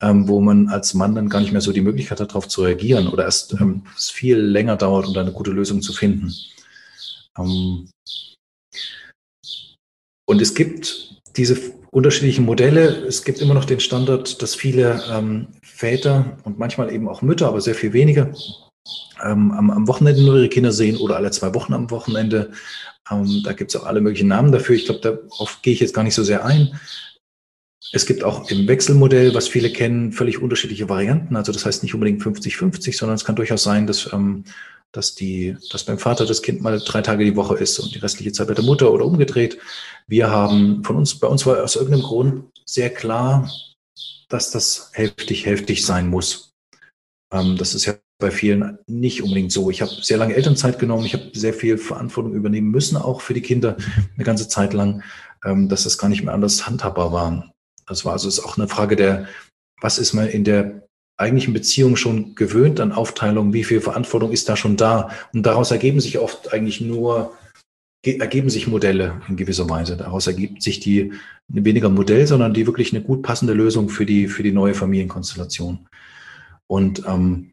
ähm, 0.00 0.28
wo 0.28 0.40
man 0.40 0.68
als 0.68 0.94
Mann 0.94 1.14
dann 1.14 1.28
gar 1.28 1.40
nicht 1.40 1.52
mehr 1.52 1.60
so 1.60 1.72
die 1.72 1.82
Möglichkeit 1.82 2.20
hat, 2.20 2.30
darauf 2.30 2.48
zu 2.48 2.62
reagieren 2.62 3.06
oder 3.06 3.24
erst 3.24 3.52
ähm, 3.60 3.82
es 3.94 4.08
viel 4.08 4.38
länger 4.38 4.76
dauert, 4.76 5.06
um 5.06 5.12
da 5.12 5.20
eine 5.20 5.32
gute 5.32 5.50
Lösung 5.50 5.82
zu 5.82 5.92
finden. 5.92 6.32
Ähm, 7.38 7.90
und 10.26 10.40
es 10.40 10.54
gibt 10.54 11.20
diese 11.36 11.54
unterschiedlichen 11.90 12.44
Modelle. 12.44 13.04
Es 13.06 13.24
gibt 13.24 13.40
immer 13.40 13.54
noch 13.54 13.64
den 13.64 13.80
Standard, 13.80 14.40
dass 14.42 14.54
viele 14.54 15.02
ähm, 15.10 15.48
Väter 15.62 16.36
und 16.44 16.58
manchmal 16.58 16.92
eben 16.92 17.08
auch 17.08 17.22
Mütter, 17.22 17.48
aber 17.48 17.60
sehr 17.60 17.74
viel 17.74 17.92
weniger, 17.92 18.32
ähm, 19.24 19.50
am, 19.52 19.70
am, 19.70 19.88
Wochenende 19.88 20.22
nur 20.22 20.36
ihre 20.36 20.48
Kinder 20.48 20.72
sehen 20.72 20.96
oder 20.96 21.16
alle 21.16 21.30
zwei 21.30 21.52
Wochen 21.54 21.74
am 21.74 21.90
Wochenende. 21.90 22.52
Ähm, 23.10 23.42
da 23.44 23.52
gibt 23.52 23.74
es 23.74 23.80
auch 23.80 23.86
alle 23.86 24.00
möglichen 24.00 24.28
Namen 24.28 24.52
dafür. 24.52 24.76
Ich 24.76 24.86
glaube, 24.86 25.00
darauf 25.00 25.62
gehe 25.62 25.72
ich 25.72 25.80
jetzt 25.80 25.94
gar 25.94 26.04
nicht 26.04 26.14
so 26.14 26.22
sehr 26.22 26.44
ein. 26.44 26.78
Es 27.92 28.06
gibt 28.06 28.22
auch 28.22 28.48
im 28.50 28.68
Wechselmodell, 28.68 29.34
was 29.34 29.48
viele 29.48 29.70
kennen, 29.70 30.12
völlig 30.12 30.40
unterschiedliche 30.40 30.88
Varianten. 30.88 31.34
Also 31.34 31.50
das 31.50 31.66
heißt 31.66 31.82
nicht 31.82 31.94
unbedingt 31.94 32.22
50-50, 32.22 32.96
sondern 32.96 33.16
es 33.16 33.24
kann 33.24 33.34
durchaus 33.34 33.64
sein, 33.64 33.88
dass, 33.88 34.12
ähm, 34.12 34.44
dass, 34.92 35.14
die, 35.14 35.56
dass 35.70 35.84
beim 35.84 35.98
Vater 35.98 36.26
das 36.26 36.42
Kind 36.42 36.60
mal 36.60 36.80
drei 36.80 37.02
Tage 37.02 37.24
die 37.24 37.36
Woche 37.36 37.56
ist 37.56 37.78
und 37.78 37.94
die 37.94 37.98
restliche 37.98 38.32
Zeit 38.32 38.48
bei 38.48 38.54
der 38.54 38.64
Mutter 38.64 38.92
oder 38.92 39.04
umgedreht. 39.04 39.58
Wir 40.06 40.30
haben 40.30 40.82
von 40.84 40.96
uns, 40.96 41.18
bei 41.18 41.28
uns 41.28 41.46
war 41.46 41.62
aus 41.62 41.76
irgendeinem 41.76 42.02
Grund 42.02 42.44
sehr 42.64 42.90
klar, 42.90 43.50
dass 44.28 44.50
das 44.50 44.90
hälftig, 44.92 45.46
hälftig 45.46 45.84
sein 45.84 46.08
muss. 46.08 46.52
Ähm, 47.32 47.56
das 47.56 47.74
ist 47.74 47.84
ja 47.84 47.94
bei 48.18 48.30
vielen 48.30 48.78
nicht 48.86 49.22
unbedingt 49.22 49.52
so. 49.52 49.70
Ich 49.70 49.82
habe 49.82 49.90
sehr 50.02 50.18
lange 50.18 50.34
Elternzeit 50.34 50.78
genommen, 50.78 51.06
ich 51.06 51.14
habe 51.14 51.30
sehr 51.32 51.54
viel 51.54 51.78
Verantwortung 51.78 52.34
übernehmen 52.34 52.70
müssen, 52.70 52.96
auch 52.96 53.20
für 53.20 53.34
die 53.34 53.42
Kinder, 53.42 53.76
eine 54.14 54.24
ganze 54.24 54.48
Zeit 54.48 54.72
lang, 54.72 55.02
ähm, 55.44 55.68
dass 55.68 55.84
das 55.84 55.98
gar 55.98 56.08
nicht 56.08 56.22
mehr 56.22 56.34
anders 56.34 56.66
handhabbar 56.66 57.12
war. 57.12 57.52
Das 57.86 58.04
war 58.04 58.12
also 58.12 58.28
ist 58.28 58.40
auch 58.40 58.56
eine 58.56 58.68
Frage 58.68 58.94
der, 58.94 59.26
was 59.80 59.98
ist 59.98 60.12
man 60.12 60.28
in 60.28 60.44
der 60.44 60.86
eigentlichen 61.20 61.54
Beziehung 61.54 61.96
schon 61.96 62.34
gewöhnt 62.34 62.80
an 62.80 62.92
Aufteilung, 62.92 63.52
wie 63.52 63.64
viel 63.64 63.80
Verantwortung 63.80 64.32
ist 64.32 64.48
da 64.48 64.56
schon 64.56 64.76
da? 64.76 65.10
Und 65.32 65.44
daraus 65.44 65.70
ergeben 65.70 66.00
sich 66.00 66.18
oft 66.18 66.52
eigentlich 66.52 66.80
nur, 66.80 67.36
ergeben 68.02 68.50
sich 68.50 68.66
Modelle 68.66 69.20
in 69.28 69.36
gewisser 69.36 69.68
Weise. 69.68 69.96
Daraus 69.96 70.26
ergibt 70.26 70.62
sich 70.62 70.80
die 70.80 71.12
weniger 71.48 71.90
Modell, 71.90 72.26
sondern 72.26 72.54
die 72.54 72.66
wirklich 72.66 72.92
eine 72.92 73.02
gut 73.02 73.22
passende 73.22 73.52
Lösung 73.52 73.88
für 73.88 74.06
die, 74.06 74.28
für 74.28 74.42
die 74.42 74.52
neue 74.52 74.74
Familienkonstellation. 74.74 75.86
Und 76.66 77.02
ähm, 77.06 77.52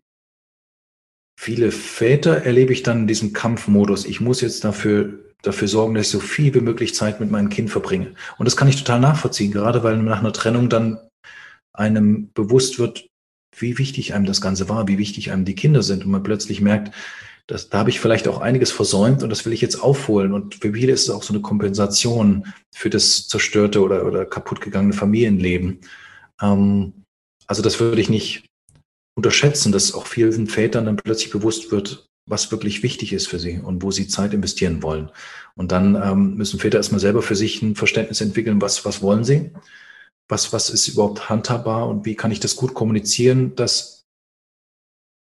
viele 1.39 1.71
Väter 1.71 2.43
erlebe 2.45 2.73
ich 2.73 2.83
dann 2.83 3.01
in 3.01 3.07
diesem 3.07 3.33
Kampfmodus. 3.33 4.05
Ich 4.05 4.21
muss 4.21 4.41
jetzt 4.41 4.63
dafür 4.63 5.19
dafür 5.41 5.67
sorgen, 5.67 5.93
dass 5.93 6.07
ich 6.07 6.11
so 6.11 6.19
viel 6.19 6.53
wie 6.53 6.61
möglich 6.61 6.95
Zeit 6.95 7.19
mit 7.19 7.31
meinem 7.31 7.49
Kind 7.49 7.69
verbringe. 7.69 8.13
Und 8.37 8.45
das 8.45 8.57
kann 8.57 8.67
ich 8.67 8.75
total 8.75 8.99
nachvollziehen, 8.99 9.51
gerade 9.51 9.83
weil 9.83 9.97
nach 9.97 10.19
einer 10.19 10.33
Trennung 10.33 10.69
dann 10.69 10.99
einem 11.73 12.31
bewusst 12.33 12.79
wird, 12.79 13.06
wie 13.61 13.77
wichtig 13.77 14.13
einem 14.13 14.25
das 14.25 14.41
Ganze 14.41 14.69
war, 14.69 14.87
wie 14.87 14.97
wichtig 14.97 15.31
einem 15.31 15.45
die 15.45 15.55
Kinder 15.55 15.83
sind 15.83 16.05
und 16.05 16.11
man 16.11 16.23
plötzlich 16.23 16.61
merkt, 16.61 16.93
dass, 17.47 17.69
da 17.69 17.79
habe 17.79 17.89
ich 17.89 17.99
vielleicht 17.99 18.27
auch 18.27 18.41
einiges 18.41 18.71
versäumt 18.71 19.23
und 19.23 19.29
das 19.29 19.45
will 19.45 19.53
ich 19.53 19.61
jetzt 19.61 19.81
aufholen. 19.81 20.33
Und 20.33 20.55
für 20.55 20.73
viele 20.73 20.91
ist 20.91 21.03
es 21.03 21.09
auch 21.09 21.23
so 21.23 21.33
eine 21.33 21.41
Kompensation 21.41 22.53
für 22.75 22.89
das 22.89 23.27
zerstörte 23.29 23.81
oder, 23.81 24.05
oder 24.05 24.25
kaputtgegangene 24.25 24.93
Familienleben. 24.93 25.79
Ähm, 26.41 26.93
also 27.47 27.61
das 27.61 27.79
würde 27.79 28.01
ich 28.01 28.09
nicht 28.09 28.45
unterschätzen, 29.15 29.71
dass 29.71 29.93
auch 29.93 30.05
vielen 30.05 30.47
Vätern 30.47 30.85
dann 30.85 30.97
plötzlich 30.97 31.31
bewusst 31.31 31.71
wird, 31.71 32.07
was 32.29 32.51
wirklich 32.51 32.83
wichtig 32.83 33.13
ist 33.13 33.27
für 33.27 33.39
sie 33.39 33.59
und 33.59 33.81
wo 33.81 33.91
sie 33.91 34.07
Zeit 34.07 34.33
investieren 34.33 34.83
wollen. 34.83 35.09
Und 35.55 35.71
dann 35.71 35.95
ähm, 35.95 36.35
müssen 36.35 36.59
Väter 36.59 36.77
erstmal 36.77 36.99
selber 36.99 37.21
für 37.21 37.35
sich 37.35 37.61
ein 37.61 37.75
Verständnis 37.75 38.19
entwickeln, 38.19 38.61
was, 38.61 38.83
was 38.83 39.01
wollen 39.01 39.23
sie, 39.23 39.51
was, 40.29 40.53
was 40.53 40.69
ist 40.69 40.87
überhaupt 40.87 41.29
handhabbar 41.29 41.87
und 41.87 42.05
wie 42.05 42.15
kann 42.15 42.31
ich 42.31 42.39
das 42.39 42.55
gut 42.55 42.73
kommunizieren, 42.73 43.55
dass 43.55 44.05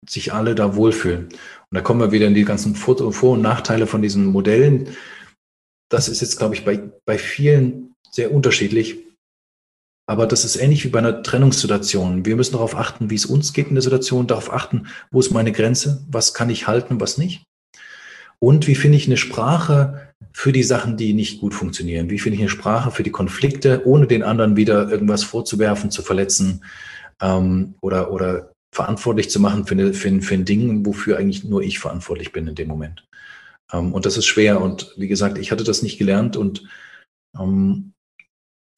sich 0.08 0.32
alle 0.32 0.54
da 0.54 0.76
wohlfühlen. 0.76 1.26
Und 1.26 1.74
da 1.74 1.80
kommen 1.80 2.00
wir 2.00 2.12
wieder 2.12 2.26
in 2.26 2.34
die 2.34 2.44
ganzen 2.44 2.76
Vor- 2.76 3.00
und 3.00 3.42
Nachteile 3.42 3.86
von 3.86 4.02
diesen 4.02 4.26
Modellen. 4.26 4.96
Das 5.90 6.08
ist 6.08 6.20
jetzt, 6.20 6.38
glaube 6.38 6.54
ich, 6.54 6.64
bei, 6.64 6.90
bei 7.04 7.18
vielen 7.18 7.94
sehr 8.10 8.32
unterschiedlich. 8.32 8.98
Aber 10.08 10.26
das 10.26 10.44
ist 10.44 10.56
ähnlich 10.56 10.84
wie 10.84 10.88
bei 10.88 11.00
einer 11.00 11.22
Trennungssituation. 11.22 12.24
Wir 12.24 12.36
müssen 12.36 12.52
darauf 12.52 12.76
achten, 12.76 13.10
wie 13.10 13.16
es 13.16 13.26
uns 13.26 13.52
geht 13.52 13.68
in 13.68 13.74
der 13.74 13.82
Situation, 13.82 14.28
darauf 14.28 14.52
achten, 14.52 14.86
wo 15.10 15.18
ist 15.18 15.32
meine 15.32 15.50
Grenze, 15.50 16.04
was 16.08 16.32
kann 16.32 16.48
ich 16.48 16.68
halten, 16.68 17.00
was 17.00 17.18
nicht. 17.18 17.42
Und 18.38 18.68
wie 18.68 18.76
finde 18.76 18.98
ich 18.98 19.06
eine 19.06 19.16
Sprache 19.16 20.05
für 20.32 20.52
die 20.52 20.62
Sachen, 20.62 20.96
die 20.96 21.14
nicht 21.14 21.40
gut 21.40 21.54
funktionieren? 21.54 22.10
Wie 22.10 22.18
finde 22.18 22.36
ich 22.36 22.42
eine 22.42 22.50
Sprache 22.50 22.90
für 22.90 23.02
die 23.02 23.10
Konflikte, 23.10 23.86
ohne 23.86 24.06
den 24.06 24.22
anderen 24.22 24.56
wieder 24.56 24.90
irgendwas 24.90 25.24
vorzuwerfen, 25.24 25.90
zu 25.90 26.02
verletzen 26.02 26.64
ähm, 27.20 27.74
oder, 27.80 28.12
oder 28.12 28.52
verantwortlich 28.74 29.30
zu 29.30 29.40
machen 29.40 29.66
für, 29.66 29.94
für, 29.94 30.20
für 30.20 30.34
ein 30.34 30.44
Ding, 30.44 30.84
wofür 30.84 31.18
eigentlich 31.18 31.44
nur 31.44 31.62
ich 31.62 31.78
verantwortlich 31.78 32.32
bin 32.32 32.46
in 32.46 32.54
dem 32.54 32.68
Moment. 32.68 33.06
Ähm, 33.72 33.92
und 33.92 34.06
das 34.06 34.16
ist 34.16 34.26
schwer. 34.26 34.60
Und 34.60 34.94
wie 34.96 35.08
gesagt, 35.08 35.38
ich 35.38 35.50
hatte 35.50 35.64
das 35.64 35.82
nicht 35.82 35.98
gelernt 35.98 36.36
und 36.36 36.68
ähm, 37.38 37.92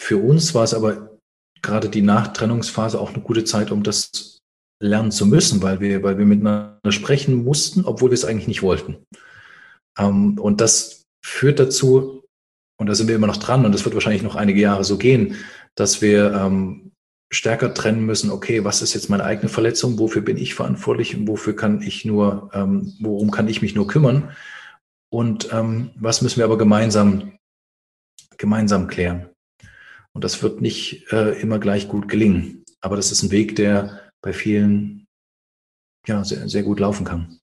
für 0.00 0.18
uns 0.18 0.54
war 0.54 0.64
es 0.64 0.74
aber 0.74 1.18
gerade 1.62 1.88
die 1.88 2.02
Nachtrennungsphase 2.02 3.00
auch 3.00 3.12
eine 3.12 3.22
gute 3.22 3.44
Zeit, 3.44 3.72
um 3.72 3.82
das 3.82 4.38
lernen 4.80 5.10
zu 5.10 5.26
müssen, 5.26 5.60
weil 5.62 5.80
wir, 5.80 6.02
weil 6.02 6.18
wir 6.18 6.26
miteinander 6.26 6.92
sprechen 6.92 7.44
mussten, 7.44 7.84
obwohl 7.84 8.10
wir 8.10 8.14
es 8.14 8.24
eigentlich 8.24 8.46
nicht 8.46 8.62
wollten. 8.62 8.98
Ähm, 9.98 10.38
und 10.38 10.60
das 10.60 10.97
führt 11.28 11.58
dazu, 11.58 12.24
und 12.78 12.86
da 12.86 12.94
sind 12.94 13.08
wir 13.08 13.16
immer 13.16 13.26
noch 13.26 13.38
dran, 13.38 13.64
und 13.64 13.72
das 13.72 13.84
wird 13.84 13.94
wahrscheinlich 13.94 14.22
noch 14.22 14.36
einige 14.36 14.60
Jahre 14.60 14.84
so 14.84 14.98
gehen, 14.98 15.36
dass 15.74 16.00
wir 16.00 16.32
ähm, 16.32 16.92
stärker 17.30 17.74
trennen 17.74 18.06
müssen, 18.06 18.30
okay, 18.30 18.64
was 18.64 18.82
ist 18.82 18.94
jetzt 18.94 19.10
meine 19.10 19.24
eigene 19.24 19.48
Verletzung, 19.48 19.98
wofür 19.98 20.22
bin 20.22 20.36
ich 20.36 20.54
verantwortlich 20.54 21.16
und 21.16 21.28
wofür 21.28 21.54
kann 21.54 21.82
ich 21.82 22.04
nur, 22.04 22.50
ähm, 22.54 22.94
worum 23.00 23.30
kann 23.30 23.48
ich 23.48 23.62
mich 23.62 23.74
nur 23.74 23.86
kümmern? 23.86 24.30
Und 25.10 25.52
ähm, 25.52 25.90
was 25.96 26.22
müssen 26.22 26.38
wir 26.38 26.44
aber 26.44 26.58
gemeinsam, 26.58 27.38
gemeinsam 28.36 28.88
klären? 28.88 29.28
Und 30.12 30.24
das 30.24 30.42
wird 30.42 30.60
nicht 30.60 31.12
äh, 31.12 31.40
immer 31.40 31.58
gleich 31.58 31.88
gut 31.88 32.08
gelingen. 32.08 32.64
Aber 32.80 32.96
das 32.96 33.12
ist 33.12 33.22
ein 33.22 33.30
Weg, 33.30 33.56
der 33.56 34.10
bei 34.22 34.32
vielen 34.32 35.06
ja, 36.06 36.24
sehr, 36.24 36.48
sehr 36.48 36.62
gut 36.62 36.80
laufen 36.80 37.04
kann. 37.04 37.38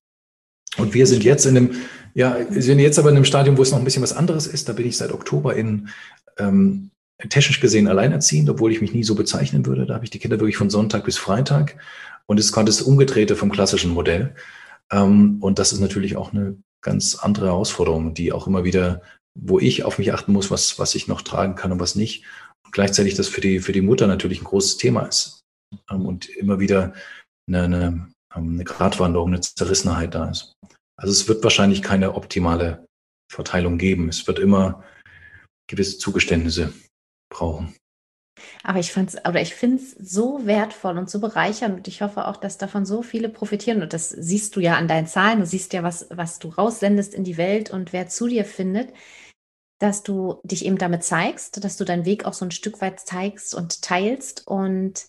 Und 0.77 0.93
wir 0.93 1.07
sind 1.07 1.23
jetzt 1.23 1.45
in 1.45 1.57
einem, 1.57 1.75
ja, 2.15 2.37
wir 2.49 2.61
sind 2.61 2.79
jetzt 2.79 2.97
aber 2.97 3.09
in 3.09 3.15
einem 3.15 3.25
Stadium, 3.25 3.57
wo 3.57 3.61
es 3.61 3.71
noch 3.71 3.77
ein 3.77 3.83
bisschen 3.83 4.03
was 4.03 4.13
anderes 4.13 4.47
ist. 4.47 4.69
Da 4.69 4.73
bin 4.73 4.87
ich 4.87 4.97
seit 4.97 5.11
Oktober 5.11 5.55
in 5.55 5.89
ähm, 6.37 6.89
technisch 7.29 7.59
gesehen 7.59 7.87
alleinerziehend, 7.87 8.49
obwohl 8.49 8.71
ich 8.71 8.81
mich 8.81 8.93
nie 8.93 9.03
so 9.03 9.15
bezeichnen 9.15 9.65
würde. 9.65 9.85
Da 9.85 9.95
habe 9.95 10.05
ich 10.05 10.11
die 10.11 10.19
Kinder 10.19 10.39
wirklich 10.39 10.57
von 10.57 10.69
Sonntag 10.69 11.03
bis 11.03 11.17
Freitag. 11.17 11.77
Und 12.25 12.39
es 12.39 12.51
kommt 12.51 12.69
das 12.69 12.81
Umgedrehte 12.81 13.35
vom 13.35 13.51
klassischen 13.51 13.91
Modell. 13.91 14.33
Ähm, 14.91 15.37
und 15.41 15.59
das 15.59 15.73
ist 15.73 15.79
natürlich 15.79 16.17
auch 16.17 16.33
eine 16.33 16.57
ganz 16.81 17.15
andere 17.15 17.47
Herausforderung, 17.47 18.13
die 18.13 18.31
auch 18.31 18.47
immer 18.47 18.63
wieder, 18.63 19.01
wo 19.37 19.59
ich 19.59 19.83
auf 19.83 19.97
mich 19.97 20.13
achten 20.13 20.31
muss, 20.31 20.49
was, 20.49 20.79
was 20.79 20.95
ich 20.95 21.07
noch 21.07 21.21
tragen 21.21 21.55
kann 21.55 21.71
und 21.71 21.79
was 21.79 21.95
nicht 21.95 22.23
gleichzeitig 22.75 23.15
das 23.15 23.29
für 23.29 23.41
die, 23.41 23.61
für 23.61 23.71
die 23.71 23.81
Mutter 23.81 24.05
natürlich 24.05 24.41
ein 24.41 24.45
großes 24.45 24.77
Thema 24.77 25.03
ist 25.03 25.43
ähm, 25.89 26.05
und 26.05 26.27
immer 26.27 26.59
wieder 26.59 26.93
eine, 27.47 27.63
eine, 27.63 27.85
ähm, 28.35 28.53
eine 28.53 28.63
Gratwanderung, 28.65 29.29
eine 29.29 29.39
Zerrissenheit 29.39 30.13
da 30.13 30.29
ist. 30.29 30.53
Also 30.97 31.11
es 31.11 31.27
wird 31.27 31.43
wahrscheinlich 31.43 31.81
keine 31.81 32.15
optimale 32.15 32.85
Verteilung 33.31 33.77
geben. 33.77 34.09
Es 34.09 34.27
wird 34.27 34.39
immer 34.39 34.83
gewisse 35.67 35.97
Zugeständnisse 35.97 36.73
brauchen. 37.29 37.75
Aber 38.63 38.79
ich 38.79 38.91
fand's, 38.91 39.15
oder 39.17 39.41
ich 39.41 39.55
finde 39.55 39.81
es 39.81 39.91
so 39.91 40.45
wertvoll 40.45 40.97
und 40.97 41.09
so 41.09 41.19
bereichernd 41.19 41.77
und 41.77 41.87
ich 41.87 42.01
hoffe 42.01 42.27
auch, 42.27 42.37
dass 42.37 42.57
davon 42.57 42.85
so 42.85 43.01
viele 43.01 43.29
profitieren. 43.29 43.81
Und 43.81 43.93
das 43.93 44.09
siehst 44.09 44.55
du 44.55 44.59
ja 44.59 44.75
an 44.75 44.87
deinen 44.87 45.07
Zahlen. 45.07 45.39
Du 45.39 45.45
siehst 45.45 45.73
ja, 45.73 45.83
was, 45.83 46.07
was 46.09 46.39
du 46.39 46.49
raussendest 46.49 47.13
in 47.13 47.23
die 47.23 47.37
Welt 47.37 47.71
und 47.71 47.93
wer 47.93 48.07
zu 48.07 48.27
dir 48.27 48.45
findet 48.45 48.89
dass 49.79 50.03
du 50.03 50.39
dich 50.43 50.65
eben 50.65 50.77
damit 50.77 51.03
zeigst, 51.03 51.63
dass 51.63 51.77
du 51.77 51.83
deinen 51.83 52.05
Weg 52.05 52.25
auch 52.25 52.33
so 52.33 52.45
ein 52.45 52.51
Stück 52.51 52.81
weit 52.81 52.99
zeigst 52.99 53.53
und 53.53 53.81
teilst. 53.81 54.47
Und 54.47 55.05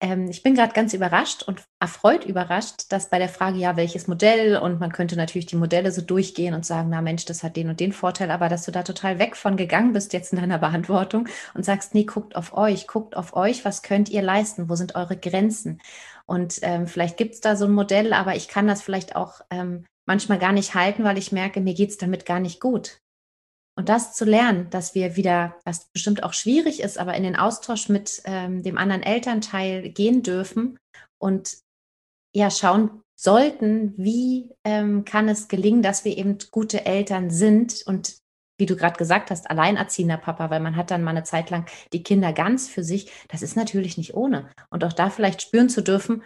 ähm, 0.00 0.28
ich 0.28 0.42
bin 0.42 0.54
gerade 0.54 0.74
ganz 0.74 0.92
überrascht 0.92 1.42
und 1.42 1.62
erfreut 1.80 2.24
überrascht, 2.24 2.92
dass 2.92 3.08
bei 3.08 3.18
der 3.18 3.30
Frage, 3.30 3.58
ja, 3.58 3.76
welches 3.76 4.08
Modell, 4.08 4.58
und 4.58 4.78
man 4.78 4.92
könnte 4.92 5.16
natürlich 5.16 5.46
die 5.46 5.56
Modelle 5.56 5.90
so 5.90 6.02
durchgehen 6.02 6.54
und 6.54 6.66
sagen, 6.66 6.90
na 6.90 7.00
Mensch, 7.00 7.24
das 7.24 7.42
hat 7.42 7.56
den 7.56 7.70
und 7.70 7.80
den 7.80 7.92
Vorteil, 7.92 8.30
aber 8.30 8.48
dass 8.48 8.64
du 8.64 8.72
da 8.72 8.82
total 8.82 9.18
weg 9.18 9.36
von 9.36 9.56
gegangen 9.56 9.92
bist 9.92 10.12
jetzt 10.12 10.32
in 10.32 10.38
deiner 10.38 10.58
Beantwortung 10.66 11.28
und 11.54 11.64
sagst, 11.64 11.94
nee, 11.94 12.04
guckt 12.04 12.36
auf 12.36 12.54
euch, 12.56 12.86
guckt 12.86 13.16
auf 13.16 13.34
euch, 13.34 13.64
was 13.64 13.82
könnt 13.82 14.10
ihr 14.10 14.22
leisten, 14.22 14.68
wo 14.68 14.74
sind 14.74 14.94
eure 14.94 15.16
Grenzen? 15.16 15.80
Und 16.26 16.58
ähm, 16.62 16.86
vielleicht 16.86 17.16
gibt 17.16 17.34
es 17.34 17.40
da 17.40 17.56
so 17.56 17.64
ein 17.66 17.72
Modell, 17.72 18.12
aber 18.12 18.34
ich 18.36 18.48
kann 18.48 18.66
das 18.66 18.82
vielleicht 18.82 19.16
auch 19.16 19.40
ähm, 19.50 19.86
manchmal 20.04 20.38
gar 20.38 20.52
nicht 20.52 20.74
halten, 20.74 21.04
weil 21.04 21.18
ich 21.18 21.32
merke, 21.32 21.60
mir 21.60 21.74
geht 21.74 21.90
es 21.90 21.98
damit 21.98 22.26
gar 22.26 22.40
nicht 22.40 22.60
gut. 22.60 23.00
Und 23.76 23.90
das 23.90 24.14
zu 24.14 24.24
lernen, 24.24 24.70
dass 24.70 24.94
wir 24.94 25.16
wieder, 25.16 25.54
was 25.64 25.90
bestimmt 25.92 26.22
auch 26.22 26.32
schwierig 26.32 26.80
ist, 26.80 26.98
aber 26.98 27.14
in 27.14 27.22
den 27.22 27.36
Austausch 27.36 27.88
mit 27.88 28.22
ähm, 28.24 28.62
dem 28.62 28.78
anderen 28.78 29.02
Elternteil 29.02 29.90
gehen 29.90 30.22
dürfen 30.22 30.78
und 31.18 31.58
ja 32.34 32.50
schauen 32.50 33.02
sollten, 33.14 33.94
wie 33.96 34.50
ähm, 34.64 35.04
kann 35.04 35.28
es 35.28 35.48
gelingen, 35.48 35.82
dass 35.82 36.04
wir 36.04 36.16
eben 36.16 36.38
gute 36.50 36.86
Eltern 36.86 37.30
sind 37.30 37.82
und 37.86 38.16
wie 38.58 38.66
du 38.66 38.76
gerade 38.76 38.96
gesagt 38.96 39.30
hast, 39.30 39.50
alleinerziehender 39.50 40.16
Papa, 40.16 40.48
weil 40.48 40.60
man 40.60 40.76
hat 40.76 40.90
dann 40.90 41.02
mal 41.02 41.10
eine 41.10 41.24
Zeit 41.24 41.50
lang 41.50 41.66
die 41.92 42.02
Kinder 42.02 42.32
ganz 42.32 42.68
für 42.68 42.82
sich. 42.82 43.10
Das 43.28 43.42
ist 43.42 43.56
natürlich 43.56 43.98
nicht 43.98 44.14
ohne. 44.14 44.48
Und 44.70 44.84
auch 44.84 44.94
da 44.94 45.10
vielleicht 45.10 45.42
spüren 45.42 45.68
zu 45.68 45.82
dürfen, 45.82 46.22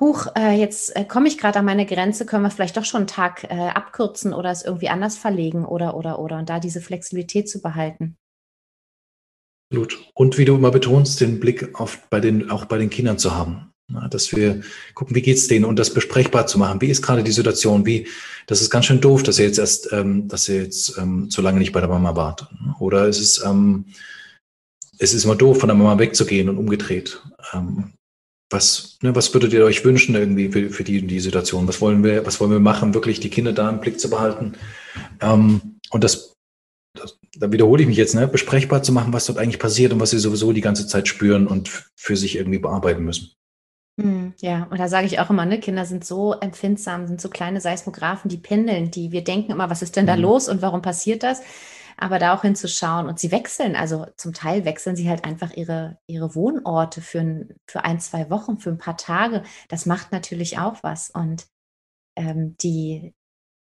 huch, 0.00 0.26
äh, 0.36 0.52
jetzt 0.52 0.94
äh, 0.96 1.04
komme 1.04 1.28
ich 1.28 1.38
gerade 1.38 1.58
an 1.58 1.64
meine 1.64 1.86
Grenze, 1.86 2.26
können 2.26 2.42
wir 2.42 2.50
vielleicht 2.50 2.76
doch 2.76 2.84
schon 2.84 3.02
einen 3.02 3.06
Tag 3.06 3.44
äh, 3.44 3.68
abkürzen 3.68 4.32
oder 4.32 4.50
es 4.50 4.64
irgendwie 4.64 4.88
anders 4.88 5.16
verlegen 5.16 5.64
oder, 5.64 5.96
oder, 5.96 6.18
oder. 6.18 6.38
Und 6.38 6.48
da 6.48 6.60
diese 6.60 6.80
Flexibilität 6.80 7.48
zu 7.48 7.60
behalten. 7.60 8.16
Absolut. 9.70 9.98
Und 10.14 10.38
wie 10.38 10.44
du 10.44 10.54
immer 10.54 10.70
betonst, 10.70 11.20
den 11.20 11.40
Blick 11.40 11.78
auf 11.80 12.08
bei 12.08 12.20
den, 12.20 12.50
auch 12.50 12.66
bei 12.66 12.78
den 12.78 12.90
Kindern 12.90 13.18
zu 13.18 13.34
haben. 13.34 13.72
Na, 13.88 14.08
dass 14.08 14.34
wir 14.34 14.62
gucken, 14.94 15.14
wie 15.14 15.22
geht's 15.22 15.46
denen 15.46 15.64
und 15.64 15.78
das 15.78 15.94
besprechbar 15.94 16.48
zu 16.48 16.58
machen. 16.58 16.80
Wie 16.80 16.88
ist 16.88 17.02
gerade 17.02 17.22
die 17.22 17.32
Situation? 17.32 17.86
Wie, 17.86 18.08
das 18.48 18.60
ist 18.60 18.70
ganz 18.70 18.86
schön 18.86 19.00
doof, 19.00 19.22
dass 19.22 19.38
ihr 19.38 19.46
jetzt 19.46 19.58
erst, 19.58 19.92
ähm, 19.92 20.26
dass 20.26 20.48
ihr 20.48 20.62
jetzt 20.62 20.98
ähm, 20.98 21.30
so 21.30 21.40
lange 21.40 21.60
nicht 21.60 21.72
bei 21.72 21.80
der 21.80 21.88
Mama 21.88 22.16
wart. 22.16 22.48
Oder 22.80 23.06
es 23.06 23.20
ist, 23.20 23.44
ähm, 23.44 23.86
es 24.98 25.14
ist 25.14 25.24
immer 25.24 25.36
doof, 25.36 25.60
von 25.60 25.68
der 25.68 25.76
Mama 25.76 26.00
wegzugehen 26.00 26.48
und 26.48 26.58
umgedreht. 26.58 27.22
Ähm, 27.52 27.92
was, 28.50 28.98
ne, 29.02 29.14
was 29.14 29.32
würdet 29.34 29.52
ihr 29.52 29.64
euch 29.64 29.84
wünschen 29.84 30.14
irgendwie 30.14 30.50
für, 30.50 30.70
für 30.70 30.84
die, 30.84 31.06
die 31.06 31.20
Situation? 31.20 31.66
Was 31.66 31.80
wollen 31.80 32.04
wir, 32.04 32.24
was 32.26 32.40
wollen 32.40 32.52
wir 32.52 32.60
machen, 32.60 32.94
wirklich 32.94 33.20
die 33.20 33.30
Kinder 33.30 33.52
da 33.52 33.68
im 33.68 33.80
Blick 33.80 33.98
zu 33.98 34.08
behalten? 34.08 34.54
Ähm, 35.20 35.78
und 35.90 36.04
das, 36.04 36.34
das, 36.94 37.18
da 37.36 37.50
wiederhole 37.50 37.82
ich 37.82 37.88
mich 37.88 37.96
jetzt, 37.96 38.14
ne, 38.14 38.28
besprechbar 38.28 38.82
zu 38.82 38.92
machen, 38.92 39.12
was 39.12 39.26
dort 39.26 39.38
eigentlich 39.38 39.58
passiert 39.58 39.92
und 39.92 40.00
was 40.00 40.10
sie 40.10 40.18
sowieso 40.18 40.52
die 40.52 40.60
ganze 40.60 40.86
Zeit 40.86 41.08
spüren 41.08 41.46
und 41.46 41.90
für 41.96 42.16
sich 42.16 42.36
irgendwie 42.36 42.58
bearbeiten 42.58 43.04
müssen. 43.04 43.32
Hm, 44.00 44.34
ja, 44.40 44.66
und 44.70 44.78
da 44.78 44.88
sage 44.88 45.06
ich 45.06 45.18
auch 45.18 45.30
immer, 45.30 45.46
ne, 45.46 45.58
Kinder 45.58 45.86
sind 45.86 46.04
so 46.04 46.34
empfindsam, 46.34 47.06
sind 47.06 47.20
so 47.20 47.28
kleine 47.28 47.60
Seismographen, 47.60 48.28
die 48.28 48.36
pendeln, 48.36 48.90
die 48.90 49.10
wir 49.10 49.24
denken 49.24 49.52
immer, 49.52 49.70
was 49.70 49.82
ist 49.82 49.96
denn 49.96 50.06
da 50.06 50.16
mhm. 50.16 50.22
los 50.22 50.48
und 50.48 50.62
warum 50.62 50.82
passiert 50.82 51.22
das? 51.22 51.40
Aber 51.96 52.18
da 52.18 52.34
auch 52.34 52.42
hinzuschauen. 52.42 53.08
Und 53.08 53.18
sie 53.18 53.30
wechseln, 53.30 53.76
also 53.76 54.06
zum 54.16 54.32
Teil 54.32 54.64
wechseln 54.64 54.96
sie 54.96 55.08
halt 55.08 55.24
einfach 55.24 55.52
ihre, 55.52 55.98
ihre 56.06 56.34
Wohnorte 56.34 57.00
für 57.00 57.20
ein, 57.20 57.54
für 57.66 57.84
ein, 57.84 58.00
zwei 58.00 58.30
Wochen, 58.30 58.58
für 58.58 58.70
ein 58.70 58.78
paar 58.78 58.96
Tage. 58.96 59.42
Das 59.68 59.86
macht 59.86 60.12
natürlich 60.12 60.58
auch 60.58 60.82
was. 60.82 61.10
Und 61.10 61.46
ähm, 62.16 62.56
die 62.58 63.14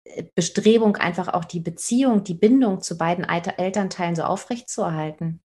äh, 0.05 0.25
Bestrebung, 0.35 0.97
einfach 0.97 1.29
auch 1.29 1.45
die 1.45 1.61
Beziehung, 1.61 2.25
die 2.25 2.35
Bindung 2.35 2.81
zu 2.81 2.99
beiden 2.99 3.25
Elternteilen 3.25 4.17
so 4.17 4.23
aufrechtzuerhalten, 4.23 5.41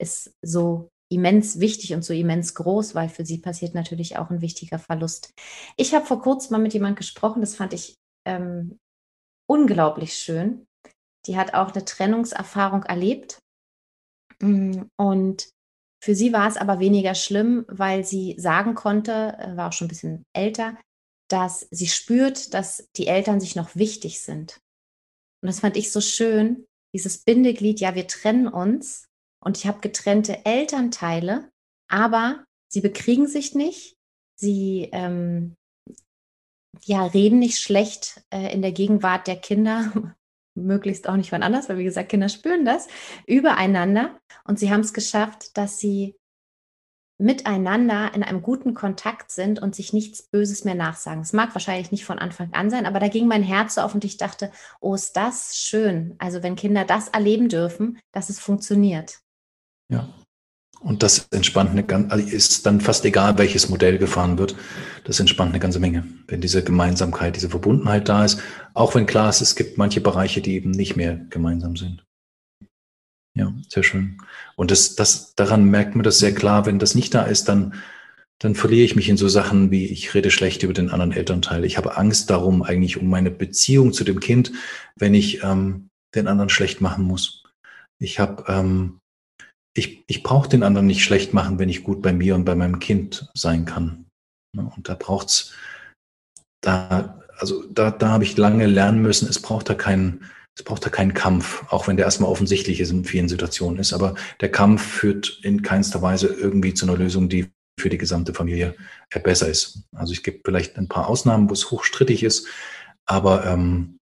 ist 0.00 0.34
so 0.42 0.90
immens 1.10 1.58
wichtig 1.58 1.94
und 1.94 2.04
so 2.04 2.12
immens 2.12 2.54
groß, 2.54 2.94
weil 2.94 3.08
für 3.08 3.24
sie 3.24 3.38
passiert 3.38 3.74
natürlich 3.74 4.18
auch 4.18 4.30
ein 4.30 4.42
wichtiger 4.42 4.78
Verlust. 4.78 5.32
Ich 5.76 5.94
habe 5.94 6.04
vor 6.04 6.20
kurzem 6.20 6.52
mal 6.52 6.62
mit 6.62 6.74
jemandem 6.74 6.96
gesprochen, 6.96 7.40
das 7.40 7.56
fand 7.56 7.72
ich 7.72 7.96
ähm, 8.26 8.78
unglaublich 9.48 10.14
schön 10.14 10.67
die 11.28 11.36
hat 11.36 11.54
auch 11.54 11.72
eine 11.72 11.84
Trennungserfahrung 11.84 12.82
erlebt. 12.84 13.38
Mm, 14.40 14.82
und 14.96 15.50
für 16.02 16.14
sie 16.14 16.32
war 16.32 16.48
es 16.48 16.56
aber 16.56 16.80
weniger 16.80 17.14
schlimm, 17.14 17.64
weil 17.68 18.04
sie 18.04 18.34
sagen 18.38 18.74
konnte, 18.74 19.36
äh, 19.38 19.56
war 19.56 19.68
auch 19.68 19.72
schon 19.72 19.86
ein 19.86 19.90
bisschen 19.90 20.24
älter, 20.32 20.76
dass 21.28 21.68
sie 21.70 21.88
spürt, 21.88 22.54
dass 22.54 22.88
die 22.96 23.06
Eltern 23.06 23.40
sich 23.40 23.54
noch 23.56 23.76
wichtig 23.76 24.20
sind. 24.20 24.58
Und 25.42 25.48
das 25.48 25.60
fand 25.60 25.76
ich 25.76 25.92
so 25.92 26.00
schön, 26.00 26.66
dieses 26.94 27.18
Bindeglied, 27.18 27.80
ja, 27.80 27.94
wir 27.94 28.06
trennen 28.06 28.48
uns 28.48 29.06
und 29.44 29.58
ich 29.58 29.66
habe 29.66 29.80
getrennte 29.80 30.44
Elternteile, 30.46 31.50
aber 31.90 32.44
sie 32.72 32.80
bekriegen 32.80 33.26
sich 33.26 33.54
nicht, 33.54 33.96
sie 34.36 34.88
ähm, 34.92 35.54
ja, 36.84 37.04
reden 37.04 37.38
nicht 37.38 37.60
schlecht 37.60 38.22
äh, 38.30 38.52
in 38.52 38.62
der 38.62 38.72
Gegenwart 38.72 39.26
der 39.26 39.36
Kinder, 39.36 40.16
möglichst 40.66 41.08
auch 41.08 41.16
nicht 41.16 41.30
von 41.30 41.42
anders, 41.42 41.68
weil 41.68 41.78
wie 41.78 41.84
gesagt, 41.84 42.08
Kinder 42.08 42.28
spüren 42.28 42.64
das, 42.64 42.88
übereinander. 43.26 44.18
Und 44.44 44.58
sie 44.58 44.70
haben 44.70 44.80
es 44.80 44.92
geschafft, 44.92 45.56
dass 45.56 45.78
sie 45.78 46.16
miteinander 47.20 48.14
in 48.14 48.22
einem 48.22 48.42
guten 48.42 48.74
Kontakt 48.74 49.32
sind 49.32 49.60
und 49.60 49.74
sich 49.74 49.92
nichts 49.92 50.22
Böses 50.22 50.64
mehr 50.64 50.76
nachsagen. 50.76 51.22
Es 51.22 51.32
mag 51.32 51.52
wahrscheinlich 51.54 51.90
nicht 51.90 52.04
von 52.04 52.18
Anfang 52.18 52.52
an 52.54 52.70
sein, 52.70 52.86
aber 52.86 53.00
da 53.00 53.08
ging 53.08 53.26
mein 53.26 53.42
Herz 53.42 53.74
so 53.74 53.80
auf 53.80 53.94
und 53.94 54.04
ich 54.04 54.16
dachte, 54.18 54.52
oh, 54.80 54.94
ist 54.94 55.16
das 55.16 55.56
schön. 55.56 56.14
Also 56.18 56.44
wenn 56.44 56.54
Kinder 56.54 56.84
das 56.84 57.08
erleben 57.08 57.48
dürfen, 57.48 57.98
dass 58.12 58.30
es 58.30 58.38
funktioniert. 58.38 59.18
Ja, 59.90 60.08
und 60.80 61.02
das 61.02 61.28
entspannt 61.30 61.70
eine, 61.70 62.10
also 62.10 62.26
ist 62.26 62.64
dann 62.66 62.80
fast 62.80 63.04
egal, 63.04 63.36
welches 63.38 63.68
Modell 63.68 63.98
gefahren 63.98 64.38
wird. 64.38 64.54
Das 65.04 65.18
entspannt 65.18 65.50
eine 65.50 65.60
ganze 65.60 65.80
Menge, 65.80 66.04
wenn 66.28 66.40
diese 66.40 66.62
Gemeinsamkeit, 66.62 67.34
diese 67.36 67.50
Verbundenheit 67.50 68.08
da 68.08 68.24
ist. 68.24 68.40
Auch 68.74 68.94
wenn 68.94 69.06
klar 69.06 69.28
ist, 69.28 69.40
es 69.40 69.56
gibt 69.56 69.78
manche 69.78 70.00
Bereiche, 70.00 70.40
die 70.40 70.54
eben 70.54 70.70
nicht 70.70 70.96
mehr 70.96 71.20
gemeinsam 71.30 71.76
sind. 71.76 72.04
Ja, 73.34 73.52
sehr 73.68 73.82
schön. 73.82 74.18
Und 74.56 74.70
das, 74.70 74.96
das, 74.96 75.34
daran 75.34 75.64
merkt 75.64 75.94
man 75.94 76.04
das 76.04 76.18
sehr 76.18 76.34
klar. 76.34 76.66
Wenn 76.66 76.78
das 76.78 76.94
nicht 76.94 77.14
da 77.14 77.22
ist, 77.22 77.48
dann, 77.48 77.74
dann 78.38 78.54
verliere 78.54 78.84
ich 78.84 78.96
mich 78.96 79.08
in 79.08 79.16
so 79.16 79.28
Sachen 79.28 79.70
wie, 79.70 79.86
ich 79.86 80.14
rede 80.14 80.30
schlecht 80.30 80.62
über 80.62 80.72
den 80.72 80.90
anderen 80.90 81.12
Elternteil. 81.12 81.64
Ich 81.64 81.76
habe 81.76 81.96
Angst 81.96 82.30
darum, 82.30 82.62
eigentlich 82.62 82.96
um 82.96 83.08
meine 83.08 83.30
Beziehung 83.30 83.92
zu 83.92 84.04
dem 84.04 84.20
Kind, 84.20 84.52
wenn 84.96 85.14
ich 85.14 85.42
ähm, 85.42 85.88
den 86.14 86.26
anderen 86.26 86.48
schlecht 86.48 86.80
machen 86.80 87.04
muss. 87.04 87.44
Ich 88.00 88.18
habe 88.18 88.44
ähm, 88.48 88.97
ich, 89.78 90.04
ich 90.06 90.22
brauche 90.22 90.48
den 90.48 90.62
anderen 90.62 90.86
nicht 90.86 91.04
schlecht 91.04 91.32
machen, 91.32 91.58
wenn 91.58 91.68
ich 91.68 91.84
gut 91.84 92.02
bei 92.02 92.12
mir 92.12 92.34
und 92.34 92.44
bei 92.44 92.54
meinem 92.54 92.80
Kind 92.80 93.30
sein 93.34 93.64
kann. 93.64 94.06
Ne, 94.54 94.70
und 94.76 94.88
da 94.88 94.94
braucht's, 94.94 95.54
da, 96.62 97.22
also 97.38 97.64
da, 97.70 97.90
da 97.90 98.08
habe 98.08 98.24
ich 98.24 98.36
lange 98.36 98.66
lernen 98.66 99.00
müssen, 99.00 99.28
es 99.28 99.40
braucht 99.40 99.68
da 99.68 99.74
keinen, 99.74 100.24
es 100.56 100.64
braucht 100.64 100.84
da 100.84 100.90
keinen 100.90 101.14
Kampf, 101.14 101.64
auch 101.70 101.86
wenn 101.86 101.96
der 101.96 102.06
erstmal 102.06 102.30
offensichtlich 102.30 102.80
ist 102.80 102.90
in 102.90 103.04
vielen 103.04 103.28
Situationen 103.28 103.78
ist. 103.78 103.92
Aber 103.92 104.16
der 104.40 104.50
Kampf 104.50 104.82
führt 104.82 105.40
in 105.42 105.62
keinster 105.62 106.02
Weise 106.02 106.26
irgendwie 106.26 106.74
zu 106.74 106.86
einer 106.86 106.98
Lösung, 106.98 107.28
die 107.28 107.48
für 107.78 107.88
die 107.88 107.98
gesamte 107.98 108.34
Familie 108.34 108.74
besser 109.22 109.48
ist. 109.48 109.84
Also 109.94 110.12
es 110.12 110.24
gibt 110.24 110.44
vielleicht 110.44 110.76
ein 110.76 110.88
paar 110.88 111.08
Ausnahmen, 111.08 111.48
wo 111.48 111.52
es 111.52 111.70
hochstrittig 111.70 112.24
ist, 112.24 112.48
aber 113.06 113.46
ähm, 113.46 113.98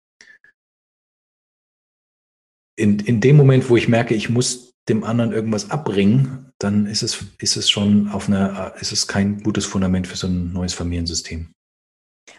in, 2.78 3.00
in 3.00 3.22
dem 3.22 3.38
Moment, 3.38 3.70
wo 3.70 3.78
ich 3.78 3.88
merke, 3.88 4.14
ich 4.14 4.30
muss 4.30 4.71
dem 4.90 5.04
anderen 5.04 5.32
irgendwas 5.32 5.70
abbringen, 5.70 6.52
dann 6.60 6.86
ist 6.86 7.04
es, 7.04 7.24
ist 7.40 7.56
es 7.56 7.70
schon 7.70 8.10
auf 8.10 8.28
einer, 8.28 8.74
ist 8.80 8.92
es 8.92 9.08
kein 9.08 9.42
gutes 9.42 9.66
Fundament 9.66 10.08
für 10.08 10.18
so 10.18 10.28
ein 10.28 10.54
neues 10.54 10.74
Familiensystem. 10.74 11.52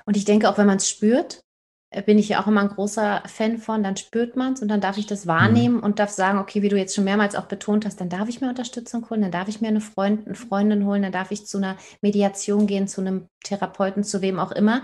Und 0.05 0.17
ich 0.17 0.25
denke, 0.25 0.49
auch 0.49 0.59
wenn 0.59 0.67
man 0.67 0.79
es 0.79 0.89
spürt, 0.89 1.43
äh, 1.91 2.03
bin 2.03 2.19
ich 2.19 2.31
ja 2.31 2.43
auch 2.43 2.47
immer 2.47 2.63
ein 2.63 2.69
großer 2.69 3.23
Fan 3.27 3.59
von, 3.59 3.83
dann 3.83 3.97
spürt 3.97 4.37
man 4.37 4.55
es 4.55 4.63
und 4.63 4.69
dann 4.69 4.81
darf 4.81 4.99
ich 4.99 5.07
das 5.07 5.27
wahrnehmen 5.27 5.77
mhm. 5.77 5.83
und 5.83 5.99
darf 5.99 6.11
sagen, 6.11 6.39
okay, 6.39 6.63
wie 6.63 6.69
du 6.69 6.77
jetzt 6.77 6.95
schon 6.95 7.05
mehrmals 7.05 7.37
auch 7.37 7.47
betont 7.47 7.85
hast, 7.85 8.01
dann 8.01 8.09
darf 8.09 8.29
ich 8.29 8.41
mir 8.41 8.49
Unterstützung 8.49 9.09
holen, 9.11 9.23
dann 9.23 9.31
darf 9.31 9.49
ich 9.49 9.61
mir 9.61 9.69
eine, 9.69 9.81
Freund, 9.81 10.27
eine 10.27 10.35
Freundin 10.35 10.87
holen, 10.87 11.03
dann 11.03 11.13
darf 11.13 11.31
ich 11.31 11.47
zu 11.47 11.59
einer 11.59 11.77
Mediation 12.01 12.67
gehen, 12.67 12.89
zu 12.89 13.01
einem 13.01 13.29
Therapeuten, 13.45 14.05
zu 14.05 14.23
wem 14.23 14.39
auch 14.39 14.53
immer. 14.53 14.83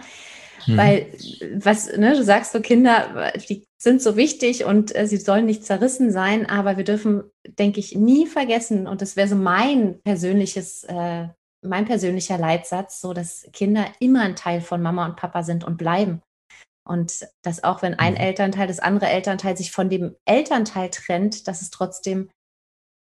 Mhm. 0.67 0.77
Weil, 0.77 1.07
was, 1.55 1.97
ne, 1.97 2.15
du 2.15 2.25
sagst 2.25 2.53
so, 2.53 2.61
Kinder, 2.61 3.33
die 3.49 3.65
sind 3.81 4.03
so 4.03 4.17
wichtig 4.17 4.65
und 4.65 4.95
äh, 4.95 5.07
sie 5.07 5.17
sollen 5.17 5.47
nicht 5.47 5.65
zerrissen 5.65 6.11
sein, 6.11 6.47
aber 6.47 6.77
wir 6.77 6.85
dürfen, 6.85 7.25
denke 7.47 7.81
ich, 7.81 7.95
nie 7.95 8.27
vergessen, 8.27 8.87
und 8.87 9.03
das 9.03 9.17
wäre 9.17 9.29
so 9.29 9.37
mein 9.37 10.01
persönliches, 10.03 10.85
äh, 10.85 11.29
mein 11.63 11.85
persönlicher 11.87 12.39
Leitsatz, 12.39 13.01
so 13.01 13.13
dass 13.13 13.49
Kinder 13.53 13.87
immer 14.01 14.23
ein 14.23 14.37
Teil 14.37 14.61
von 14.61 14.83
Mama 14.83 15.07
und 15.07 15.17
Papa 15.17 15.43
sind 15.43 15.65
und 15.65 15.77
bleiben. 15.77 16.23
Und 16.87 17.29
dass 17.43 17.65
auch 17.65 17.83
wenn 17.83 17.95
ein 17.95 18.15
mhm. 18.15 18.21
Elternteil 18.21 18.67
das 18.67 18.81
andere 18.81 19.09
Elternteil 19.09 19.57
sich 19.57 19.73
von 19.73 19.91
dem 19.91 20.17
Elternteil 20.25 20.91
trennt, 20.91 21.47
dass 21.47 21.63
es 21.63 21.71
trotzdem 21.71 22.31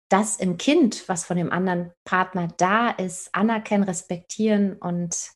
das 0.09 0.37
im 0.37 0.57
Kind, 0.57 1.07
was 1.07 1.23
von 1.23 1.37
dem 1.37 1.51
anderen 1.51 1.91
Partner 2.03 2.47
da 2.57 2.89
ist, 2.89 3.33
anerkennen, 3.33 3.83
respektieren 3.83 4.73
und 4.73 5.31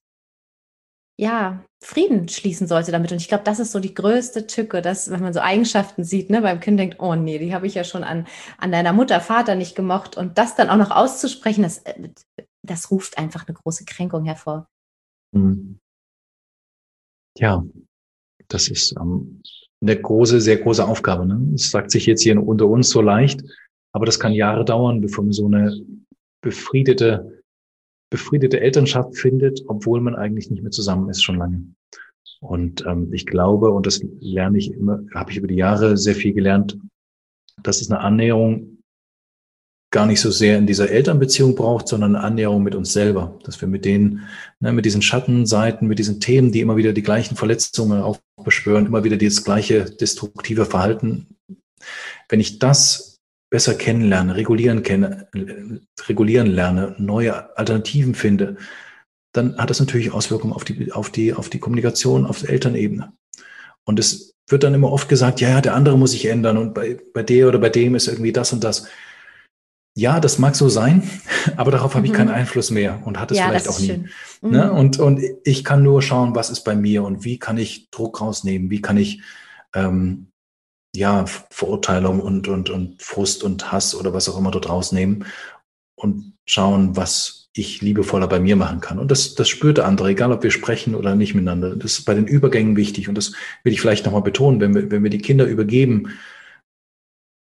ja, 1.20 1.64
Frieden 1.84 2.28
schließen 2.28 2.68
sollte 2.68 2.92
damit. 2.92 3.12
Und 3.12 3.20
ich 3.20 3.28
glaube, 3.28 3.44
das 3.44 3.60
ist 3.60 3.72
so 3.72 3.80
die 3.80 3.94
größte 3.94 4.48
Tücke, 4.48 4.82
dass, 4.82 5.12
wenn 5.12 5.22
man 5.22 5.34
so 5.34 5.42
Eigenschaften 5.42 6.04
sieht, 6.04 6.30
ne, 6.30 6.42
beim 6.42 6.60
Kind 6.60 6.80
denkt, 6.80 6.98
oh 7.00 7.16
nee, 7.16 7.38
die 7.38 7.54
habe 7.54 7.68
ich 7.68 7.76
ja 7.76 7.84
schon 7.84 8.04
an, 8.04 8.26
an 8.58 8.72
deiner 8.72 8.94
Mutter, 8.94 9.20
Vater 9.20 9.56
nicht 9.56 9.76
gemocht. 9.76 10.18
Und 10.18 10.38
das 10.38 10.56
dann 10.56 10.70
auch 10.70 10.78
noch 10.78 10.92
auszusprechen, 10.92 11.64
das, 11.64 11.80
äh, 11.80 12.10
das 12.64 12.90
ruft 12.90 13.18
einfach 13.18 13.48
eine 13.48 13.56
große 13.56 13.86
Kränkung 13.86 14.26
hervor. 14.26 14.68
Mhm. 15.34 15.80
Ja, 17.38 17.64
das 18.48 18.70
ist 18.70 18.96
ähm, 19.00 19.42
eine 19.82 20.00
große, 20.00 20.40
sehr 20.42 20.58
große 20.58 20.86
Aufgabe. 20.86 21.26
Ne? 21.26 21.54
Es 21.56 21.70
sagt 21.70 21.92
sich 21.92 22.06
jetzt 22.06 22.22
hier 22.22 22.42
unter 22.42 22.68
uns 22.68 22.90
so 22.90 23.02
leicht, 23.02 23.44
aber 23.92 24.06
das 24.06 24.20
kann 24.20 24.34
Jahre 24.34 24.66
dauern, 24.66 25.02
bevor 25.02 25.24
man 25.24 25.34
so 25.34 25.46
eine 25.46 25.80
befriedete 26.42 27.43
befriedete 28.14 28.62
Elternschaft 28.62 29.18
findet, 29.18 29.64
obwohl 29.66 30.00
man 30.00 30.16
eigentlich 30.16 30.52
nicht 30.52 30.62
mehr 30.62 30.72
zusammen 30.72 31.10
ist 31.10 31.24
schon 31.24 31.40
lange. 31.40 31.64
Und 32.42 32.86
ähm, 32.86 33.12
ich 33.12 33.26
glaube, 33.26 33.72
und 33.72 33.88
das 33.88 34.02
lerne 34.20 34.60
ich 34.60 34.72
immer, 34.72 35.00
habe 35.16 35.32
ich 35.32 35.38
über 35.38 35.48
die 35.48 35.56
Jahre 35.56 35.98
sehr 35.98 36.14
viel 36.14 36.32
gelernt, 36.32 36.78
dass 37.64 37.82
es 37.82 37.90
eine 37.90 38.02
Annäherung 38.02 38.84
gar 39.90 40.06
nicht 40.06 40.22
so 40.22 40.30
sehr 40.30 40.60
in 40.60 40.68
dieser 40.68 40.92
Elternbeziehung 40.92 41.56
braucht, 41.56 41.88
sondern 41.88 42.16
eine 42.16 42.24
Annäherung 42.24 42.62
mit 42.62 42.76
uns 42.76 42.94
selber, 42.94 43.40
dass 43.46 43.60
wir 43.62 43.68
mit 43.68 43.84
denen, 43.84 44.28
ne, 44.60 44.72
mit 44.74 44.86
diesen 44.86 45.02
Schattenseiten, 45.02 45.88
mit 45.88 45.98
diesen 45.98 46.20
Themen, 46.20 46.52
die 46.52 46.60
immer 46.60 46.78
wieder 46.78 46.94
die 46.94 47.02
gleichen 47.02 47.36
Verletzungen 47.36 48.00
aufbeschwören, 48.00 48.86
immer 48.86 49.04
wieder 49.04 49.18
dieses 49.18 49.44
gleiche 49.44 49.86
destruktive 49.86 50.66
Verhalten, 50.66 51.36
wenn 52.30 52.40
ich 52.40 52.60
das 52.60 53.13
besser 53.54 53.76
kennenlerne, 53.76 54.36
regulieren, 54.36 54.82
kenne, 54.82 55.28
regulieren 56.08 56.48
lerne, 56.48 56.96
neue 56.98 57.56
Alternativen 57.56 58.16
finde, 58.16 58.58
dann 59.32 59.60
hat 59.60 59.70
das 59.70 59.80
natürlich 59.80 60.12
Auswirkungen 60.12 60.54
auf 60.54 60.64
die, 60.64 60.92
auf 60.92 61.12
die, 61.12 61.36
auf 61.36 61.50
die 61.50 61.60
Kommunikation 61.60 62.26
auf 62.26 62.40
der 62.40 62.50
Elternebene. 62.50 63.14
Und 63.84 64.00
es 64.00 64.34
wird 64.50 64.64
dann 64.64 64.74
immer 64.74 64.92
oft 64.92 65.08
gesagt, 65.08 65.40
ja, 65.40 65.50
ja, 65.50 65.62
der 65.62 65.76
andere 65.76 66.00
muss 66.00 66.14
sich 66.14 66.26
ändern 66.26 66.58
und 66.58 66.74
bei, 66.74 66.98
bei 67.14 67.22
der 67.22 67.48
oder 67.48 67.60
bei 67.60 67.70
dem 67.70 67.94
ist 67.94 68.08
irgendwie 68.08 68.34
das 68.34 68.54
und 68.54 68.64
das. 68.64 68.88
Ja, 69.96 70.20
das 70.20 70.40
mag 70.40 70.56
so 70.56 70.68
sein, 70.68 71.08
aber 71.56 71.70
darauf 71.70 71.94
habe 71.94 72.08
ich 72.08 72.14
keinen 72.14 72.30
mhm. 72.30 72.34
Einfluss 72.34 72.72
mehr 72.72 73.04
und 73.06 73.20
hatte 73.20 73.36
es 73.36 73.40
ja, 73.40 73.50
vielleicht 73.50 73.70
auch 73.70 73.80
nie. 73.80 73.88
Ne? 73.88 74.10
Mhm. 74.42 74.50
Ne? 74.50 74.72
Und, 74.72 74.98
und 74.98 75.22
ich 75.44 75.64
kann 75.64 75.84
nur 75.84 76.02
schauen, 76.02 76.34
was 76.34 76.50
ist 76.50 76.62
bei 76.62 76.76
mir 76.76 77.04
und 77.04 77.24
wie 77.24 77.38
kann 77.38 77.60
ich 77.60 77.92
Druck 77.92 78.20
rausnehmen, 78.20 78.72
wie 78.72 78.82
kann 78.82 78.98
ich 78.98 79.22
ähm, 79.76 80.30
ja, 80.96 81.26
Verurteilung 81.50 82.20
und, 82.20 82.48
und, 82.48 82.70
und 82.70 83.02
Frust 83.02 83.44
und 83.44 83.72
Hass 83.72 83.96
oder 83.96 84.14
was 84.14 84.30
auch 84.30 84.38
immer 84.38 84.52
dort 84.52 84.70
rausnehmen 84.70 85.26
und 85.96 86.34
schauen, 86.46 86.96
was 86.96 87.50
ich 87.56 87.82
liebevoller 87.82 88.28
bei 88.28 88.40
mir 88.40 88.56
machen 88.56 88.80
kann. 88.82 89.00
Und 89.00 89.12
das, 89.12 89.36
das 89.36 89.48
spürt 89.48 89.78
der 89.78 89.86
andere, 89.86 90.10
egal 90.10 90.32
ob 90.32 90.44
wir 90.44 90.52
sprechen 90.52 90.96
oder 90.96 91.16
nicht 91.16 91.36
miteinander. 91.36 91.76
Das 91.76 92.00
ist 92.00 92.06
bei 92.06 92.14
den 92.14 92.28
Übergängen 92.28 92.76
wichtig. 92.76 93.10
Und 93.10 93.16
das 93.16 93.34
will 93.64 93.74
ich 93.74 93.82
vielleicht 93.82 94.06
nochmal 94.06 94.24
betonen, 94.24 94.60
wenn 94.60 94.74
wir, 94.74 94.92
wenn 94.92 95.04
wir 95.04 95.12
die 95.12 95.20
Kinder 95.20 95.46
übergeben, 95.46 96.10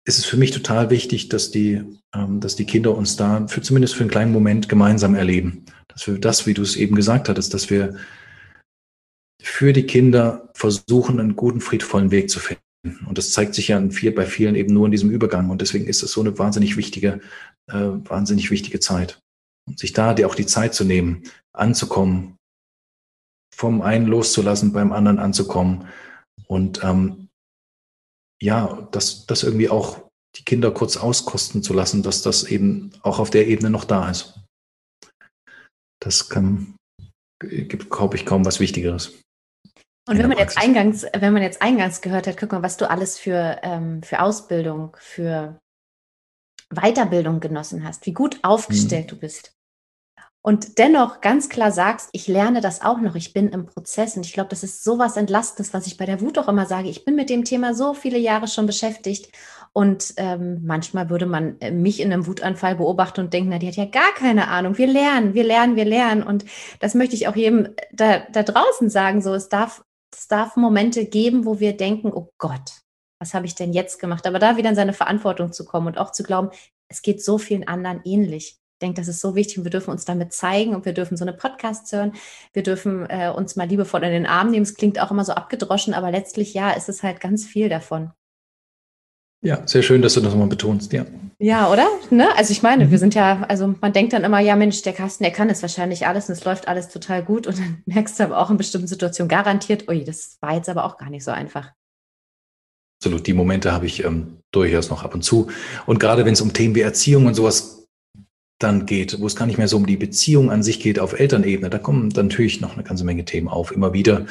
ist 0.04 0.18
es 0.18 0.24
für 0.24 0.36
mich 0.36 0.50
total 0.50 0.90
wichtig, 0.90 1.28
dass 1.28 1.50
die, 1.50 1.82
ähm, 2.14 2.40
dass 2.40 2.56
die 2.56 2.66
Kinder 2.66 2.94
uns 2.96 3.16
da 3.16 3.46
für 3.46 3.62
zumindest 3.62 3.94
für 3.94 4.02
einen 4.02 4.10
kleinen 4.10 4.32
Moment 4.32 4.68
gemeinsam 4.68 5.14
erleben. 5.14 5.64
Dass 5.88 6.06
wir 6.06 6.18
das, 6.18 6.46
wie 6.46 6.54
du 6.54 6.62
es 6.62 6.76
eben 6.76 6.94
gesagt 6.94 7.28
hattest, 7.28 7.54
dass 7.54 7.70
wir 7.70 7.96
für 9.40 9.72
die 9.72 9.86
Kinder 9.86 10.50
versuchen, 10.54 11.20
einen 11.20 11.36
guten, 11.36 11.60
friedvollen 11.60 12.10
Weg 12.10 12.30
zu 12.30 12.38
finden. 12.38 12.62
Und 12.84 13.16
das 13.16 13.30
zeigt 13.30 13.54
sich 13.54 13.68
ja 13.68 13.90
viel, 13.90 14.10
bei 14.12 14.26
vielen 14.26 14.56
eben 14.56 14.74
nur 14.74 14.86
in 14.86 14.92
diesem 14.92 15.10
Übergang. 15.10 15.50
Und 15.50 15.60
deswegen 15.60 15.86
ist 15.86 16.02
es 16.02 16.12
so 16.12 16.20
eine 16.20 16.36
wahnsinnig 16.38 16.76
wichtige, 16.76 17.20
äh, 17.68 17.74
wahnsinnig 17.74 18.50
wichtige 18.50 18.80
Zeit. 18.80 19.20
Und 19.68 19.78
sich 19.78 19.92
da 19.92 20.14
die, 20.14 20.24
auch 20.24 20.34
die 20.34 20.46
Zeit 20.46 20.74
zu 20.74 20.84
nehmen, 20.84 21.22
anzukommen, 21.52 22.36
vom 23.54 23.82
einen 23.82 24.06
loszulassen, 24.06 24.72
beim 24.72 24.92
anderen 24.92 25.20
anzukommen. 25.20 25.86
Und 26.48 26.82
ähm, 26.82 27.28
ja, 28.42 28.88
das, 28.90 29.26
das 29.26 29.44
irgendwie 29.44 29.68
auch 29.68 30.10
die 30.36 30.44
Kinder 30.44 30.72
kurz 30.72 30.96
auskosten 30.96 31.62
zu 31.62 31.74
lassen, 31.74 32.02
dass 32.02 32.22
das 32.22 32.44
eben 32.44 32.90
auch 33.02 33.20
auf 33.20 33.30
der 33.30 33.46
Ebene 33.46 33.70
noch 33.70 33.84
da 33.84 34.10
ist. 34.10 34.40
Das 36.00 36.28
kann, 36.28 36.74
gibt, 37.40 37.90
glaube 37.90 38.16
ich, 38.16 38.26
kaum 38.26 38.44
was 38.44 38.58
Wichtigeres. 38.58 39.22
Und 40.08 40.18
wenn 40.18 40.28
man 40.28 40.38
jetzt 40.38 40.58
eingangs, 40.58 41.06
wenn 41.16 41.32
man 41.32 41.42
jetzt 41.42 41.62
eingangs 41.62 42.00
gehört 42.00 42.26
hat, 42.26 42.36
guck 42.36 42.52
mal, 42.52 42.62
was 42.62 42.76
du 42.76 42.90
alles 42.90 43.18
für, 43.18 43.60
ähm, 43.62 44.02
für 44.02 44.20
Ausbildung, 44.20 44.96
für 44.98 45.60
Weiterbildung 46.70 47.40
genossen 47.40 47.84
hast, 47.84 48.06
wie 48.06 48.12
gut 48.12 48.40
aufgestellt 48.42 49.06
mhm. 49.06 49.10
du 49.10 49.16
bist. 49.18 49.54
Und 50.44 50.78
dennoch 50.78 51.20
ganz 51.20 51.48
klar 51.48 51.70
sagst, 51.70 52.08
ich 52.12 52.26
lerne 52.26 52.60
das 52.60 52.82
auch 52.82 53.00
noch, 53.00 53.14
ich 53.14 53.32
bin 53.32 53.50
im 53.50 53.66
Prozess. 53.66 54.16
Und 54.16 54.26
ich 54.26 54.32
glaube, 54.32 54.50
das 54.50 54.64
ist 54.64 54.82
sowas 54.82 55.16
Entlastendes, 55.16 55.72
was 55.72 55.86
ich 55.86 55.96
bei 55.96 56.04
der 56.04 56.20
Wut 56.20 56.36
auch 56.36 56.48
immer 56.48 56.66
sage. 56.66 56.88
Ich 56.88 57.04
bin 57.04 57.14
mit 57.14 57.30
dem 57.30 57.44
Thema 57.44 57.74
so 57.74 57.94
viele 57.94 58.18
Jahre 58.18 58.48
schon 58.48 58.66
beschäftigt. 58.66 59.30
Und 59.72 60.14
ähm, 60.16 60.60
manchmal 60.64 61.10
würde 61.10 61.26
man 61.26 61.60
äh, 61.60 61.70
mich 61.70 62.00
in 62.00 62.12
einem 62.12 62.26
Wutanfall 62.26 62.74
beobachten 62.74 63.20
und 63.20 63.32
denken, 63.32 63.50
na, 63.50 63.58
die 63.58 63.68
hat 63.68 63.76
ja 63.76 63.84
gar 63.84 64.12
keine 64.14 64.48
Ahnung. 64.48 64.76
Wir 64.78 64.88
lernen, 64.88 65.32
wir 65.34 65.44
lernen, 65.44 65.76
wir 65.76 65.84
lernen. 65.84 66.24
Und 66.24 66.44
das 66.80 66.94
möchte 66.94 67.14
ich 67.14 67.28
auch 67.28 67.36
jedem 67.36 67.68
da, 67.92 68.18
da 68.32 68.42
draußen 68.42 68.90
sagen. 68.90 69.22
So, 69.22 69.34
es 69.34 69.48
darf, 69.48 69.84
es 70.14 70.28
darf 70.28 70.56
Momente 70.56 71.06
geben, 71.06 71.44
wo 71.44 71.60
wir 71.60 71.76
denken, 71.76 72.12
oh 72.12 72.32
Gott, 72.38 72.82
was 73.18 73.34
habe 73.34 73.46
ich 73.46 73.54
denn 73.54 73.72
jetzt 73.72 73.98
gemacht? 74.00 74.26
Aber 74.26 74.38
da 74.38 74.56
wieder 74.56 74.70
in 74.70 74.76
seine 74.76 74.92
Verantwortung 74.92 75.52
zu 75.52 75.64
kommen 75.64 75.86
und 75.86 75.98
auch 75.98 76.12
zu 76.12 76.22
glauben, 76.22 76.50
es 76.88 77.02
geht 77.02 77.22
so 77.22 77.38
vielen 77.38 77.66
anderen 77.66 78.00
ähnlich. 78.04 78.58
Ich 78.58 78.78
denke, 78.80 79.00
das 79.00 79.08
ist 79.08 79.20
so 79.20 79.34
wichtig 79.34 79.58
und 79.58 79.64
wir 79.64 79.70
dürfen 79.70 79.90
uns 79.90 80.04
damit 80.04 80.32
zeigen 80.32 80.74
und 80.74 80.84
wir 80.84 80.92
dürfen 80.92 81.16
so 81.16 81.24
eine 81.24 81.32
Podcasts 81.32 81.92
hören. 81.92 82.12
Wir 82.52 82.62
dürfen 82.62 83.06
äh, 83.08 83.32
uns 83.34 83.56
mal 83.56 83.68
liebevoll 83.68 84.02
in 84.02 84.12
den 84.12 84.26
Arm 84.26 84.50
nehmen. 84.50 84.64
Es 84.64 84.74
klingt 84.74 85.00
auch 85.00 85.10
immer 85.10 85.24
so 85.24 85.32
abgedroschen, 85.32 85.94
aber 85.94 86.10
letztlich 86.10 86.52
ja, 86.52 86.72
ist 86.72 86.88
es 86.88 87.02
halt 87.02 87.20
ganz 87.20 87.46
viel 87.46 87.68
davon. 87.68 88.12
Ja, 89.42 89.66
sehr 89.66 89.82
schön, 89.82 90.02
dass 90.02 90.14
du 90.14 90.20
das 90.20 90.32
nochmal 90.32 90.48
betonst, 90.48 90.92
ja. 90.92 91.04
Ja, 91.40 91.72
oder? 91.72 91.88
Ne? 92.10 92.28
Also 92.36 92.52
ich 92.52 92.62
meine, 92.62 92.86
mhm. 92.86 92.90
wir 92.92 92.98
sind 92.98 93.16
ja, 93.16 93.42
also 93.48 93.74
man 93.80 93.92
denkt 93.92 94.12
dann 94.12 94.22
immer, 94.22 94.38
ja 94.38 94.54
Mensch, 94.54 94.80
der 94.82 94.92
Carsten, 94.92 95.24
der 95.24 95.32
kann 95.32 95.50
es 95.50 95.60
wahrscheinlich 95.62 96.06
alles 96.06 96.28
und 96.28 96.34
es 96.34 96.44
läuft 96.44 96.68
alles 96.68 96.88
total 96.88 97.24
gut 97.24 97.48
und 97.48 97.58
dann 97.58 97.82
merkst 97.86 98.20
du 98.20 98.24
aber 98.24 98.38
auch 98.38 98.50
in 98.50 98.56
bestimmten 98.56 98.86
Situationen 98.86 99.28
garantiert, 99.28 99.88
ui, 99.88 100.04
das 100.04 100.38
war 100.40 100.54
jetzt 100.54 100.68
aber 100.68 100.84
auch 100.84 100.96
gar 100.98 101.10
nicht 101.10 101.24
so 101.24 101.32
einfach. 101.32 101.72
Absolut, 103.00 103.26
die 103.26 103.32
Momente 103.32 103.72
habe 103.72 103.86
ich 103.86 104.04
ähm, 104.04 104.38
durchaus 104.52 104.88
noch 104.88 105.02
ab 105.02 105.14
und 105.14 105.22
zu. 105.22 105.48
Und 105.86 105.98
gerade 105.98 106.24
wenn 106.24 106.34
es 106.34 106.40
um 106.40 106.52
Themen 106.52 106.76
wie 106.76 106.82
Erziehung 106.82 107.26
und 107.26 107.34
sowas 107.34 107.88
dann 108.60 108.86
geht, 108.86 109.20
wo 109.20 109.26
es 109.26 109.34
gar 109.34 109.46
nicht 109.46 109.58
mehr 109.58 109.66
so 109.66 109.76
um 109.76 109.86
die 109.86 109.96
Beziehung 109.96 110.52
an 110.52 110.62
sich 110.62 110.78
geht 110.78 111.00
auf 111.00 111.18
Elternebene, 111.18 111.68
da 111.68 111.78
kommen 111.78 112.10
dann 112.10 112.28
natürlich 112.28 112.60
noch 112.60 112.74
eine 112.74 112.84
ganze 112.84 113.02
Menge 113.02 113.24
Themen 113.24 113.48
auf, 113.48 113.72
immer 113.72 113.92
wieder. 113.92 114.26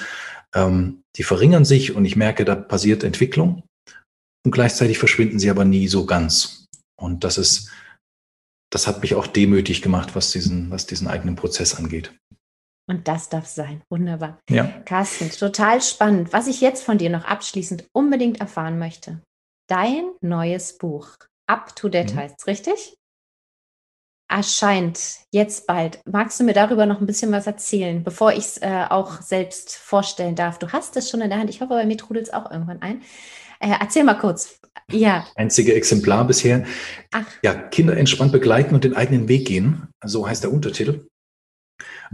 Ähm, 0.56 1.04
die 1.18 1.24
verringern 1.24 1.66
sich 1.66 1.94
und 1.94 2.06
ich 2.06 2.16
merke, 2.16 2.46
da 2.46 2.56
passiert 2.56 3.04
Entwicklung 3.04 3.64
und 4.46 4.52
gleichzeitig 4.52 4.98
verschwinden 4.98 5.40
sie 5.40 5.50
aber 5.50 5.66
nie 5.66 5.88
so 5.88 6.06
ganz. 6.06 6.68
Und 6.96 7.24
das 7.24 7.38
ist, 7.38 7.70
das 8.72 8.88
hat 8.88 9.02
mich 9.02 9.16
auch 9.16 9.28
demütig 9.28 9.82
gemacht, 9.82 10.16
was 10.16 10.32
diesen, 10.32 10.70
was 10.72 10.86
diesen 10.86 11.08
eigenen 11.08 11.36
Prozess 11.36 11.76
angeht. 11.76 12.14
Und 12.88 13.08
das 13.08 13.30
darf 13.30 13.46
sein. 13.46 13.82
Wunderbar. 13.90 14.40
Ja. 14.50 14.66
Carsten, 14.86 15.30
total 15.30 15.82
spannend. 15.82 16.34
Was 16.34 16.48
ich 16.48 16.62
jetzt 16.62 16.84
von 16.84 16.98
dir 16.98 17.10
noch 17.10 17.26
abschließend 17.26 17.88
unbedingt 17.94 18.42
erfahren 18.42 18.80
möchte. 18.80 19.22
Dein 19.70 20.12
neues 20.22 20.78
Buch. 20.78 21.08
Up 21.48 21.76
to 21.76 21.90
Date 21.90 22.14
mhm. 22.14 22.18
heißt 22.18 22.36
es, 22.40 22.48
richtig? 22.48 22.98
Erscheint 24.30 25.00
jetzt 25.32 25.68
bald. 25.68 26.02
Magst 26.06 26.40
du 26.40 26.44
mir 26.44 26.54
darüber 26.54 26.86
noch 26.86 27.00
ein 27.00 27.06
bisschen 27.06 27.32
was 27.32 27.48
erzählen, 27.48 28.04
bevor 28.04 28.32
ich 28.32 28.40
es 28.40 28.58
äh, 28.62 28.86
auch 28.90 29.22
selbst 29.22 29.76
vorstellen 29.76 30.36
darf? 30.36 30.58
Du 30.60 30.72
hast 30.72 30.96
es 30.98 31.10
schon 31.10 31.22
in 31.22 31.30
der 31.30 31.40
Hand. 31.40 31.50
Ich 31.50 31.62
hoffe, 31.62 31.74
bei 31.74 31.86
mir 31.86 31.98
trudelt 31.98 32.28
es 32.28 32.34
auch 32.34 32.50
irgendwann 32.50 32.82
ein. 32.82 33.02
Äh, 33.62 33.76
erzähl 33.80 34.04
mal 34.04 34.16
kurz. 34.16 34.60
Ja. 34.92 35.26
Einzige 35.36 35.74
Exemplar 35.76 36.26
bisher. 36.26 36.66
Ach. 37.12 37.26
Ja, 37.44 37.54
Kinder 37.54 37.96
entspannt 37.96 38.32
begleiten 38.32 38.74
und 38.74 38.84
den 38.84 38.96
eigenen 38.96 39.28
Weg 39.28 39.48
gehen. 39.48 39.88
So 40.04 40.28
heißt 40.28 40.44
der 40.44 40.52
Untertitel. 40.52 41.08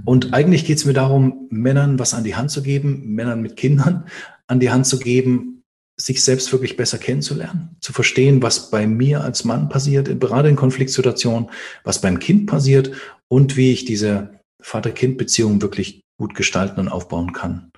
Und 0.06 0.34
eigentlich 0.34 0.66
geht 0.66 0.78
es 0.78 0.86
mir 0.86 0.94
darum, 0.94 1.48
Männern 1.50 1.98
was 1.98 2.14
an 2.14 2.24
die 2.24 2.36
Hand 2.36 2.52
zu 2.52 2.62
geben, 2.62 3.16
Männern 3.16 3.42
mit 3.42 3.56
Kindern 3.56 4.06
an 4.48 4.60
die 4.60 4.70
Hand 4.70 4.86
zu 4.86 5.00
geben, 5.00 5.64
sich 6.00 6.24
selbst 6.24 6.52
wirklich 6.52 6.78
besser 6.78 7.00
kennenzulernen, 7.00 7.76
zu 7.82 7.92
verstehen, 7.92 8.44
was 8.44 8.70
bei 8.70 8.86
mir 8.86 9.22
als 9.22 9.44
Mann 9.44 9.68
passiert, 9.68 10.20
gerade 10.20 10.48
in 10.48 10.56
Konfliktsituationen, 10.56 11.50
was 11.84 12.02
beim 12.02 12.20
Kind 12.20 12.46
passiert 12.46 12.92
und 13.28 13.58
wie 13.58 13.72
ich 13.72 13.86
diese 13.86 14.40
Vater-Kind-Beziehung 14.62 15.62
wirklich 15.62 16.02
gut 16.20 16.36
gestalten 16.36 16.80
und 16.80 16.90
aufbauen 16.90 17.34
kann. 17.34 17.72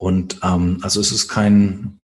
Und 0.00 0.40
ähm, 0.42 0.78
also 0.80 1.00
es 1.00 1.12
ist 1.12 1.28
kein 1.28 1.99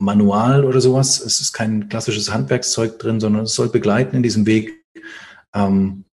Manual 0.00 0.64
oder 0.64 0.80
sowas, 0.80 1.20
es 1.20 1.40
ist 1.40 1.52
kein 1.52 1.88
klassisches 1.88 2.32
Handwerkszeug 2.32 2.98
drin, 2.98 3.20
sondern 3.20 3.44
es 3.44 3.54
soll 3.54 3.68
begleiten 3.68 4.16
in 4.16 4.22
diesem 4.22 4.46
Weg, 4.46 4.82
ähm, 5.54 6.04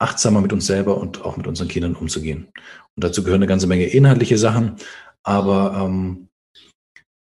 achtsamer 0.00 0.40
mit 0.40 0.52
uns 0.52 0.66
selber 0.66 0.98
und 0.98 1.22
auch 1.22 1.36
mit 1.36 1.46
unseren 1.46 1.68
Kindern 1.68 1.94
umzugehen. 1.94 2.48
Und 2.96 3.04
dazu 3.04 3.22
gehören 3.22 3.40
eine 3.40 3.46
ganze 3.46 3.68
Menge 3.68 3.86
inhaltliche 3.86 4.36
Sachen, 4.38 4.76
aber, 5.22 5.84
ähm, 5.84 6.28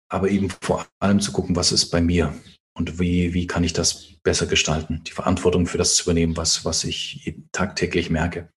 aber 0.08 0.30
eben 0.30 0.50
vor 0.62 0.86
allem 1.00 1.18
zu 1.18 1.32
gucken, 1.32 1.56
was 1.56 1.72
ist 1.72 1.90
bei 1.90 2.00
mir 2.00 2.32
und 2.74 3.00
wie, 3.00 3.34
wie 3.34 3.48
kann 3.48 3.64
ich 3.64 3.72
das 3.72 4.14
besser 4.22 4.46
gestalten, 4.46 5.02
die 5.04 5.10
Verantwortung 5.10 5.66
für 5.66 5.78
das 5.78 5.96
zu 5.96 6.04
übernehmen, 6.04 6.36
was, 6.36 6.64
was 6.64 6.84
ich 6.84 7.34
tagtäglich 7.50 8.08
merke. 8.08 8.48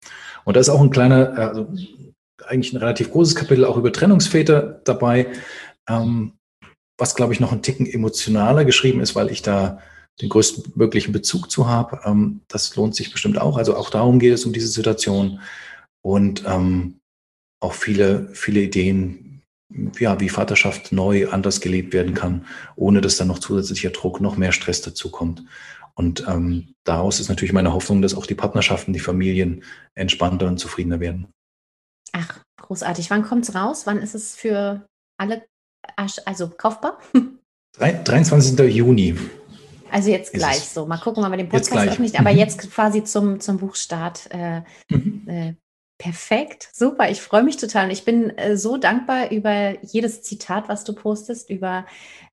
Und 0.43 0.55
da 0.55 0.59
ist 0.59 0.69
auch 0.69 0.81
ein 0.81 0.91
kleiner, 0.91 1.35
also 1.37 1.73
eigentlich 2.45 2.71
ein 2.71 2.77
relativ 2.77 3.09
großes 3.09 3.33
Kapitel 3.33 3.65
auch 3.65 3.77
über 3.77 3.91
Trennungsväter 3.91 4.81
dabei, 4.83 5.33
ähm, 5.89 6.33
was, 6.97 7.15
glaube 7.15 7.33
ich, 7.33 7.39
noch 7.39 7.51
ein 7.51 7.61
Ticken 7.61 7.85
emotionaler 7.85 8.65
geschrieben 8.65 9.01
ist, 9.01 9.15
weil 9.15 9.31
ich 9.31 9.41
da 9.41 9.79
den 10.21 10.29
größten 10.29 10.73
möglichen 10.75 11.11
Bezug 11.11 11.51
zu 11.51 11.67
habe. 11.67 12.01
Ähm, 12.05 12.41
das 12.47 12.75
lohnt 12.75 12.95
sich 12.95 13.11
bestimmt 13.11 13.39
auch. 13.39 13.57
Also 13.57 13.75
auch 13.75 13.89
darum 13.89 14.19
geht 14.19 14.33
es 14.33 14.45
um 14.45 14.53
diese 14.53 14.67
Situation 14.67 15.41
und 16.01 16.43
ähm, 16.47 16.99
auch 17.59 17.73
viele, 17.73 18.29
viele 18.33 18.61
Ideen, 18.61 19.41
ja, 19.99 20.19
wie 20.19 20.29
Vaterschaft 20.29 20.91
neu 20.91 21.29
anders 21.29 21.59
gelebt 21.59 21.93
werden 21.93 22.13
kann, 22.13 22.45
ohne 22.75 23.01
dass 23.01 23.17
dann 23.17 23.27
noch 23.27 23.39
zusätzlicher 23.39 23.89
Druck, 23.89 24.21
noch 24.21 24.37
mehr 24.37 24.51
Stress 24.51 24.81
dazu 24.81 25.09
kommt. 25.11 25.43
Und 25.95 26.25
ähm, 26.27 26.73
daraus 26.83 27.19
ist 27.19 27.29
natürlich 27.29 27.53
meine 27.53 27.73
Hoffnung, 27.73 28.01
dass 28.01 28.15
auch 28.15 28.25
die 28.25 28.35
Partnerschaften, 28.35 28.93
die 28.93 28.99
Familien 28.99 29.63
entspannter 29.95 30.47
und 30.47 30.59
zufriedener 30.59 30.99
werden. 30.99 31.27
Ach, 32.11 32.39
großartig. 32.61 33.09
Wann 33.09 33.23
kommt 33.23 33.47
es 33.47 33.55
raus? 33.55 33.85
Wann 33.85 33.97
ist 33.97 34.13
es 34.13 34.35
für 34.35 34.85
alle 35.17 35.45
also 36.25 36.49
kaufbar? 36.49 36.99
23. 37.79 38.59
Juni. 38.73 39.15
Also 39.91 40.09
jetzt 40.09 40.33
gleich 40.33 40.67
so. 40.69 40.85
Mal 40.85 40.97
gucken, 40.97 41.23
wann 41.23 41.31
wir 41.31 41.37
den 41.37 41.49
Podcast 41.49 41.71
veröffentlichen. 41.71 42.17
Aber 42.17 42.31
mhm. 42.31 42.39
jetzt 42.39 42.71
quasi 42.71 43.03
zum, 43.03 43.39
zum 43.39 43.57
Buchstart. 43.57 44.29
Äh, 44.31 44.61
mhm. 44.89 45.23
äh, 45.27 45.53
perfekt, 45.97 46.69
super. 46.73 47.09
Ich 47.09 47.21
freue 47.21 47.43
mich 47.43 47.57
total. 47.57 47.85
Und 47.85 47.91
ich 47.91 48.03
bin 48.03 48.29
äh, 48.37 48.57
so 48.57 48.77
dankbar 48.77 49.31
über 49.31 49.81
jedes 49.83 50.21
Zitat, 50.21 50.67
was 50.67 50.83
du 50.83 50.93
postest, 50.93 51.49
über 51.49 51.85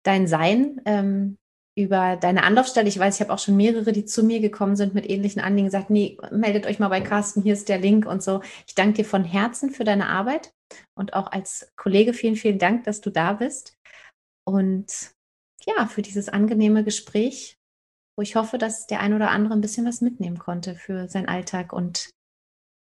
dein 0.03 0.26
Sein, 0.26 0.80
ähm, 0.84 1.36
über 1.76 2.16
deine 2.16 2.42
Anlaufstelle. 2.42 2.88
Ich 2.88 2.98
weiß, 2.98 3.14
ich 3.14 3.20
habe 3.20 3.32
auch 3.32 3.38
schon 3.38 3.57
mehrere, 3.57 3.92
die 3.92 4.05
zu 4.05 4.22
mir 4.24 4.40
gekommen 4.40 4.76
sind 4.76 4.94
mit 4.94 5.09
ähnlichen 5.09 5.40
Anliegen, 5.40 5.66
gesagt, 5.66 5.90
nee, 5.90 6.18
meldet 6.30 6.66
euch 6.66 6.78
mal 6.78 6.88
bei 6.88 7.00
Carsten, 7.00 7.42
hier 7.42 7.55
ist 7.55 7.68
der 7.68 7.78
Link 7.78 8.07
und 8.07 8.22
so. 8.22 8.42
Ich 8.66 8.74
danke 8.74 8.94
dir 8.94 9.05
von 9.05 9.24
Herzen 9.24 9.70
für 9.70 9.84
deine 9.84 10.09
Arbeit 10.09 10.53
und 10.95 11.14
auch 11.14 11.31
als 11.31 11.73
Kollege 11.77 12.14
vielen, 12.14 12.37
vielen 12.37 12.59
Dank, 12.59 12.85
dass 12.85 13.01
du 13.01 13.11
da 13.11 13.35
bist. 13.35 13.77
Und 14.45 15.12
ja, 15.64 15.87
für 15.87 16.03
dieses 16.03 16.29
angenehme 16.29 16.85
Gespräch, 16.85 17.57
wo 18.16 18.23
ich 18.23 18.37
hoffe, 18.37 18.59
dass 18.59 18.87
der 18.87 19.01
ein 19.01 19.14
oder 19.14 19.31
andere 19.31 19.55
ein 19.55 19.61
bisschen 19.61 19.87
was 19.87 20.01
mitnehmen 20.01 20.39
konnte 20.39 20.75
für 20.75 21.09
seinen 21.09 21.29
Alltag 21.29 21.73
und 21.73 22.11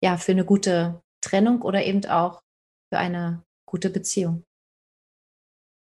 ja, 0.02 0.16
für 0.16 0.32
eine 0.32 0.44
gute 0.44 1.00
Trennung 1.22 1.62
oder 1.62 1.84
eben 1.84 2.04
auch 2.06 2.40
für 2.92 2.98
eine 2.98 3.42
gute 3.68 3.90
Beziehung. 3.90 4.44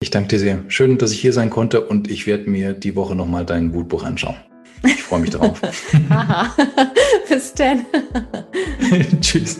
Ich 0.03 0.11
danke 0.11 0.29
dir 0.29 0.39
sehr. 0.39 0.71
Schön, 0.71 0.99
dass 0.99 1.13
ich 1.13 1.21
hier 1.21 1.33
sein 1.33 1.51
konnte 1.51 1.87
und 1.87 2.11
ich 2.11 2.27
werde 2.27 2.49
mir 2.51 2.75
die 2.75 2.95
Woche 2.95 3.15
nochmal 3.15 3.47
dein 3.47 3.75
Wutbuch 3.75 4.05
anschauen. 4.05 4.37
Ich 4.85 5.03
freue 5.03 5.21
mich 5.21 5.31
drauf. 5.31 5.61
Aha. 6.11 6.55
Bis 7.29 7.55
dann. 7.55 7.87
Tschüss. 9.21 9.59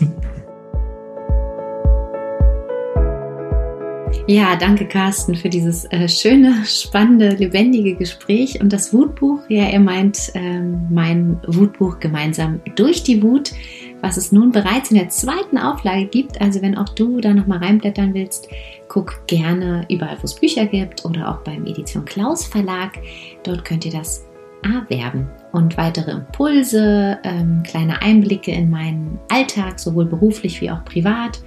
Ja, 4.29 4.57
danke 4.57 4.85
Carsten 4.85 5.35
für 5.35 5.47
dieses 5.47 5.85
äh, 5.85 6.09
schöne, 6.09 6.65
spannende, 6.65 7.29
lebendige 7.29 7.95
Gespräch 7.95 8.59
und 8.59 8.73
das 8.73 8.93
Wutbuch. 8.93 9.39
Ja, 9.47 9.63
er 9.63 9.79
meint 9.79 10.33
ähm, 10.33 10.85
mein 10.89 11.39
Wutbuch 11.47 12.01
gemeinsam 12.01 12.59
durch 12.75 13.03
die 13.03 13.23
Wut, 13.23 13.53
was 14.01 14.17
es 14.17 14.33
nun 14.33 14.51
bereits 14.51 14.91
in 14.91 14.97
der 14.97 15.07
zweiten 15.07 15.57
Auflage 15.57 16.07
gibt. 16.07 16.41
Also 16.41 16.61
wenn 16.61 16.77
auch 16.77 16.89
du 16.89 17.21
da 17.21 17.33
nochmal 17.33 17.59
reinblättern 17.59 18.13
willst, 18.13 18.49
guck 18.89 19.25
gerne 19.27 19.85
überall, 19.89 20.17
wo 20.17 20.25
es 20.25 20.35
Bücher 20.35 20.65
gibt 20.65 21.05
oder 21.05 21.31
auch 21.31 21.41
beim 21.43 21.65
Edition 21.65 22.03
Klaus 22.03 22.45
Verlag. 22.45 22.99
Dort 23.43 23.63
könnt 23.63 23.85
ihr 23.85 23.93
das 23.93 24.25
erwerben 24.61 25.29
und 25.53 25.77
weitere 25.77 26.11
Impulse, 26.11 27.17
ähm, 27.23 27.63
kleine 27.63 28.01
Einblicke 28.01 28.51
in 28.51 28.69
meinen 28.69 29.19
Alltag, 29.29 29.79
sowohl 29.79 30.05
beruflich 30.05 30.59
wie 30.59 30.69
auch 30.69 30.83
privat 30.83 31.39